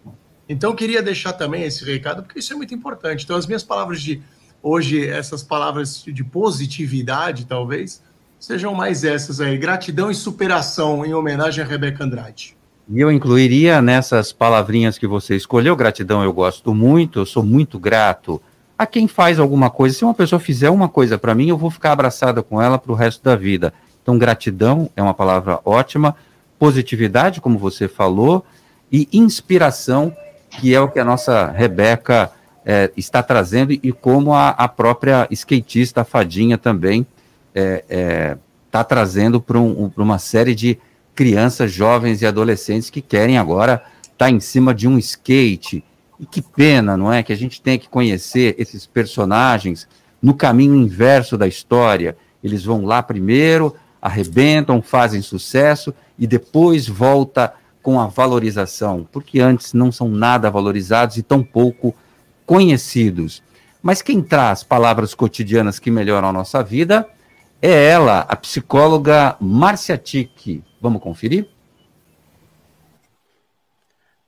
Então, 0.51 0.75
queria 0.75 1.01
deixar 1.01 1.33
também 1.33 1.63
esse 1.63 1.85
recado, 1.85 2.25
porque 2.25 2.41
isso 2.41 2.53
é 2.53 2.57
muito 2.57 2.75
importante. 2.75 3.23
Então, 3.23 3.37
as 3.37 3.47
minhas 3.47 3.63
palavras 3.63 4.03
de 4.03 4.21
hoje, 4.61 5.07
essas 5.07 5.45
palavras 5.45 6.03
de 6.05 6.25
positividade, 6.25 7.47
talvez, 7.47 8.03
sejam 8.37 8.75
mais 8.75 9.05
essas 9.05 9.41
aí. 9.41 9.57
Gratidão 9.57 10.11
e 10.11 10.15
superação, 10.15 11.07
em 11.07 11.15
homenagem 11.15 11.63
a 11.63 11.67
Rebeca 11.67 12.03
Andrade. 12.03 12.57
E 12.89 13.01
eu 13.01 13.13
incluiria 13.13 13.81
nessas 13.81 14.33
palavrinhas 14.33 14.99
que 14.99 15.07
você 15.07 15.37
escolheu, 15.37 15.77
gratidão 15.77 16.25
eu 16.25 16.33
gosto 16.33 16.75
muito, 16.75 17.21
eu 17.21 17.27
sou 17.27 17.45
muito 17.45 17.79
grato 17.79 18.43
a 18.77 18.85
quem 18.85 19.07
faz 19.07 19.39
alguma 19.39 19.71
coisa. 19.71 19.97
Se 19.97 20.05
uma 20.05 20.15
pessoa 20.15 20.41
fizer 20.41 20.71
uma 20.71 20.89
coisa 20.89 21.17
para 21.17 21.33
mim, 21.33 21.49
eu 21.49 21.57
vou 21.57 21.71
ficar 21.71 21.93
abraçada 21.93 22.43
com 22.43 22.61
ela 22.61 22.77
para 22.77 22.91
o 22.91 22.97
resto 22.97 23.23
da 23.23 23.37
vida. 23.37 23.73
Então, 24.03 24.19
gratidão 24.19 24.91
é 24.97 25.03
uma 25.03 25.15
palavra 25.15 25.61
ótima, 25.65 26.17
positividade, 26.59 27.41
como 27.41 27.57
você 27.57 27.87
falou, 27.87 28.45
e 28.91 29.09
inspiração, 29.13 30.13
que 30.51 30.75
é 30.75 30.81
o 30.81 30.89
que 30.89 30.99
a 30.99 31.05
nossa 31.05 31.47
Rebeca 31.51 32.31
é, 32.65 32.91
está 32.97 33.23
trazendo, 33.23 33.73
e 33.73 33.93
como 33.93 34.35
a, 34.35 34.51
a 34.51 34.69
própria 34.69 35.27
skatista, 35.31 36.03
a 36.03 36.05
Fadinha, 36.05 36.59
também 36.59 37.07
está 37.55 37.61
é, 37.89 38.37
é, 38.73 38.85
trazendo 38.85 39.41
para 39.41 39.59
um, 39.59 39.91
uma 39.97 40.19
série 40.19 40.55
de 40.55 40.79
crianças, 41.15 41.73
jovens 41.73 42.23
e 42.23 42.27
adolescentes 42.27 42.91
que 42.91 43.01
querem 43.01 43.39
agora 43.39 43.83
estar 44.03 44.27
tá 44.27 44.31
em 44.31 44.41
cima 44.41 44.75
de 44.75 44.87
um 44.87 44.99
skate 44.99 45.85
e 46.19 46.27
que 46.27 46.43
pena, 46.43 46.97
não 46.97 47.13
é? 47.13 47.23
Que 47.23 47.33
a 47.33 47.37
gente 47.37 47.63
tem 47.63 47.79
que 47.79 47.89
conhecer 47.89 48.55
esses 48.59 48.87
personagens 48.87 49.89
no 50.21 50.35
caminho 50.35 50.75
inverso 50.77 51.39
da 51.39 51.49
história. 51.49 52.17
Eles 52.45 52.65
vão 52.65 52.85
lá 52.85 53.03
primeiro, 53.03 53.75
arrebentam, 54.01 54.83
fazem 54.83 55.23
sucesso 55.23 55.95
e 56.19 56.27
depois 56.27 56.87
volta 56.87 57.55
com 57.91 57.99
a 57.99 58.07
valorização, 58.07 59.05
porque 59.11 59.41
antes 59.41 59.73
não 59.73 59.91
são 59.91 60.09
nada 60.09 60.49
valorizados 60.49 61.17
e 61.17 61.25
tão 61.25 61.43
pouco 61.43 61.93
conhecidos. 62.47 63.43
Mas 63.83 64.01
quem 64.01 64.23
traz 64.23 64.63
palavras 64.63 65.13
cotidianas 65.13 65.81
que 65.81 65.91
melhoram 65.91 66.29
a 66.29 66.33
nossa 66.33 66.63
vida 66.63 67.09
é 67.61 67.89
ela, 67.89 68.21
a 68.29 68.37
psicóloga 68.37 69.37
Márcia 69.41 69.99
Tic. 69.99 70.63
Vamos 70.81 71.03
conferir? 71.03 71.49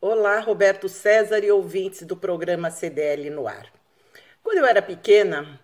Olá, 0.00 0.40
Roberto 0.40 0.88
César 0.88 1.44
e 1.44 1.52
ouvintes 1.52 2.02
do 2.02 2.16
programa 2.16 2.68
CDL 2.68 3.30
no 3.30 3.46
ar. 3.46 3.66
Quando 4.42 4.58
eu 4.58 4.66
era 4.66 4.82
pequena. 4.82 5.60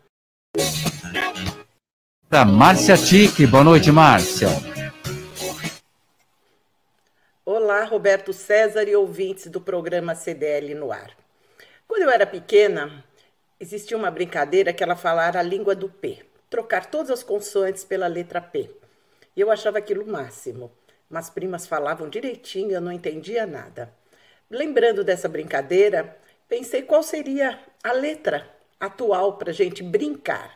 Da 2.31 2.45
Márcia 2.45 2.97
Tique. 2.97 3.45
Boa 3.45 3.65
noite, 3.65 3.91
Márcia. 3.91 4.78
Olá, 7.51 7.83
Roberto 7.85 8.31
César 8.31 8.87
e 8.91 8.95
ouvintes 8.95 9.47
do 9.47 9.59
programa 9.59 10.15
CDL 10.15 10.75
no 10.75 10.93
ar. 10.93 11.17
Quando 11.87 12.03
eu 12.03 12.11
era 12.11 12.27
pequena, 12.27 13.03
existia 13.59 13.97
uma 13.97 14.11
brincadeira 14.11 14.71
que 14.71 14.85
ela 14.85 14.95
falara 14.95 15.41
a 15.41 15.43
língua 15.43 15.75
do 15.75 15.89
P, 15.89 16.19
trocar 16.51 16.91
todas 16.91 17.11
as 17.11 17.23
consoantes 17.23 17.87
pela 17.87 18.07
letra 18.07 18.43
P. 18.43 18.69
E 19.35 19.41
eu 19.41 19.51
achava 19.51 19.79
aquilo 19.79 20.05
o 20.05 20.13
máximo. 20.13 20.71
Mas 21.09 21.31
primas 21.31 21.67
falavam 21.67 22.11
direitinho, 22.11 22.73
eu 22.73 22.83
não 22.83 22.93
entendia 22.93 23.47
nada. 23.47 23.91
Lembrando 24.51 25.03
dessa 25.03 25.27
brincadeira, 25.27 26.19
pensei 26.47 26.83
qual 26.83 27.03
seria 27.03 27.59
a 27.83 27.93
letra 27.93 28.47
atual 28.79 29.39
para 29.39 29.55
gente 29.55 29.83
brincar. 29.83 30.55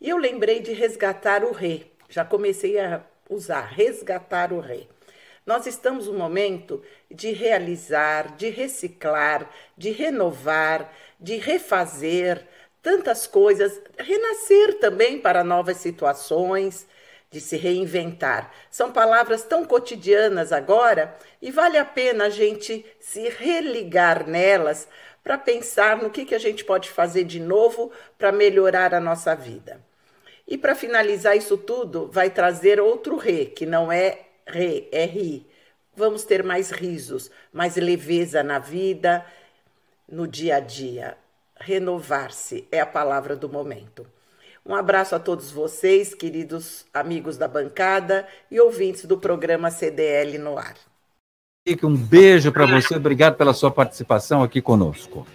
E 0.00 0.08
eu 0.08 0.16
lembrei 0.16 0.58
de 0.58 0.72
resgatar 0.72 1.44
o 1.44 1.52
rei. 1.52 1.88
Já 2.08 2.24
comecei 2.24 2.76
a 2.76 3.04
usar 3.30 3.66
resgatar 3.66 4.52
o 4.52 4.58
rei. 4.58 4.88
Nós 5.48 5.66
estamos 5.66 6.06
no 6.06 6.12
momento 6.12 6.82
de 7.10 7.32
realizar, 7.32 8.36
de 8.36 8.50
reciclar, 8.50 9.50
de 9.78 9.90
renovar, 9.92 10.92
de 11.18 11.36
refazer 11.36 12.46
tantas 12.82 13.26
coisas, 13.26 13.80
renascer 13.98 14.78
também 14.78 15.18
para 15.18 15.42
novas 15.42 15.78
situações 15.78 16.86
de 17.30 17.40
se 17.40 17.56
reinventar. 17.56 18.52
São 18.70 18.92
palavras 18.92 19.42
tão 19.42 19.64
cotidianas 19.64 20.52
agora 20.52 21.16
e 21.40 21.50
vale 21.50 21.78
a 21.78 21.84
pena 21.86 22.26
a 22.26 22.30
gente 22.30 22.84
se 23.00 23.30
religar 23.30 24.28
nelas 24.28 24.86
para 25.24 25.38
pensar 25.38 25.96
no 25.96 26.10
que, 26.10 26.26
que 26.26 26.34
a 26.34 26.38
gente 26.38 26.62
pode 26.62 26.90
fazer 26.90 27.24
de 27.24 27.40
novo 27.40 27.90
para 28.18 28.30
melhorar 28.30 28.92
a 28.92 29.00
nossa 29.00 29.34
vida. 29.34 29.82
E 30.46 30.58
para 30.58 30.74
finalizar 30.74 31.38
isso 31.38 31.56
tudo, 31.56 32.06
vai 32.12 32.28
trazer 32.28 32.78
outro 32.78 33.16
re, 33.16 33.46
que 33.46 33.64
não 33.64 33.90
é 33.90 34.27
re, 34.48 34.88
é. 34.92 35.08
Vamos 35.96 36.24
ter 36.24 36.44
mais 36.44 36.70
risos, 36.70 37.30
mais 37.52 37.76
leveza 37.76 38.42
na 38.42 38.58
vida, 38.58 39.24
no 40.08 40.28
dia 40.28 40.56
a 40.56 40.60
dia. 40.60 41.16
Renovar-se 41.58 42.68
é 42.70 42.80
a 42.80 42.86
palavra 42.86 43.34
do 43.34 43.48
momento. 43.48 44.06
Um 44.64 44.74
abraço 44.74 45.14
a 45.14 45.18
todos 45.18 45.50
vocês, 45.50 46.14
queridos 46.14 46.86
amigos 46.92 47.36
da 47.36 47.48
bancada 47.48 48.28
e 48.50 48.60
ouvintes 48.60 49.06
do 49.06 49.18
programa 49.18 49.70
CDL 49.70 50.38
no 50.38 50.58
ar. 50.58 50.76
Um 51.82 51.96
beijo 51.96 52.52
para 52.52 52.66
você, 52.66 52.94
obrigado 52.94 53.36
pela 53.36 53.52
sua 53.52 53.70
participação 53.70 54.42
aqui 54.42 54.62
conosco. 54.62 55.26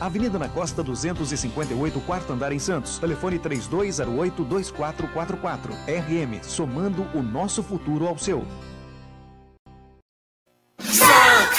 Avenida 0.00 0.38
na 0.38 0.48
Costa 0.48 0.82
258, 0.82 2.00
quarto 2.00 2.32
andar 2.32 2.52
em 2.52 2.58
Santos. 2.58 2.98
Telefone 2.98 3.38
3208-2444. 3.38 5.70
RM, 5.86 6.42
somando 6.42 7.06
o 7.14 7.22
nosso 7.22 7.62
futuro 7.62 8.06
ao 8.06 8.16
seu. 8.18 8.44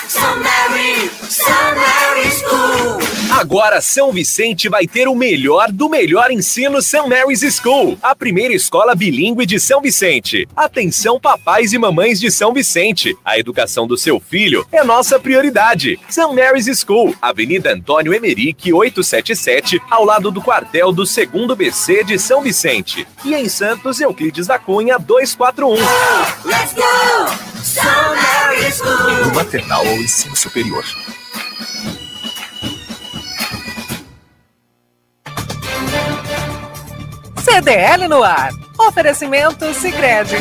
São 0.07 0.35
Mary, 0.37 1.11
São 1.29 1.75
Mary 1.75 2.31
School. 2.31 3.02
Agora 3.39 3.81
São 3.81 4.11
Vicente 4.11 4.69
vai 4.69 4.85
ter 4.85 5.07
o 5.07 5.15
melhor 5.15 5.71
do 5.71 5.89
melhor 5.89 6.29
ensino 6.29 6.83
São 6.83 7.09
Mary's 7.09 7.41
School, 7.55 7.97
a 8.01 8.15
primeira 8.15 8.53
escola 8.53 8.93
bilíngue 8.93 9.43
de 9.45 9.59
São 9.59 9.81
Vicente. 9.81 10.47
Atenção 10.55 11.19
papais 11.19 11.73
e 11.73 11.79
mamães 11.79 12.19
de 12.19 12.29
São 12.29 12.53
Vicente, 12.53 13.17
a 13.25 13.37
educação 13.37 13.87
do 13.87 13.97
seu 13.97 14.19
filho 14.19 14.65
é 14.71 14.83
nossa 14.83 15.19
prioridade. 15.19 15.99
São 16.07 16.35
Mary's 16.35 16.67
School, 16.79 17.15
Avenida 17.19 17.73
Antônio 17.73 18.13
Emerick 18.13 18.71
877, 18.71 19.81
ao 19.89 20.05
lado 20.05 20.29
do 20.29 20.39
quartel 20.39 20.91
do 20.91 21.03
2 21.03 21.17
BC 21.57 22.03
de 22.03 22.19
São 22.19 22.39
Vicente. 22.39 23.07
E 23.25 23.33
em 23.33 23.49
Santos, 23.49 23.99
Euclides 23.99 24.45
da 24.45 24.59
Cunha 24.59 24.99
241. 24.99 25.73
Let's 26.45 26.73
go! 26.73 27.63
São 27.63 27.83
Mary's 28.15 28.77
School. 28.77 29.23
Do 29.23 29.35
maternal 29.35 29.87
ao 29.87 29.95
ensino 29.95 30.35
superior. 30.35 30.85
CDL 37.53 38.07
no 38.07 38.23
ar. 38.23 38.49
Oferecimento 38.79 39.71
Sicredi. 39.75 40.37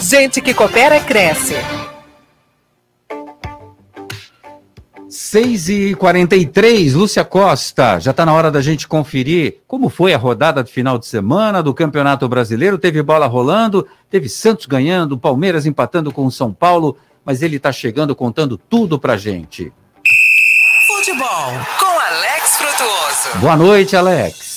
Gente 0.00 0.40
que 0.40 0.52
coopera 0.52 0.98
cresce. 0.98 1.54
6 5.08 5.68
e 5.68 5.94
43 5.94 6.94
Lúcia 6.94 7.24
Costa, 7.24 8.00
já 8.00 8.10
está 8.10 8.26
na 8.26 8.32
hora 8.32 8.50
da 8.50 8.60
gente 8.60 8.88
conferir 8.88 9.58
como 9.68 9.88
foi 9.88 10.12
a 10.12 10.18
rodada 10.18 10.64
de 10.64 10.72
final 10.72 10.98
de 10.98 11.06
semana 11.06 11.62
do 11.62 11.72
Campeonato 11.72 12.28
Brasileiro. 12.28 12.76
Teve 12.76 13.00
bola 13.00 13.28
rolando, 13.28 13.86
teve 14.10 14.28
Santos 14.28 14.66
ganhando, 14.66 15.16
Palmeiras 15.16 15.64
empatando 15.64 16.10
com 16.10 16.26
o 16.26 16.32
São 16.32 16.52
Paulo, 16.52 16.96
mas 17.24 17.40
ele 17.40 17.58
está 17.58 17.70
chegando 17.70 18.16
contando 18.16 18.58
tudo 18.58 18.98
pra 18.98 19.16
gente. 19.16 19.72
Futebol 20.88 21.52
com 21.78 22.00
Alex 22.00 22.56
Frutuoso. 22.56 23.38
Boa 23.38 23.56
noite, 23.56 23.94
Alex. 23.94 24.53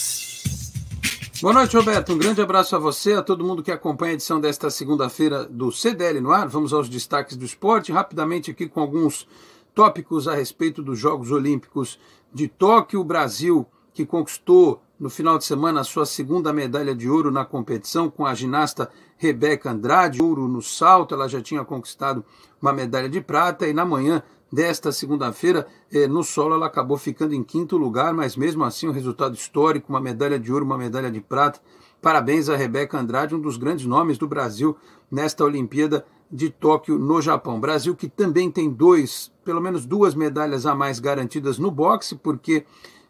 Boa 1.39 1.53
noite, 1.53 1.77
Roberto. 1.77 2.13
Um 2.13 2.17
grande 2.17 2.41
abraço 2.41 2.75
a 2.75 2.79
você, 2.79 3.13
a 3.13 3.21
todo 3.21 3.43
mundo 3.43 3.61
que 3.61 3.71
acompanha 3.71 4.13
a 4.13 4.13
edição 4.15 4.41
desta 4.41 4.71
segunda-feira 4.71 5.45
do 5.45 5.71
CDL 5.71 6.19
no 6.19 6.31
ar. 6.31 6.47
Vamos 6.47 6.73
aos 6.73 6.89
destaques 6.89 7.37
do 7.37 7.45
esporte, 7.45 7.91
rapidamente 7.91 8.49
aqui 8.49 8.67
com 8.67 8.81
alguns 8.81 9.27
tópicos 9.75 10.27
a 10.27 10.33
respeito 10.33 10.81
dos 10.81 10.97
Jogos 10.97 11.29
Olímpicos 11.29 11.99
de 12.33 12.47
Tóquio. 12.47 13.01
O 13.01 13.03
Brasil, 13.03 13.67
que 13.93 14.03
conquistou 14.03 14.81
no 14.99 15.11
final 15.11 15.37
de 15.37 15.45
semana 15.45 15.81
a 15.81 15.83
sua 15.83 16.07
segunda 16.07 16.51
medalha 16.51 16.95
de 16.95 17.07
ouro 17.07 17.29
na 17.29 17.45
competição 17.45 18.09
com 18.09 18.25
a 18.25 18.33
ginasta 18.33 18.89
Rebeca 19.15 19.69
Andrade, 19.69 20.23
ouro 20.23 20.47
no 20.47 20.61
salto, 20.63 21.13
ela 21.13 21.29
já 21.29 21.39
tinha 21.39 21.63
conquistado 21.63 22.25
uma 22.59 22.73
medalha 22.73 23.07
de 23.07 23.21
prata 23.21 23.67
e 23.67 23.73
na 23.73 23.85
manhã 23.85 24.23
desta 24.51 24.91
segunda-feira, 24.91 25.67
eh, 25.91 26.07
no 26.07 26.23
solo, 26.23 26.55
ela 26.55 26.67
acabou 26.67 26.97
ficando 26.97 27.33
em 27.33 27.43
quinto 27.43 27.77
lugar, 27.77 28.13
mas 28.13 28.35
mesmo 28.35 28.63
assim 28.63 28.87
um 28.87 28.91
resultado 28.91 29.35
histórico, 29.35 29.89
uma 29.89 29.99
medalha 29.99 30.39
de 30.39 30.51
ouro, 30.51 30.65
uma 30.65 30.77
medalha 30.77 31.11
de 31.11 31.21
prata. 31.21 31.59
Parabéns 32.01 32.47
a 32.47 32.55
Rebeca 32.55 32.97
Andrade, 32.97 33.35
um 33.35 33.39
dos 33.39 33.57
grandes 33.57 33.85
nomes 33.85 34.17
do 34.17 34.27
Brasil 34.27 34.77
nesta 35.11 35.43
Olimpíada 35.43 36.05
de 36.31 36.49
Tóquio, 36.49 36.97
no 36.97 37.21
Japão. 37.21 37.59
Brasil 37.59 37.95
que 37.95 38.07
também 38.07 38.51
tem 38.51 38.69
dois, 38.69 39.31
pelo 39.43 39.61
menos 39.61 39.85
duas 39.85 40.13
medalhas 40.13 40.65
a 40.65 40.75
mais 40.75 40.99
garantidas 40.99 41.57
no 41.57 41.71
boxe, 41.71 42.15
porque 42.15 42.65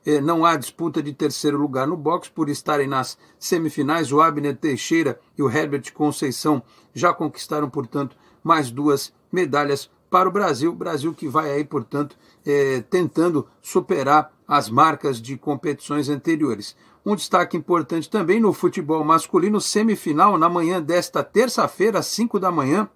eh, 0.05 0.21
não 0.21 0.45
há 0.45 0.55
disputa 0.55 1.03
de 1.03 1.13
terceiro 1.13 1.57
lugar 1.57 1.85
no 1.85 1.97
boxe, 1.97 2.31
por 2.31 2.49
estarem 2.49 2.87
nas 2.87 3.17
semifinais. 3.37 4.11
O 4.11 4.21
Abner 4.21 4.55
Teixeira 4.55 5.19
e 5.37 5.43
o 5.43 5.49
Herbert 5.49 5.91
Conceição 5.93 6.63
já 6.93 7.13
conquistaram, 7.13 7.69
portanto, 7.69 8.15
mais 8.43 8.71
duas 8.71 9.13
medalhas 9.31 9.89
para 10.09 10.27
o 10.27 10.31
Brasil. 10.31 10.73
Brasil 10.73 11.13
que 11.13 11.27
vai 11.27 11.51
aí, 11.51 11.63
portanto, 11.63 12.17
eh, 12.45 12.83
tentando 12.89 13.47
superar 13.61 14.31
as 14.47 14.69
marcas 14.69 15.21
de 15.21 15.37
competições 15.37 16.09
anteriores. 16.09 16.75
Um 17.05 17.15
destaque 17.15 17.55
importante 17.55 18.09
também 18.09 18.39
no 18.39 18.51
futebol 18.53 19.03
masculino, 19.03 19.61
semifinal, 19.61 20.37
na 20.37 20.49
manhã 20.49 20.81
desta 20.81 21.23
terça-feira, 21.23 21.99
às 21.99 22.07
5 22.07 22.39
da 22.39 22.51
manhã, 22.51 22.89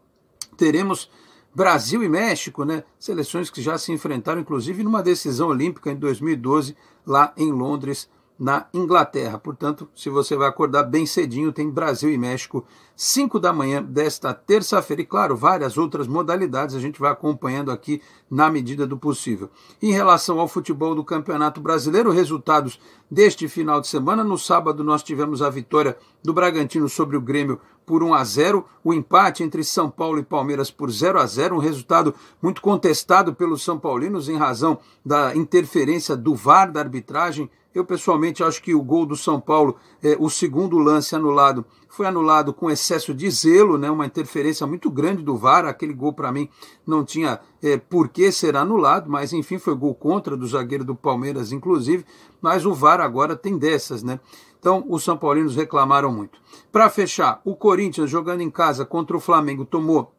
teremos 0.58 1.10
Brasil 1.54 2.04
e 2.04 2.10
México, 2.10 2.64
né? 2.64 2.84
Seleções 2.98 3.50
que 3.50 3.62
já 3.62 3.78
se 3.78 3.92
enfrentaram, 3.92 4.42
inclusive, 4.42 4.84
numa 4.84 5.04
decisão 5.04 5.50
olímpica 5.50 5.92
em 5.92 5.96
2012, 5.96 6.76
lá 7.06 7.34
em 7.36 7.52
Londres, 7.52 8.10
na 8.42 8.66
Inglaterra. 8.74 9.38
Portanto, 9.38 9.88
se 9.96 10.10
você 10.10 10.36
vai 10.36 10.50
acordar 10.50 10.82
bem 10.82 11.06
cedinho, 11.06 11.54
tem 11.54 11.70
Brasil 11.70 12.12
e 12.12 12.18
México, 12.18 12.66
5 12.96 13.40
da 13.40 13.54
manhã 13.54 13.84
desta 13.84 14.34
terça-feira. 14.34 15.04
E 15.04 15.06
claro, 15.06 15.38
várias 15.38 15.78
outras 15.78 16.08
modalidades 16.08 16.74
a 16.74 16.80
gente 16.80 17.00
vai 17.00 17.12
acompanhando 17.12 17.70
aqui 17.70 18.02
na 18.28 18.50
medida 18.50 18.88
do 18.88 18.98
possível. 18.98 19.48
Em 19.80 19.92
relação 19.92 20.40
ao 20.40 20.48
futebol 20.48 20.96
do 20.96 21.04
Campeonato 21.04 21.62
Brasileiro, 21.62 22.10
resultados 22.10 22.80
deste 23.12 23.48
final 23.48 23.80
de 23.80 23.88
semana. 23.88 24.24
No 24.24 24.40
sábado 24.40 24.84
nós 24.84 25.04
tivemos 25.04 25.44
a 25.44 25.50
vitória 25.52 25.96
do 26.24 26.34
Bragantino 26.34 26.90
sobre 26.90 27.16
o 27.16 27.22
Grêmio 27.22 27.62
por 27.86 28.02
1 28.02 28.14
a 28.16 28.24
0, 28.24 28.66
o 28.84 28.94
empate 28.94 29.44
entre 29.44 29.64
São 29.64 29.90
Paulo 29.90 30.18
e 30.18 30.24
Palmeiras 30.24 30.72
por 30.72 30.90
0 30.90 31.20
a 31.20 31.26
0, 31.26 31.58
um 31.58 31.60
resultado 31.60 32.16
muito 32.42 32.62
contestado 32.62 33.36
pelos 33.36 33.64
são 33.64 33.78
paulinos 33.78 34.30
em 34.30 34.38
razão 34.38 34.80
da 35.06 35.36
interferência 35.36 36.16
do 36.16 36.34
VAR 36.34 36.72
da 36.72 36.80
arbitragem 36.80 37.50
eu 37.74 37.86
pessoalmente 37.86 38.44
acho 38.44 38.62
que 38.62 38.76
o 38.76 38.84
gol 38.84 39.06
do 39.06 39.16
São 39.16 39.40
Paulo, 39.40 39.78
é, 40.04 40.16
o 40.20 40.30
segundo 40.30 40.78
lance 40.78 41.16
anulado, 41.16 41.66
foi 41.88 42.06
anulado 42.06 42.54
com 42.54 42.70
excesso 42.70 43.14
de 43.14 43.30
zelo, 43.30 43.78
né, 43.78 43.90
uma 43.90 44.06
interferência 44.06 44.66
muito 44.68 44.90
grande 44.90 45.24
do 45.24 45.38
VAR. 45.38 45.66
Aquele 45.66 45.94
gol 45.94 46.14
para 46.14 46.32
mim 46.32 46.50
não 46.86 47.04
tinha 47.04 47.40
é, 47.62 47.78
por 47.78 48.10
que 48.10 48.32
ser 48.32 48.56
anulado, 48.56 49.10
mas 49.10 49.34
enfim, 49.34 49.58
foi 49.58 49.76
gol 49.76 49.94
contra 49.94 50.38
do 50.38 50.48
zagueiro 50.48 50.84
do 50.84 50.96
Palmeiras, 50.96 51.52
inclusive. 51.52 52.06
Mas 52.42 52.66
o 52.66 52.74
VAR 52.74 53.02
agora 53.02 53.36
tem 53.36 53.58
dessas, 53.58 54.04
né? 54.04 54.20
Então 54.60 54.86
os 54.88 55.04
São 55.04 55.18
Paulinos 55.18 55.56
reclamaram 55.56 56.12
muito. 56.12 56.40
Para 56.72 56.90
fechar, 56.90 57.42
o 57.44 57.56
Corinthians 57.56 58.10
jogando 58.10 58.42
em 58.42 58.50
casa 58.50 58.86
contra 58.86 59.18
o 59.18 59.20
Flamengo 59.20 59.66
tomou 59.66 60.14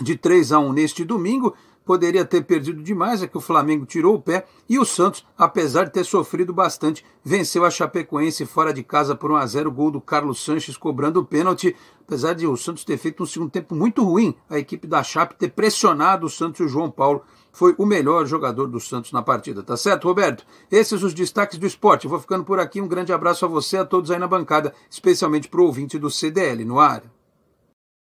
de 0.00 0.16
3 0.16 0.52
a 0.52 0.58
1 0.58 0.72
neste 0.72 1.04
domingo 1.04 1.54
poderia 1.84 2.24
ter 2.24 2.42
perdido 2.42 2.82
demais, 2.82 3.22
é 3.22 3.26
que 3.26 3.36
o 3.36 3.40
Flamengo 3.40 3.86
tirou 3.86 4.14
o 4.14 4.22
pé 4.22 4.44
e 4.68 4.78
o 4.78 4.84
Santos, 4.84 5.26
apesar 5.36 5.84
de 5.84 5.92
ter 5.92 6.04
sofrido 6.04 6.52
bastante, 6.52 7.04
venceu 7.24 7.64
a 7.64 7.70
Chapecoense 7.70 8.46
fora 8.46 8.72
de 8.72 8.82
casa 8.82 9.14
por 9.14 9.30
1 9.30 9.36
a 9.36 9.46
0 9.46 9.72
gol 9.72 9.90
do 9.90 10.00
Carlos 10.00 10.44
Sanches 10.44 10.76
cobrando 10.76 11.20
o 11.20 11.24
pênalti, 11.24 11.76
apesar 12.00 12.34
de 12.34 12.46
o 12.46 12.56
Santos 12.56 12.84
ter 12.84 12.98
feito 12.98 13.22
um 13.22 13.26
segundo 13.26 13.50
tempo 13.50 13.74
muito 13.74 14.02
ruim, 14.04 14.34
a 14.48 14.58
equipe 14.58 14.86
da 14.86 15.02
Chape 15.02 15.34
ter 15.34 15.50
pressionado 15.50 16.26
o 16.26 16.30
Santos 16.30 16.60
e 16.60 16.64
o 16.64 16.68
João 16.68 16.90
Paulo 16.90 17.22
foi 17.52 17.74
o 17.76 17.84
melhor 17.84 18.26
jogador 18.26 18.66
do 18.66 18.80
Santos 18.80 19.12
na 19.12 19.22
partida, 19.22 19.62
tá 19.62 19.76
certo, 19.76 20.08
Roberto? 20.08 20.44
Esses 20.70 21.02
os 21.02 21.12
destaques 21.12 21.58
do 21.58 21.66
esporte. 21.66 22.08
vou 22.08 22.18
ficando 22.18 22.44
por 22.44 22.58
aqui. 22.58 22.80
Um 22.80 22.88
grande 22.88 23.12
abraço 23.12 23.44
a 23.44 23.48
você, 23.48 23.76
a 23.76 23.84
todos 23.84 24.10
aí 24.10 24.18
na 24.18 24.26
bancada, 24.26 24.72
especialmente 24.90 25.48
para 25.48 25.60
o 25.60 25.66
ouvinte 25.66 25.98
do 25.98 26.10
CDL 26.10 26.64
no 26.64 26.80
ar. 26.80 27.02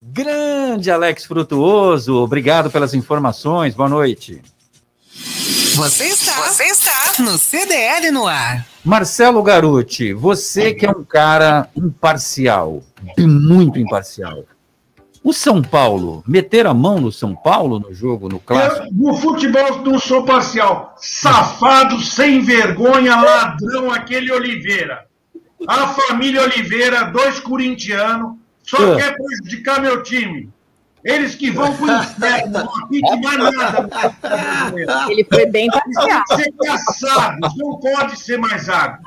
Grande 0.06 0.90
Alex 0.90 1.24
Frutuoso, 1.24 2.16
obrigado 2.16 2.70
pelas 2.70 2.92
informações, 2.92 3.74
boa 3.74 3.88
noite. 3.88 4.42
Você 5.76 6.04
está, 6.04 6.34
você 6.42 6.64
está 6.64 7.22
no 7.22 7.38
CDL 7.38 8.10
no 8.10 8.26
ar. 8.26 8.66
Marcelo 8.84 9.42
Garuti, 9.42 10.12
você 10.12 10.74
que 10.74 10.84
é 10.84 10.90
um 10.90 11.02
cara 11.02 11.70
imparcial, 11.74 12.82
muito 13.18 13.78
imparcial. 13.78 14.44
O 15.22 15.32
São 15.32 15.62
Paulo, 15.62 16.22
meter 16.28 16.66
a 16.66 16.74
mão 16.74 17.00
no 17.00 17.10
São 17.10 17.34
Paulo 17.34 17.80
no 17.80 17.94
jogo, 17.94 18.28
no 18.28 18.38
clássico? 18.38 18.86
Eu, 18.86 18.92
no 18.92 19.16
futebol 19.16 19.78
não 19.78 19.98
sou 19.98 20.22
parcial. 20.22 20.94
Safado, 20.98 21.98
sem 22.02 22.42
vergonha, 22.42 23.16
ladrão, 23.16 23.90
aquele 23.90 24.30
Oliveira. 24.30 25.06
A 25.66 25.88
família 25.88 26.42
Oliveira, 26.42 27.04
dois 27.04 27.40
corintianos, 27.40 28.43
só 28.64 28.76
Ah. 28.78 28.96
quer 28.96 29.14
prejudicar 29.16 29.80
meu 29.80 30.02
time. 30.02 30.50
Eles 31.04 31.34
que 31.34 31.50
vão 31.50 31.70
pro 31.76 31.86
inferno, 31.86 32.50
não 32.50 32.76
apite 32.82 33.20
mais 33.20 33.38
nada. 33.38 33.88
Ele 35.10 35.22
foi 35.30 35.44
bem 35.44 35.68
parcial. 35.68 36.22
Tem 36.30 36.36
que 36.38 36.44
ser 36.44 36.52
caçados, 36.76 37.56
não 37.58 37.78
pode 37.78 38.18
ser 38.18 38.38
mais 38.38 38.68
água. 38.70 39.00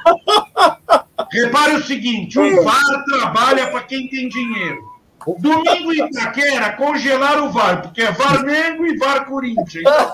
Repare 1.32 1.74
o 1.76 1.84
seguinte: 1.84 2.38
o 2.38 2.64
VAR 2.64 3.04
trabalha 3.06 3.68
para 3.72 3.82
quem 3.82 4.08
tem 4.10 4.30
dinheiro. 4.30 4.78
Domingo 5.40 5.92
em 5.92 6.06
Itaquera, 6.06 6.72
congelaram 6.74 7.48
o 7.48 7.52
VAR, 7.52 7.82
porque 7.82 8.04
é 8.04 8.12
VAR 8.12 8.46
Mengo 8.46 8.86
e 8.86 8.96
VAR 8.98 9.26
Corinthians. 9.26 9.74
Então, 9.82 10.14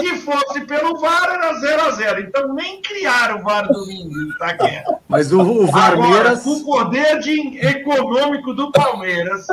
se- 0.00 0.16
se 0.16 0.16
fosse 0.22 0.60
pelo 0.62 0.98
VAR, 0.98 1.28
era 1.30 1.54
0 1.60 1.82
a 1.82 1.90
0 1.92 2.20
Então, 2.20 2.54
nem 2.54 2.80
criaram 2.82 3.40
o 3.40 3.42
VAR 3.42 3.66
domingo 3.68 4.18
em 4.20 4.28
Itaquera. 4.30 4.98
Mas 5.08 5.32
o, 5.32 5.40
o 5.40 5.62
Agora, 5.68 5.70
Varmeiras. 5.96 6.42
com 6.42 6.50
o 6.50 6.64
poder 6.64 7.18
de, 7.20 7.58
econômico 7.58 8.52
do 8.54 8.70
Palmeiras, 8.72 9.46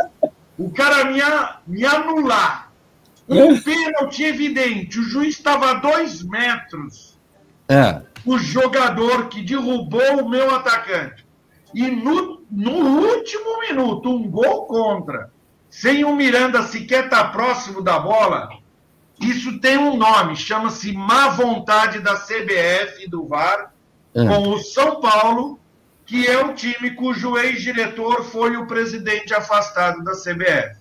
o 0.57 0.69
cara 0.71 1.05
me, 1.05 1.21
a- 1.21 1.57
me 1.67 1.85
anular. 1.85 2.71
Um 3.29 3.59
pênalti 3.59 4.23
evidente. 4.23 4.99
O 4.99 5.03
juiz 5.03 5.35
estava 5.35 5.71
a 5.71 5.73
dois 5.75 6.23
metros 6.23 7.17
É. 7.67 8.01
o 8.25 8.37
jogador 8.37 9.27
que 9.27 9.41
derrubou 9.43 10.21
o 10.23 10.29
meu 10.29 10.53
atacante. 10.55 11.25
E 11.73 11.87
no, 11.91 12.41
no 12.49 12.71
último 13.05 13.59
minuto, 13.59 14.09
um 14.09 14.29
gol 14.31 14.65
contra, 14.65 15.29
sem 15.69 16.05
o 16.05 16.15
Miranda 16.15 16.63
sequer 16.63 17.03
estar 17.05 17.33
próximo 17.33 17.81
da 17.81 17.99
bola, 17.99 18.47
isso 19.21 19.59
tem 19.59 19.77
um 19.77 19.97
nome, 19.97 20.35
chama-se 20.35 20.91
má 20.93 21.29
vontade 21.29 21.99
da 21.99 22.15
CBF 22.15 23.03
e 23.05 23.09
do 23.09 23.25
VAR 23.25 23.73
É. 24.15 24.25
com 24.25 24.49
o 24.49 24.59
São 24.59 24.99
Paulo, 25.01 25.59
que 26.05 26.25
é 26.27 26.43
o 26.43 26.53
time 26.53 26.91
cujo 26.91 27.37
ex-diretor 27.37 28.23
foi 28.23 28.55
o 28.57 28.65
presidente 28.67 29.33
afastado 29.33 30.03
da 30.03 30.13
CBF. 30.13 30.77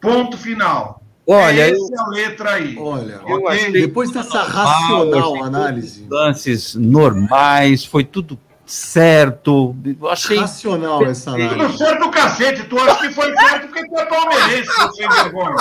Ponto 0.00 0.36
final. 0.38 1.02
Olha, 1.26 1.62
é 1.62 1.70
eu- 1.72 1.74
essa 1.74 2.02
a 2.04 2.08
letra 2.10 2.50
aí. 2.52 2.76
Olha, 2.78 3.20
Eu 3.26 3.48
achei 3.48 3.72
depois 3.72 4.12
dessa 4.12 4.44
normal, 4.44 4.66
racional 5.10 5.44
análise. 5.44 6.06
Lances 6.08 6.74
normais, 6.76 7.84
foi 7.84 8.04
tudo 8.04 8.38
certo. 8.66 9.74
Eu 10.00 10.08
achei. 10.08 10.38
Racional 10.38 11.04
essa 11.04 11.32
Tudo 11.32 11.42
análise. 11.42 11.78
certo 11.78 12.00
do 12.00 12.10
cacete. 12.10 12.64
Tu 12.64 12.78
acha 12.78 13.08
que 13.08 13.14
foi 13.14 13.32
certo 13.34 13.68
porque 13.68 13.88
tu 13.88 13.98
é 13.98 14.04
palmeirense, 14.06 14.70
sem 14.94 15.08
vergonha. 15.08 15.56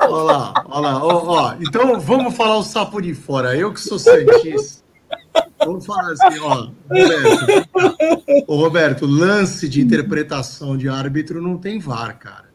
Olha 0.00 0.10
lá, 0.10 0.54
olha 0.68 0.80
lá. 0.80 1.04
Ó, 1.04 1.24
ó, 1.26 1.54
então 1.60 1.98
vamos 1.98 2.36
falar 2.36 2.58
o 2.58 2.62
sapo 2.62 3.00
de 3.00 3.14
fora. 3.14 3.56
Eu 3.56 3.72
que 3.72 3.80
sou 3.80 3.98
Santista. 3.98 4.82
Vamos 5.64 5.86
falar 5.86 6.12
assim, 6.12 6.38
ó. 6.40 6.68
Roberto, 6.88 8.44
Ô, 8.46 8.56
Roberto, 8.56 9.06
lance 9.06 9.68
de 9.68 9.80
interpretação 9.80 10.76
de 10.76 10.88
árbitro 10.88 11.40
não 11.40 11.56
tem 11.56 11.78
VAR, 11.78 12.18
cara. 12.18 12.50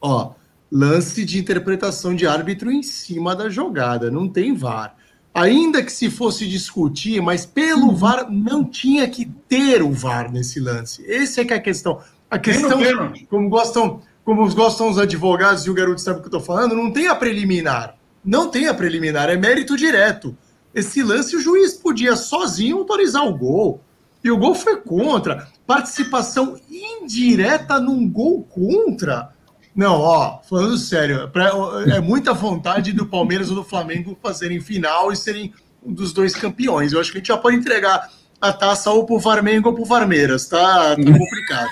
Ó, 0.00 0.32
lance 0.70 1.24
de 1.24 1.38
interpretação 1.38 2.14
de 2.14 2.26
árbitro 2.26 2.70
em 2.70 2.82
cima 2.82 3.34
da 3.34 3.48
jogada, 3.48 4.10
não 4.10 4.28
tem 4.28 4.54
VAR. 4.54 4.94
Ainda 5.32 5.82
que 5.82 5.92
se 5.92 6.10
fosse 6.10 6.46
discutir, 6.48 7.22
mas 7.22 7.46
pelo 7.46 7.94
VAR 7.94 8.30
não 8.30 8.64
tinha 8.64 9.08
que 9.08 9.24
ter 9.48 9.82
o 9.82 9.92
VAR 9.92 10.30
nesse 10.30 10.58
lance. 10.58 11.04
Essa 11.10 11.42
é 11.42 11.44
que 11.44 11.52
é 11.52 11.56
a 11.56 11.60
questão. 11.60 12.00
A 12.28 12.38
questão, 12.38 12.80
como 13.28 13.48
gostam, 13.48 14.02
como 14.24 14.52
gostam 14.54 14.88
os 14.88 14.98
advogados 14.98 15.64
e 15.64 15.70
o 15.70 15.74
garoto 15.74 16.00
sabe 16.00 16.18
o 16.18 16.22
que 16.22 16.28
eu 16.28 16.32
tô 16.32 16.40
falando, 16.40 16.74
não 16.74 16.92
tem 16.92 17.06
a 17.08 17.14
preliminar. 17.14 17.96
Não 18.24 18.50
tem 18.50 18.68
a 18.68 18.74
preliminar, 18.74 19.30
é 19.30 19.36
mérito 19.36 19.76
direto. 19.76 20.36
Esse 20.74 21.02
lance 21.02 21.34
o 21.34 21.40
juiz 21.40 21.74
podia 21.74 22.14
sozinho 22.16 22.78
autorizar 22.78 23.26
o 23.26 23.36
gol. 23.36 23.80
E 24.22 24.30
o 24.30 24.36
gol 24.36 24.54
foi 24.54 24.76
contra. 24.76 25.48
Participação 25.66 26.60
indireta 26.68 27.80
num 27.80 28.08
gol 28.08 28.42
contra. 28.44 29.32
Não, 29.74 30.00
ó, 30.00 30.38
falando 30.48 30.76
sério, 30.76 31.28
pra- 31.28 31.52
é 31.94 32.00
muita 32.00 32.34
vontade 32.34 32.92
do 32.92 33.06
Palmeiras 33.06 33.48
ou 33.50 33.56
do 33.56 33.64
Flamengo 33.64 34.16
fazerem 34.22 34.60
final 34.60 35.12
e 35.12 35.16
serem 35.16 35.52
um 35.84 35.92
dos 35.92 36.12
dois 36.12 36.34
campeões. 36.34 36.92
Eu 36.92 37.00
acho 37.00 37.10
que 37.12 37.18
a 37.18 37.20
gente 37.20 37.28
já 37.28 37.36
pode 37.36 37.56
entregar 37.56 38.08
a 38.40 38.52
taça 38.52 38.90
ou 38.90 39.06
pro 39.06 39.20
Flamengo 39.20 39.68
ou 39.68 39.74
pro 39.74 39.84
Varmeiras, 39.84 40.48
tá, 40.48 40.96
tá 40.96 40.96
complicado. 40.96 41.68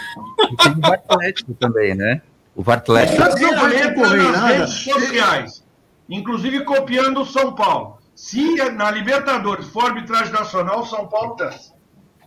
E 0.52 0.56
tem 0.56 0.74
o 0.90 0.94
Atlético 0.94 1.54
também, 1.54 1.94
né? 1.94 2.22
O 2.54 2.70
Atlético. 2.70 3.22
Concorrer 3.22 3.94
em 3.94 4.32
nas 4.32 4.42
redes 4.42 4.74
sociais, 4.74 5.64
inclusive 6.08 6.64
copiando 6.64 7.20
o 7.22 7.26
São 7.26 7.52
Paulo. 7.52 7.98
Se 8.14 8.56
na 8.72 8.90
Libertadores 8.90 9.66
for 9.68 9.84
arbitragem 9.86 10.32
nacional, 10.32 10.80
o 10.80 10.86
São 10.86 11.06
Paulo 11.06 11.36
dança. 11.36 11.72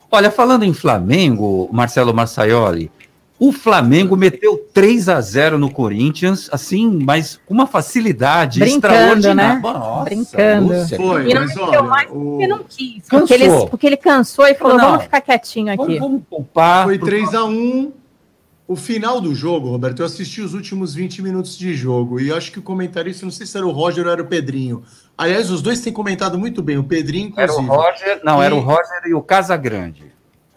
Olha, 0.10 0.32
falando 0.32 0.64
em 0.64 0.74
Flamengo, 0.74 1.70
Marcelo 1.72 2.14
Marsaioli, 2.14 2.92
o 3.44 3.52
Flamengo 3.52 4.16
meteu 4.16 4.56
3 4.72 5.10
a 5.10 5.20
0 5.20 5.58
no 5.58 5.72
Corinthians, 5.72 6.48
assim, 6.52 6.88
mas 7.04 7.40
com 7.44 7.56
uma 7.56 7.66
facilidade 7.66 8.60
Brincando, 8.60 8.94
extraordinária. 8.94 9.54
né? 9.56 9.60
Nossa, 9.62 10.04
Brincando. 10.06 10.68
Lúcia, 10.74 10.98
Foi, 10.98 11.28
E 11.28 11.34
não 11.34 11.42
mas 11.42 11.58
olha, 11.58 11.82
mais 11.82 12.10
o- 12.12 12.14
porque 12.14 12.48
não 12.48 12.60
quis. 12.64 13.08
Cansou. 13.08 13.20
Porque 13.28 13.34
ele, 13.34 13.68
porque 13.72 13.88
ele 13.88 13.98
cansou 13.98 14.46
e 14.46 14.54
falou: 14.54 14.78
Não. 14.78 14.86
vamos 14.92 15.04
ficar 15.06 15.22
quietinho 15.22 15.70
aqui. 15.74 15.78
Vamos, 15.84 16.00
vamos 16.00 16.22
poupar. 16.30 16.84
Foi 16.86 17.00
pro- 17.00 17.08
3 17.08 17.34
a 17.34 17.44
1 17.46 17.92
O 18.68 18.76
final 18.76 19.20
do 19.20 19.36
jogo, 19.36 19.70
Roberto, 19.70 20.00
eu 20.02 20.06
assisti 20.06 20.40
os 20.40 20.54
últimos 20.54 20.94
20 20.96 21.22
minutos 21.22 21.58
de 21.58 21.74
jogo 21.74 22.22
e 22.22 22.32
acho 22.32 22.52
que 22.54 22.60
o 22.60 22.62
comentarista, 22.62 23.26
não 23.26 23.32
sei 23.32 23.46
se 23.46 23.58
era 23.58 23.68
o 23.68 23.72
Roger 23.72 24.06
ou 24.06 24.12
era 24.14 24.22
o 24.22 24.26
Pedrinho. 24.28 24.84
Aliás, 25.18 25.50
os 25.52 25.62
dois 25.62 25.82
têm 25.82 25.92
comentado 25.92 26.38
muito 26.38 26.62
bem, 26.64 26.78
o 26.78 26.84
Pedrinho, 26.86 27.34
Era 27.36 27.52
o 27.52 27.60
inclusive. 27.62 27.76
Roger, 27.76 28.22
não, 28.24 28.42
era 28.42 28.56
o 28.56 28.60
Roger 28.60 29.02
e 29.08 29.14
o 29.14 29.22
Casagrande. 29.22 30.06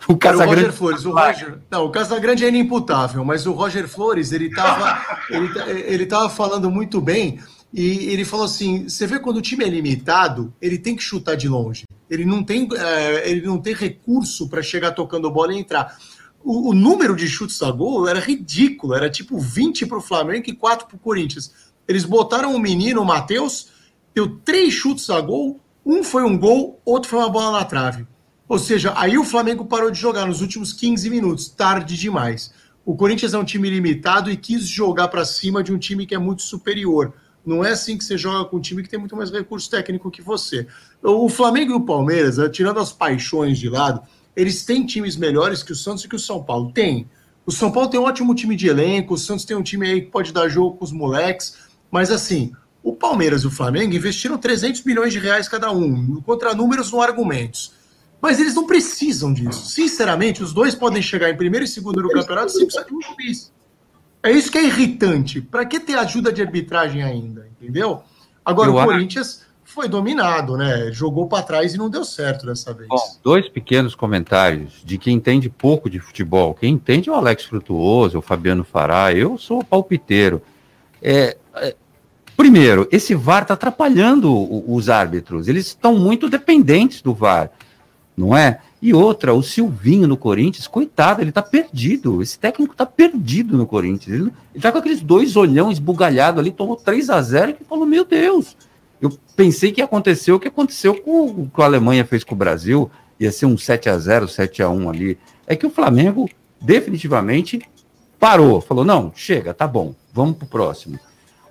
O 0.09 0.13
Era 0.13 0.15
o 0.15 0.19
Casagrande. 0.19 0.55
Roger 0.55 0.73
Flores, 0.73 1.05
o 1.05 1.11
Roger. 1.11 1.59
Não, 1.71 1.87
o 1.87 1.91
Casagrande 1.91 2.45
é 2.45 2.49
inimputável, 2.49 3.25
mas 3.25 3.47
o 3.47 3.53
Roger 3.53 3.89
Flores, 3.89 4.33
ele 4.33 4.47
estava 4.47 5.01
ele, 5.31 5.51
ele 5.87 6.07
tava 6.07 6.29
falando 6.29 6.71
muito 6.71 7.01
bem 7.01 7.41
e 7.73 8.11
ele 8.13 8.25
falou 8.25 8.47
assim: 8.47 8.89
você 8.89 9.07
vê 9.07 9.19
quando 9.19 9.39
o 9.39 9.43
time 9.43 9.65
é 9.65 9.69
limitado, 9.69 10.55
ele 10.63 10.79
tem 10.79 10.95
que 10.95 11.03
chutar 11.03 11.37
de 11.37 11.49
longe. 11.49 11.85
Ele 12.09 12.25
não 12.25 12.45
tem, 12.45 12.69
eh, 12.73 13.31
ele 13.31 13.43
não 13.43 13.59
tem 13.59 13.75
recurso 13.75 14.49
para 14.49 14.63
chegar 14.63 14.93
tocando 14.93 15.31
bola 15.31 15.53
e 15.53 15.59
entrar. 15.59 15.99
O, 16.45 16.71
o 16.71 16.75
número 16.75 17.17
de 17.17 17.27
chutes 17.27 17.61
a 17.63 17.71
gol 17.73 18.07
era 18.07 18.21
ridículo, 18.21 18.95
era 18.95 19.11
tipo 19.11 19.39
20 19.39 19.87
para 19.87 19.99
o 19.99 20.03
Flamengo 20.03 20.45
e 20.47 20.55
4 20.55 20.87
para 20.87 20.97
o 20.97 21.01
Corinthians. 21.01 21.53
Eles 21.89 22.05
botaram 22.05 22.55
o 22.55 22.61
menino, 22.61 23.03
o 23.03 23.05
Matheus, 23.05 23.69
deu 24.15 24.37
três 24.45 24.73
chutes 24.73 25.11
a 25.11 25.21
gol, 25.21 25.59
um 25.85 26.05
foi 26.05 26.23
um 26.23 26.39
gol, 26.39 26.81
outro 26.85 27.11
foi 27.11 27.19
uma 27.19 27.29
bola 27.29 27.59
na 27.59 27.65
trave. 27.65 28.07
Ou 28.49 28.59
seja, 28.59 28.93
aí 28.97 29.17
o 29.17 29.25
Flamengo 29.25 29.65
parou 29.65 29.91
de 29.91 29.99
jogar 29.99 30.27
nos 30.27 30.41
últimos 30.41 30.73
15 30.73 31.09
minutos, 31.09 31.49
tarde 31.49 31.97
demais. 31.97 32.53
O 32.85 32.95
Corinthians 32.95 33.33
é 33.33 33.39
um 33.39 33.45
time 33.45 33.71
limitado 33.71 34.31
e 34.31 34.37
quis 34.37 34.67
jogar 34.69 35.09
para 35.09 35.25
cima 35.25 35.63
de 35.63 35.73
um 35.73 35.79
time 35.79 36.05
que 36.05 36.15
é 36.15 36.19
muito 36.19 36.43
superior. 36.43 37.15
Não 37.45 37.65
é 37.65 37.71
assim 37.71 37.97
que 37.97 38.05
você 38.05 38.17
joga 38.17 38.49
com 38.49 38.59
um 38.59 38.61
time 38.61 38.83
que 38.83 38.89
tem 38.89 38.99
muito 38.99 39.17
mais 39.17 39.31
recurso 39.31 39.71
técnico 39.71 40.11
que 40.11 40.21
você. 40.21 40.67
O 41.03 41.29
Flamengo 41.29 41.73
e 41.73 41.75
o 41.75 41.81
Palmeiras, 41.81 42.39
eh, 42.39 42.49
tirando 42.49 42.81
as 42.81 42.93
paixões 42.93 43.59
de 43.59 43.69
lado, 43.69 44.03
eles 44.37 44.65
têm 44.65 44.85
times 44.85 45.17
melhores 45.17 45.63
que 45.63 45.73
o 45.73 45.77
Santos 45.77 46.05
e 46.05 46.09
que 46.09 46.17
o 46.17 46.19
São 46.19 46.43
Paulo. 46.43 46.73
Tem. 46.73 47.09
O 47.47 47.53
São 47.53 47.71
Paulo 47.71 47.89
tem 47.89 48.01
um 48.01 48.05
ótimo 48.05 48.35
time 48.35 48.57
de 48.57 48.69
elenco, 48.69 49.15
o 49.15 49.19
Santos 49.19 49.45
tem 49.45 49.57
um 49.57 49.63
time 49.63 49.87
aí 49.87 50.01
que 50.03 50.11
pode 50.11 50.33
dar 50.33 50.49
jogo 50.49 50.77
com 50.77 50.85
os 50.85 50.93
moleques, 50.93 51.57
mas 51.91 52.11
assim, 52.11 52.53
o 52.83 52.95
Palmeiras 52.95 53.43
e 53.43 53.47
o 53.47 53.51
Flamengo 53.51 53.95
investiram 53.95 54.39
300 54.39 54.83
milhões 54.85 55.13
de 55.13 55.19
reais 55.19 55.49
cada 55.49 55.71
um, 55.71 56.21
contra 56.23 56.55
números 56.55 56.91
não 56.91 57.01
argumentos. 57.01 57.73
Mas 58.25 58.41
eles 58.41 58.55
não 58.55 58.67
precisam 58.67 59.35
disso. 59.35 59.67
Sinceramente, 59.67 60.43
os 60.43 60.55
dois 60.55 60.75
podem 60.75 61.03
chegar 61.03 61.29
em 61.29 61.37
primeiro 61.37 61.67
e 61.67 61.69
segundo 61.69 62.01
no 62.03 62.09
campeonato 62.09 62.53
sem 62.53 62.65
precisar 62.65 62.87
de 62.87 62.95
um 62.95 63.01
juiz. 63.03 63.53
É 64.23 64.31
isso 64.33 64.51
que 64.51 64.57
é 64.57 64.65
irritante. 64.65 65.43
Para 65.43 65.67
que 65.67 65.79
ter 65.79 65.99
ajuda 65.99 66.33
de 66.33 66.41
arbitragem 66.41 67.03
ainda? 67.03 67.47
Entendeu? 67.61 68.01
Agora, 68.43 68.71
Eu 68.71 68.75
o 68.77 68.79
acho- 68.79 68.89
Corinthians 68.89 69.43
foi 69.63 69.89
dominado, 69.89 70.57
né? 70.57 70.91
Jogou 70.91 71.29
para 71.29 71.43
trás 71.43 71.75
e 71.75 71.77
não 71.77 71.91
deu 71.91 72.03
certo 72.03 72.47
dessa 72.47 72.73
vez. 72.73 72.89
Bom, 72.89 73.17
dois 73.23 73.47
pequenos 73.51 73.95
comentários 73.95 74.81
de 74.83 74.97
quem 74.97 75.15
entende 75.17 75.51
pouco 75.51 75.91
de 75.91 76.01
futebol. 76.01 76.55
Quem 76.55 76.73
entende 76.73 77.11
é 77.11 77.13
o 77.13 77.17
Alex 77.17 77.45
Frutuoso, 77.45 78.19
o 78.19 78.23
Fabiano 78.23 78.65
Fará. 78.65 79.13
Eu 79.13 79.37
sou 79.37 79.63
palpiteiro. 79.63 80.41
É, 81.03 81.37
é, 81.57 81.77
primeiro, 82.35 82.89
esse 82.91 83.15
VAR 83.15 83.43
está 83.43 83.53
atrapalhando 83.53 84.33
o- 84.33 84.75
os 84.75 84.89
árbitros. 84.89 85.47
Eles 85.47 85.67
estão 85.67 85.99
muito 85.99 86.31
dependentes 86.31 87.03
do 87.03 87.13
VAR, 87.13 87.51
não 88.17 88.37
é? 88.37 88.61
E 88.81 88.93
outra, 88.93 89.33
o 89.35 89.43
Silvinho 89.43 90.07
no 90.07 90.17
Corinthians, 90.17 90.67
coitado, 90.67 91.21
ele 91.21 91.31
está 91.31 91.43
perdido. 91.43 92.23
Esse 92.23 92.39
técnico 92.39 92.73
está 92.73 92.85
perdido 92.85 93.57
no 93.57 93.67
Corinthians. 93.67 94.21
Ele, 94.21 94.33
está 94.55 94.71
com 94.71 94.79
aqueles 94.79 95.01
dois 95.01 95.37
olhão 95.37 95.71
esbugalhados 95.71 96.39
ali, 96.39 96.51
tomou 96.51 96.77
3 96.77 97.11
a 97.11 97.21
0 97.21 97.57
e 97.61 97.65
falou: 97.65 97.87
Meu 97.87 98.05
Deus, 98.05 98.57
Eu 99.01 99.11
pensei 99.35 99.73
que 99.73 99.81
ia 99.81 99.85
acontecer 99.85 100.33
o 100.33 100.39
que 100.39 100.49
aconteceu 100.49 100.95
com 100.95 101.27
o 101.27 101.51
que 101.53 101.63
a 101.63 101.65
Alemanha 101.65 102.05
fez 102.05 102.23
com 102.23 102.35
o 102.35 102.39
Brasil, 102.39 102.91
ia 103.19 103.33
ser 103.33 103.47
um 103.47 103.57
7 103.57 103.89
a 103.89 103.99
0 103.99 104.29
7 104.29 104.63
a 104.63 104.69
1 104.69 104.91
ali. 104.91 105.19
É 105.47 105.57
que 105.57 105.67
o 105.67 105.71
Flamengo 105.71 106.29
definitivamente 106.61 107.61
parou, 108.19 108.61
falou: 108.61 108.85
não, 108.85 109.13
chega, 109.15 109.53
tá 109.53 109.67
bom, 109.67 109.95
vamos 110.13 110.37
para 110.37 110.47
o 110.47 110.49
próximo. 110.49 110.99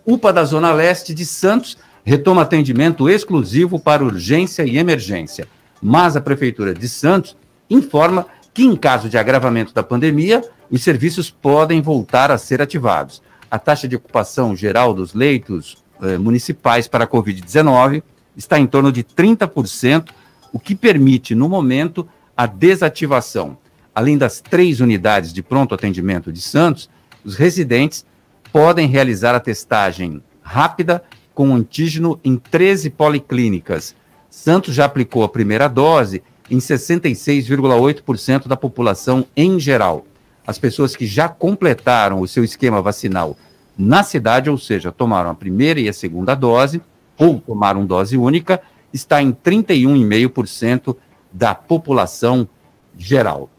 UPA 0.05 0.33
da 0.33 0.43
Zona 0.43 0.71
Leste 0.73 1.13
de 1.13 1.25
Santos 1.25 1.77
retoma 2.03 2.41
atendimento 2.41 3.09
exclusivo 3.09 3.79
para 3.79 4.03
urgência 4.03 4.63
e 4.63 4.77
emergência, 4.77 5.47
mas 5.83 6.15
a 6.15 6.21
Prefeitura 6.21 6.73
de 6.73 6.87
Santos 6.87 7.35
informa 7.69 8.25
que, 8.53 8.63
em 8.63 8.75
caso 8.75 9.09
de 9.09 9.17
agravamento 9.17 9.73
da 9.73 9.83
pandemia, 9.83 10.41
os 10.71 10.81
serviços 10.81 11.29
podem 11.29 11.81
voltar 11.81 12.31
a 12.31 12.37
ser 12.37 12.61
ativados. 12.61 13.21
A 13.51 13.59
taxa 13.59 13.87
de 13.87 13.97
ocupação 13.97 14.55
geral 14.55 14.93
dos 14.93 15.13
leitos 15.13 15.83
eh, 16.01 16.17
municipais 16.17 16.87
para 16.87 17.03
a 17.03 17.07
Covid-19 17.07 18.01
está 18.35 18.57
em 18.57 18.65
torno 18.65 18.91
de 18.91 19.03
30%, 19.03 20.09
o 20.53 20.59
que 20.59 20.73
permite, 20.73 21.35
no 21.35 21.49
momento, 21.49 22.07
a 22.35 22.45
desativação. 22.45 23.57
Além 23.93 24.17
das 24.17 24.39
três 24.39 24.79
unidades 24.79 25.33
de 25.33 25.43
pronto 25.43 25.75
atendimento 25.75 26.31
de 26.31 26.41
Santos, 26.41 26.89
os 27.25 27.35
residentes 27.35 28.05
podem 28.51 28.87
realizar 28.87 29.35
a 29.35 29.39
testagem 29.39 30.23
rápida 30.41 31.03
com 31.33 31.53
antígeno 31.53 32.19
em 32.23 32.37
13 32.37 32.89
policlínicas. 32.89 33.95
Santos 34.33 34.73
já 34.73 34.85
aplicou 34.85 35.23
a 35.23 35.29
primeira 35.29 35.67
dose 35.67 36.23
em 36.49 36.57
66,8% 36.57 38.47
da 38.47 38.57
população 38.57 39.27
em 39.37 39.59
geral. 39.59 40.07
As 40.45 40.57
pessoas 40.57 40.95
que 40.95 41.05
já 41.05 41.29
completaram 41.29 42.19
o 42.19 42.27
seu 42.27 42.43
esquema 42.43 42.81
vacinal 42.81 43.37
na 43.77 44.01
cidade, 44.01 44.49
ou 44.49 44.57
seja, 44.57 44.91
tomaram 44.91 45.29
a 45.29 45.35
primeira 45.35 45.79
e 45.79 45.87
a 45.87 45.93
segunda 45.93 46.33
dose, 46.33 46.81
ou 47.15 47.39
tomaram 47.39 47.85
dose 47.85 48.17
única, 48.17 48.59
está 48.91 49.21
em 49.21 49.31
31,5% 49.31 50.97
da 51.31 51.53
população 51.53 52.49
geral. 52.97 53.51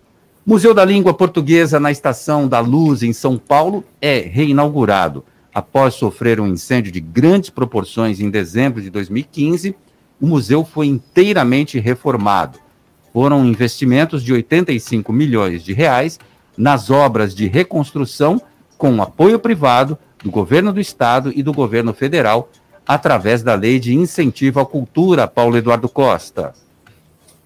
Museu 0.44 0.74
da 0.74 0.84
Língua 0.84 1.14
Portuguesa 1.14 1.78
na 1.78 1.92
Estação 1.92 2.48
da 2.48 2.58
Luz, 2.58 3.04
em 3.04 3.12
São 3.12 3.38
Paulo, 3.38 3.84
é 4.02 4.18
reinaugurado. 4.18 5.24
Após 5.54 5.94
sofrer 5.94 6.40
um 6.40 6.48
incêndio 6.48 6.90
de 6.90 7.00
grandes 7.00 7.48
proporções 7.48 8.18
em 8.18 8.28
dezembro 8.28 8.82
de 8.82 8.90
2015, 8.90 9.76
o 10.24 10.26
museu 10.26 10.64
foi 10.64 10.86
inteiramente 10.86 11.78
reformado. 11.78 12.58
Foram 13.12 13.44
investimentos 13.44 14.24
de 14.24 14.32
85 14.32 15.12
milhões 15.12 15.62
de 15.62 15.74
reais 15.74 16.18
nas 16.56 16.88
obras 16.88 17.34
de 17.34 17.46
reconstrução 17.46 18.40
com 18.78 19.02
apoio 19.02 19.38
privado 19.38 19.98
do 20.22 20.30
governo 20.30 20.72
do 20.72 20.80
estado 20.80 21.30
e 21.36 21.42
do 21.42 21.52
governo 21.52 21.92
federal 21.92 22.48
através 22.86 23.42
da 23.42 23.54
Lei 23.54 23.78
de 23.78 23.94
Incentivo 23.94 24.60
à 24.60 24.64
Cultura, 24.64 25.28
Paulo 25.28 25.58
Eduardo 25.58 25.90
Costa. 25.90 26.54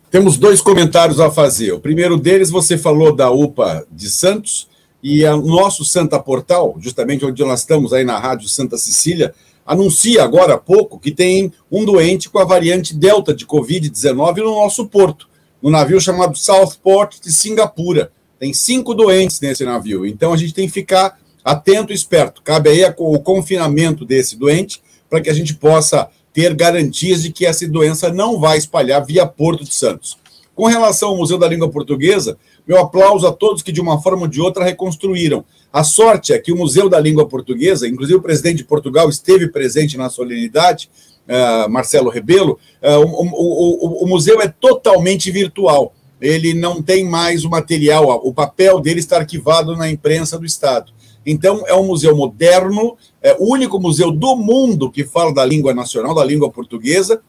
Temos 0.08 0.38
dois 0.38 0.60
comentários 0.60 1.18
a 1.18 1.32
fazer. 1.32 1.72
O 1.72 1.80
primeiro 1.80 2.16
deles, 2.16 2.48
você 2.48 2.78
falou 2.78 3.12
da 3.12 3.28
UPA 3.28 3.84
de 3.90 4.08
Santos 4.08 4.68
e 5.02 5.24
o 5.24 5.42
nosso 5.42 5.84
Santa 5.84 6.20
Portal, 6.20 6.76
justamente 6.78 7.26
onde 7.26 7.42
nós 7.42 7.60
estamos 7.60 7.92
aí 7.92 8.04
na 8.04 8.20
Rádio 8.20 8.48
Santa 8.48 8.78
Cecília, 8.78 9.34
anuncia 9.68 10.24
agora 10.24 10.54
há 10.54 10.58
pouco 10.58 10.98
que 10.98 11.12
tem 11.12 11.52
um 11.70 11.84
doente 11.84 12.30
com 12.30 12.38
a 12.38 12.44
variante 12.44 12.96
Delta 12.96 13.34
de 13.34 13.44
Covid-19 13.46 14.38
no 14.38 14.56
nosso 14.56 14.86
porto, 14.86 15.28
no 15.62 15.68
navio 15.68 16.00
chamado 16.00 16.38
Southport 16.38 17.20
de 17.20 17.30
Singapura. 17.30 18.10
Tem 18.40 18.54
cinco 18.54 18.94
doentes 18.94 19.38
nesse 19.40 19.66
navio, 19.66 20.06
então 20.06 20.32
a 20.32 20.38
gente 20.38 20.54
tem 20.54 20.66
que 20.66 20.72
ficar 20.72 21.18
atento 21.44 21.92
e 21.92 21.94
esperto. 21.94 22.40
Cabe 22.42 22.70
aí 22.70 22.82
o 22.96 23.18
confinamento 23.18 24.06
desse 24.06 24.36
doente 24.36 24.80
para 25.10 25.20
que 25.20 25.28
a 25.28 25.34
gente 25.34 25.54
possa 25.54 26.08
ter 26.32 26.54
garantias 26.54 27.22
de 27.22 27.30
que 27.30 27.44
essa 27.44 27.68
doença 27.68 28.10
não 28.10 28.40
vai 28.40 28.56
espalhar 28.56 29.04
via 29.04 29.26
Porto 29.26 29.64
de 29.64 29.74
Santos. 29.74 30.16
Com 30.54 30.64
relação 30.64 31.10
ao 31.10 31.16
Museu 31.16 31.36
da 31.36 31.46
Língua 31.46 31.68
Portuguesa, 31.68 32.38
meu 32.66 32.78
aplauso 32.78 33.26
a 33.26 33.32
todos 33.32 33.62
que, 33.62 33.72
de 33.72 33.80
uma 33.80 34.00
forma 34.00 34.22
ou 34.22 34.28
de 34.28 34.40
outra, 34.40 34.64
reconstruíram. 34.64 35.44
A 35.72 35.84
sorte 35.84 36.32
é 36.32 36.38
que 36.38 36.52
o 36.52 36.56
Museu 36.56 36.88
da 36.88 36.98
Língua 36.98 37.28
Portuguesa, 37.28 37.86
inclusive 37.86 38.18
o 38.18 38.22
presidente 38.22 38.58
de 38.58 38.64
Portugal 38.64 39.08
esteve 39.08 39.48
presente 39.48 39.96
na 39.96 40.08
solenidade, 40.08 40.88
uh, 41.28 41.68
Marcelo 41.68 42.10
Rebelo, 42.10 42.58
uh, 42.82 42.98
o, 43.00 43.26
o, 43.26 44.02
o, 44.02 44.04
o 44.04 44.08
museu 44.08 44.40
é 44.40 44.48
totalmente 44.48 45.30
virtual 45.30 45.92
ele 46.20 46.54
não 46.54 46.82
tem 46.82 47.04
mais 47.04 47.44
o 47.44 47.50
material, 47.50 48.20
o 48.24 48.32
papel 48.32 48.80
dele 48.80 49.00
está 49.00 49.18
arquivado 49.18 49.76
na 49.76 49.88
imprensa 49.90 50.38
do 50.38 50.44
Estado. 50.44 50.92
Então, 51.24 51.62
é 51.66 51.74
um 51.74 51.86
museu 51.86 52.16
moderno, 52.16 52.96
é 53.22 53.36
o 53.38 53.52
único 53.52 53.78
museu 53.78 54.10
do 54.10 54.36
mundo 54.36 54.90
que 54.90 55.04
fala 55.04 55.32
da 55.32 55.44
língua 55.44 55.74
nacional, 55.74 56.14
da 56.14 56.24
língua 56.24 56.50
portuguesa, 56.50 57.20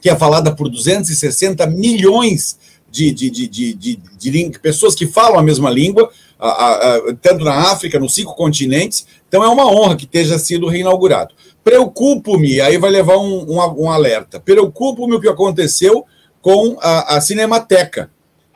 que 0.00 0.08
é 0.08 0.16
falada 0.16 0.54
por 0.54 0.68
260 0.68 1.66
milhões 1.66 2.58
de, 2.90 3.12
de, 3.12 3.30
de, 3.30 3.46
de, 3.46 3.74
de, 3.74 3.96
de 4.18 4.58
pessoas 4.60 4.94
que 4.94 5.06
falam 5.06 5.38
a 5.38 5.42
mesma 5.42 5.70
língua, 5.70 6.10
a, 6.38 6.94
a, 6.94 7.14
tanto 7.20 7.44
na 7.44 7.72
África, 7.72 7.98
nos 7.98 8.14
cinco 8.14 8.34
continentes. 8.34 9.06
Então, 9.26 9.42
é 9.42 9.48
uma 9.48 9.66
honra 9.66 9.96
que 9.96 10.04
esteja 10.04 10.38
sido 10.38 10.68
reinaugurado. 10.68 11.34
Preocupo-me, 11.64 12.60
aí 12.60 12.78
vai 12.78 12.90
levar 12.90 13.18
um, 13.18 13.44
um, 13.50 13.84
um 13.84 13.90
alerta, 13.90 14.40
preocupo-me 14.40 15.16
o 15.16 15.20
que 15.20 15.28
aconteceu 15.28 16.04
com 16.40 16.76
a, 16.80 17.20
Cinemateca. 17.20 18.10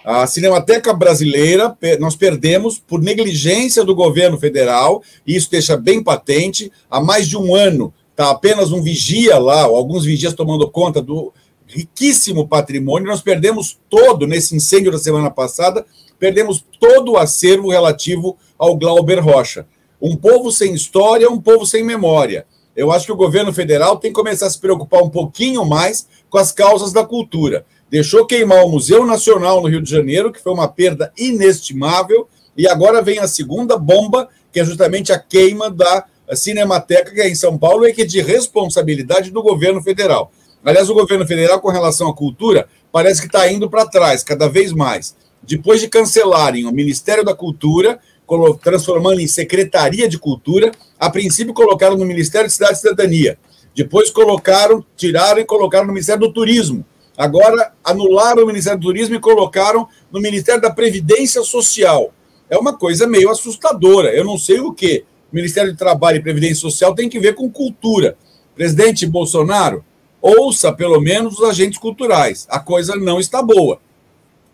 A 0.05 0.26
Cinemateca 0.26 0.93
Brasileira, 0.93 1.76
nós 2.01 2.16
perdemos 2.16 2.78
por 2.78 3.01
negligência 3.01 3.85
do 3.85 3.95
governo 3.95 4.39
federal, 4.39 5.03
e 5.26 5.37
isso 5.37 5.51
deixa 5.51 5.76
bem 5.76 6.03
patente. 6.03 6.72
Há 6.91 7.01
mais 7.01 7.28
de 7.28 7.37
um 7.37 7.55
ano 7.55 7.93
está 8.11 8.30
apenas 8.30 8.72
um 8.72 8.83
vigia 8.83 9.39
lá, 9.39 9.62
alguns 9.62 10.05
vigias 10.05 10.35
tomando 10.35 10.70
conta 10.70 11.01
do 11.01 11.33
riquíssimo 11.66 12.47
patrimônio. 12.47 13.09
Nós 13.09 13.22
perdemos 13.22 13.78
todo, 13.89 14.26
nesse 14.26 14.55
incêndio 14.55 14.93
da 14.93 14.99
semana 14.99 15.30
passada, 15.30 15.85
perdemos 16.22 16.64
todo 16.78 17.12
o 17.12 17.16
acervo 17.18 17.68
relativo 17.68 18.36
ao 18.56 18.76
Glauber 18.76 19.18
Rocha. 19.18 19.66
Um 20.00 20.14
povo 20.14 20.52
sem 20.52 20.72
história, 20.72 21.28
um 21.28 21.40
povo 21.40 21.66
sem 21.66 21.82
memória. 21.82 22.46
Eu 22.76 22.92
acho 22.92 23.06
que 23.06 23.12
o 23.12 23.16
governo 23.16 23.52
federal 23.52 23.96
tem 23.96 24.12
que 24.12 24.20
começar 24.20 24.46
a 24.46 24.50
se 24.50 24.60
preocupar 24.60 25.02
um 25.02 25.10
pouquinho 25.10 25.64
mais 25.64 26.06
com 26.30 26.38
as 26.38 26.52
causas 26.52 26.92
da 26.92 27.04
cultura 27.04 27.66
deixou 27.92 28.24
queimar 28.24 28.64
o 28.64 28.70
Museu 28.70 29.04
Nacional 29.04 29.60
no 29.60 29.68
Rio 29.68 29.82
de 29.82 29.90
Janeiro, 29.90 30.32
que 30.32 30.40
foi 30.40 30.50
uma 30.50 30.66
perda 30.66 31.12
inestimável, 31.14 32.26
e 32.56 32.66
agora 32.66 33.02
vem 33.02 33.18
a 33.18 33.28
segunda 33.28 33.76
bomba, 33.76 34.30
que 34.50 34.60
é 34.60 34.64
justamente 34.64 35.12
a 35.12 35.18
queima 35.18 35.70
da 35.70 36.06
Cinemateca, 36.32 37.12
que 37.12 37.20
é 37.20 37.28
em 37.28 37.34
São 37.34 37.58
Paulo, 37.58 37.86
e 37.86 37.92
que 37.92 38.00
é 38.00 38.06
de 38.06 38.22
responsabilidade 38.22 39.30
do 39.30 39.42
governo 39.42 39.82
federal. 39.82 40.32
Aliás, 40.64 40.88
o 40.88 40.94
governo 40.94 41.26
federal, 41.26 41.60
com 41.60 41.68
relação 41.68 42.08
à 42.08 42.16
cultura, 42.16 42.66
parece 42.90 43.20
que 43.20 43.26
está 43.26 43.52
indo 43.52 43.68
para 43.68 43.84
trás, 43.84 44.22
cada 44.24 44.48
vez 44.48 44.72
mais. 44.72 45.14
Depois 45.43 45.80
de 45.80 45.88
cancelarem 45.88 46.66
o 46.66 46.72
Ministério 46.72 47.24
da 47.24 47.34
Cultura, 47.34 47.99
transformando 48.62 49.20
em 49.20 49.26
Secretaria 49.26 50.09
de 50.09 50.18
Cultura, 50.18 50.72
a 50.99 51.11
princípio 51.11 51.53
colocaram 51.53 51.97
no 51.97 52.05
Ministério 52.05 52.47
de 52.47 52.55
Cidade 52.55 52.74
e 52.74 52.76
Cidadania. 52.76 53.38
Depois 53.74 54.11
colocaram, 54.11 54.84
tiraram 54.97 55.40
e 55.40 55.45
colocaram 55.45 55.86
no 55.86 55.93
Ministério 55.93 56.20
do 56.20 56.32
Turismo. 56.32 56.84
Agora 57.16 57.72
anularam 57.84 58.45
o 58.45 58.47
Ministério 58.47 58.78
do 58.78 58.86
Turismo 58.86 59.14
e 59.14 59.20
colocaram 59.20 59.88
no 60.11 60.20
Ministério 60.20 60.61
da 60.61 60.70
Previdência 60.70 61.43
Social. 61.43 62.12
É 62.49 62.57
uma 62.57 62.76
coisa 62.76 63.07
meio 63.07 63.30
assustadora. 63.30 64.14
Eu 64.14 64.24
não 64.24 64.38
sei 64.38 64.61
o 64.61 64.72
que. 64.72 65.05
Ministério 65.32 65.72
do 65.72 65.78
Trabalho 65.78 66.18
e 66.18 66.22
Previdência 66.22 66.57
Social 66.57 66.95
tem 66.95 67.09
que 67.09 67.18
ver 67.18 67.34
com 67.34 67.51
cultura. 67.51 68.16
Presidente 68.55 69.07
Bolsonaro, 69.07 69.84
ouça 70.20 70.72
pelo 70.72 71.01
menos 71.01 71.38
os 71.38 71.49
agentes 71.49 71.78
culturais. 71.78 72.47
A 72.51 72.61
coisa 72.61 72.95
não 72.97 73.18
está 73.18 73.43
boa. 73.43 73.80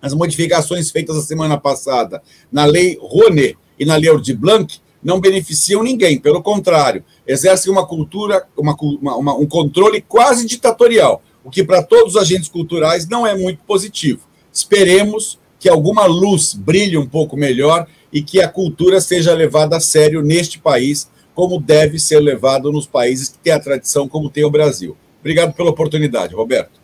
As 0.00 0.14
modificações 0.14 0.90
feitas 0.90 1.16
a 1.16 1.22
semana 1.22 1.58
passada 1.58 2.22
na 2.50 2.64
Lei 2.64 2.98
Rouanet 3.00 3.56
e 3.78 3.84
na 3.84 3.96
Lei 3.96 4.10
Aldir 4.10 4.36
Blanc 4.36 4.78
não 5.02 5.20
beneficiam 5.20 5.82
ninguém, 5.82 6.18
pelo 6.18 6.42
contrário, 6.42 7.04
exercem 7.26 7.70
uma 7.70 7.86
cultura, 7.86 8.46
uma, 8.56 8.76
uma, 8.80 9.34
um 9.36 9.46
controle 9.46 10.00
quase 10.00 10.46
ditatorial 10.46 11.22
o 11.48 11.50
que 11.50 11.64
para 11.64 11.82
todos 11.82 12.14
os 12.14 12.20
agentes 12.20 12.46
culturais 12.46 13.08
não 13.08 13.26
é 13.26 13.34
muito 13.34 13.62
positivo. 13.64 14.20
Esperemos 14.52 15.38
que 15.58 15.66
alguma 15.66 16.04
luz 16.04 16.52
brilhe 16.52 16.98
um 16.98 17.06
pouco 17.06 17.38
melhor 17.38 17.86
e 18.12 18.20
que 18.20 18.38
a 18.38 18.48
cultura 18.48 19.00
seja 19.00 19.32
levada 19.32 19.78
a 19.78 19.80
sério 19.80 20.22
neste 20.22 20.58
país, 20.58 21.10
como 21.34 21.58
deve 21.58 21.98
ser 21.98 22.20
levado 22.20 22.70
nos 22.70 22.86
países 22.86 23.30
que 23.30 23.38
têm 23.38 23.54
a 23.54 23.58
tradição, 23.58 24.06
como 24.06 24.28
tem 24.28 24.44
o 24.44 24.50
Brasil. 24.50 24.94
Obrigado 25.20 25.54
pela 25.54 25.70
oportunidade, 25.70 26.34
Roberto. 26.34 26.77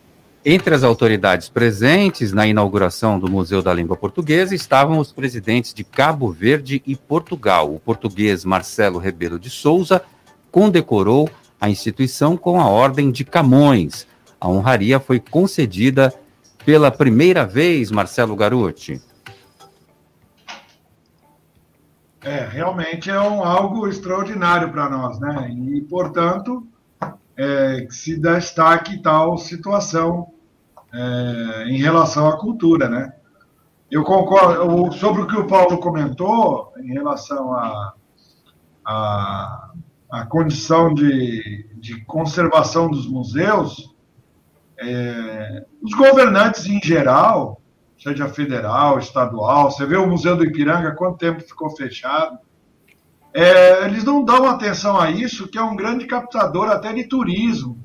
Entre 0.47 0.75
as 0.75 0.83
autoridades 0.83 1.49
presentes 1.49 2.31
na 2.31 2.45
inauguração 2.45 3.17
do 3.17 3.27
Museu 3.27 3.63
da 3.63 3.73
Língua 3.73 3.97
Portuguesa 3.97 4.53
estavam 4.53 4.99
os 4.99 5.11
presidentes 5.11 5.73
de 5.73 5.83
Cabo 5.83 6.31
Verde 6.31 6.83
e 6.85 6.95
Portugal. 6.95 7.73
O 7.73 7.79
português 7.79 8.45
Marcelo 8.45 8.99
Rebelo 8.99 9.39
de 9.39 9.49
Souza 9.49 10.03
condecorou 10.51 11.27
a 11.59 11.67
instituição 11.67 12.37
com 12.37 12.61
a 12.61 12.67
Ordem 12.67 13.09
de 13.09 13.25
Camões, 13.25 14.05
a 14.39 14.47
honraria 14.47 14.99
foi 14.99 15.19
concedida 15.19 16.13
pela 16.63 16.91
primeira 16.91 17.43
vez, 17.43 17.89
Marcelo 17.89 18.35
Garuti. 18.35 19.01
É, 22.23 22.45
realmente 22.45 23.09
é 23.09 23.19
um, 23.19 23.43
algo 23.43 23.87
extraordinário 23.87 24.71
para 24.71 24.89
nós, 24.91 25.19
né? 25.19 25.49
E, 25.49 25.81
portanto, 25.81 26.67
é, 27.35 27.81
que 27.87 27.95
se 27.95 28.15
destaque 28.19 29.01
tal 29.01 29.39
situação 29.39 30.34
é, 30.95 31.67
em 31.67 31.77
relação 31.77 32.27
à 32.29 32.37
cultura, 32.37 32.87
né? 32.87 33.13
Eu 33.91 34.03
concordo 34.03 34.91
sobre 34.93 35.21
o 35.21 35.27
que 35.27 35.35
o 35.35 35.45
Paulo 35.45 35.77
comentou 35.77 36.73
em 36.77 36.93
relação 36.93 37.53
à 37.53 37.93
a, 38.83 38.93
a, 38.93 39.71
a, 40.09 40.25
condição 40.25 40.93
de, 40.93 41.69
de 41.75 42.03
conservação 42.05 42.89
dos 42.89 43.07
museus. 43.07 43.93
É, 44.79 45.65
os 45.81 45.93
governantes 45.93 46.65
em 46.65 46.81
geral, 46.81 47.61
seja 47.97 48.27
federal, 48.27 48.97
estadual, 48.97 49.69
você 49.69 49.85
vê 49.85 49.97
o 49.97 50.07
Museu 50.07 50.35
do 50.35 50.45
Ipiranga, 50.45 50.95
quanto 50.95 51.17
tempo 51.17 51.41
ficou 51.41 51.69
fechado. 51.69 52.39
É, 53.33 53.85
eles 53.85 54.03
não 54.03 54.23
dão 54.23 54.49
atenção 54.49 54.97
a 54.97 55.11
isso, 55.11 55.47
que 55.47 55.57
é 55.57 55.61
um 55.61 55.75
grande 55.75 56.05
captador 56.07 56.69
até 56.69 56.91
de 56.93 57.03
turismo 57.03 57.84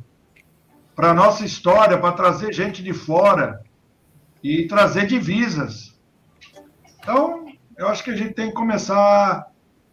para 1.01 1.13
a 1.13 1.15
nossa 1.15 1.47
história, 1.47 1.97
para 1.97 2.13
trazer 2.13 2.53
gente 2.53 2.83
de 2.83 2.93
fora 2.93 3.63
e 4.45 4.67
trazer 4.67 5.07
divisas. 5.07 5.99
Então, 6.99 7.47
eu 7.79 7.89
acho 7.89 8.05
que 8.05 8.11
a 8.11 8.17
gente 8.17 8.35
tem 8.35 8.49
que 8.49 8.55
começar 8.55 9.47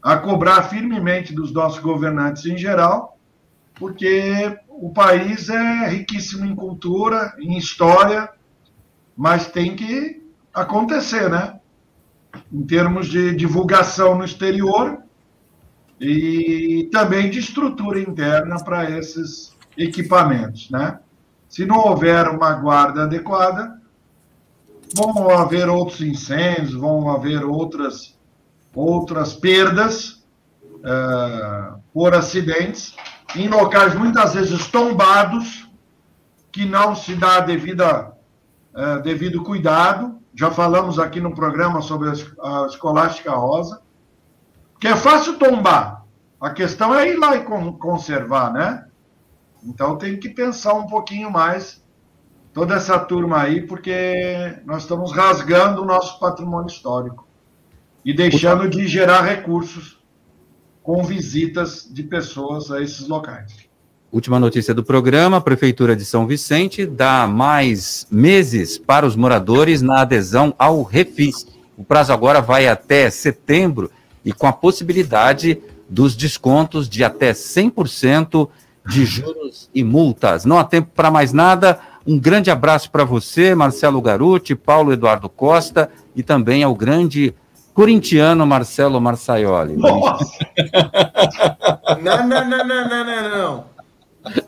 a 0.03 0.17
cobrar 0.17 0.63
firmemente 0.63 1.33
dos 1.33 1.53
nossos 1.53 1.79
governantes 1.79 2.45
em 2.45 2.57
geral, 2.57 3.17
porque 3.75 4.59
o 4.67 4.91
país 4.91 5.47
é 5.47 5.87
riquíssimo 5.87 6.45
em 6.45 6.53
cultura, 6.53 7.33
em 7.39 7.57
história, 7.57 8.29
mas 9.15 9.47
tem 9.47 9.77
que 9.77 10.21
acontecer, 10.53 11.29
né? 11.29 11.57
Em 12.51 12.63
termos 12.63 13.07
de 13.07 13.33
divulgação 13.33 14.17
no 14.17 14.25
exterior 14.25 15.01
e 16.01 16.89
também 16.91 17.29
de 17.29 17.39
estrutura 17.39 17.97
interna 17.97 18.61
para 18.61 18.91
esses 18.91 19.56
equipamentos, 19.77 20.69
né? 20.69 20.99
Se 21.47 21.65
não 21.65 21.77
houver 21.77 22.27
uma 22.27 22.53
guarda 22.53 23.03
adequada, 23.03 23.79
vão 24.93 25.29
haver 25.29 25.69
outros 25.69 26.01
incêndios, 26.01 26.73
vão 26.73 27.09
haver 27.09 27.43
outras 27.45 28.17
outras 28.75 29.33
perdas 29.33 30.23
uh, 30.75 31.81
por 31.91 32.13
acidentes 32.13 32.95
em 33.35 33.47
locais 33.47 33.95
muitas 33.95 34.35
vezes 34.35 34.67
tombados 34.67 35.67
que 36.51 36.63
não 36.63 36.95
se 36.95 37.15
dá 37.15 37.39
devida, 37.39 38.13
uh, 38.73 39.01
devido 39.01 39.43
cuidado. 39.43 40.19
Já 40.35 40.51
falamos 40.51 40.99
aqui 40.99 41.19
no 41.19 41.33
programa 41.33 41.81
sobre 41.81 42.09
a 42.09 42.65
escolástica 42.67 43.31
rosa, 43.31 43.81
que 44.79 44.87
é 44.87 44.95
fácil 44.95 45.39
tombar. 45.39 46.05
A 46.39 46.51
questão 46.51 46.93
é 46.93 47.09
ir 47.09 47.17
lá 47.17 47.35
e 47.35 47.43
conservar, 47.43 48.53
né? 48.53 48.86
Então 49.67 49.97
tem 49.97 50.17
que 50.17 50.29
pensar 50.29 50.73
um 50.73 50.87
pouquinho 50.87 51.29
mais 51.29 51.83
toda 52.53 52.75
essa 52.75 52.97
turma 52.97 53.41
aí, 53.41 53.61
porque 53.61 54.55
nós 54.65 54.83
estamos 54.83 55.11
rasgando 55.11 55.81
o 55.81 55.85
nosso 55.85 56.17
patrimônio 56.19 56.67
histórico 56.67 57.27
e 58.03 58.13
deixando 58.13 58.69
de 58.69 58.87
gerar 58.87 59.21
recursos 59.21 59.99
com 60.81 61.03
visitas 61.03 61.85
de 61.91 62.01
pessoas 62.01 62.71
a 62.71 62.81
esses 62.81 63.07
locais. 63.09 63.67
Última 64.09 64.39
notícia 64.39 64.73
do 64.73 64.85
programa: 64.85 65.37
a 65.37 65.41
Prefeitura 65.41 65.95
de 65.95 66.05
São 66.05 66.25
Vicente 66.25 66.85
dá 66.85 67.27
mais 67.27 68.07
meses 68.09 68.77
para 68.77 69.05
os 69.05 69.17
moradores 69.17 69.81
na 69.81 70.01
adesão 70.01 70.55
ao 70.57 70.81
Refis. 70.81 71.45
O 71.77 71.83
prazo 71.83 72.13
agora 72.13 72.41
vai 72.41 72.67
até 72.69 73.09
setembro 73.09 73.91
e 74.23 74.31
com 74.31 74.47
a 74.47 74.53
possibilidade 74.53 75.61
dos 75.89 76.15
descontos 76.15 76.87
de 76.87 77.03
até 77.03 77.33
100% 77.33 78.49
de 78.87 79.05
juros 79.05 79.69
e 79.73 79.83
multas. 79.83 80.45
Não 80.45 80.57
há 80.57 80.63
tempo 80.63 80.89
para 80.95 81.11
mais 81.11 81.33
nada. 81.33 81.79
Um 82.05 82.17
grande 82.17 82.49
abraço 82.49 82.89
para 82.89 83.03
você, 83.03 83.53
Marcelo 83.53 84.01
Garuti, 84.01 84.55
Paulo 84.55 84.93
Eduardo 84.93 85.27
Costa 85.27 85.89
e 86.15 86.23
também 86.23 86.63
ao 86.63 86.73
grande 86.73 87.35
corintiano 87.73 88.47
Marcelo 88.47 88.99
Marçaioli. 89.01 89.75
Nossa! 89.75 90.25
não, 92.01 92.27
não, 92.27 92.49
não, 92.49 92.65
não, 92.65 92.89
não, 92.89 93.05
não, 93.05 93.37
não. 93.37 93.77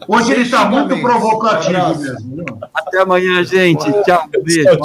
Hoje 0.08 0.32
ele 0.32 0.42
está 0.42 0.66
muito 0.66 1.00
provocativo 1.00 2.00
mesmo. 2.00 2.60
Até 2.74 3.02
amanhã, 3.02 3.44
gente. 3.44 3.86
Tchau. 4.04 4.24
Beijo. 4.44 4.78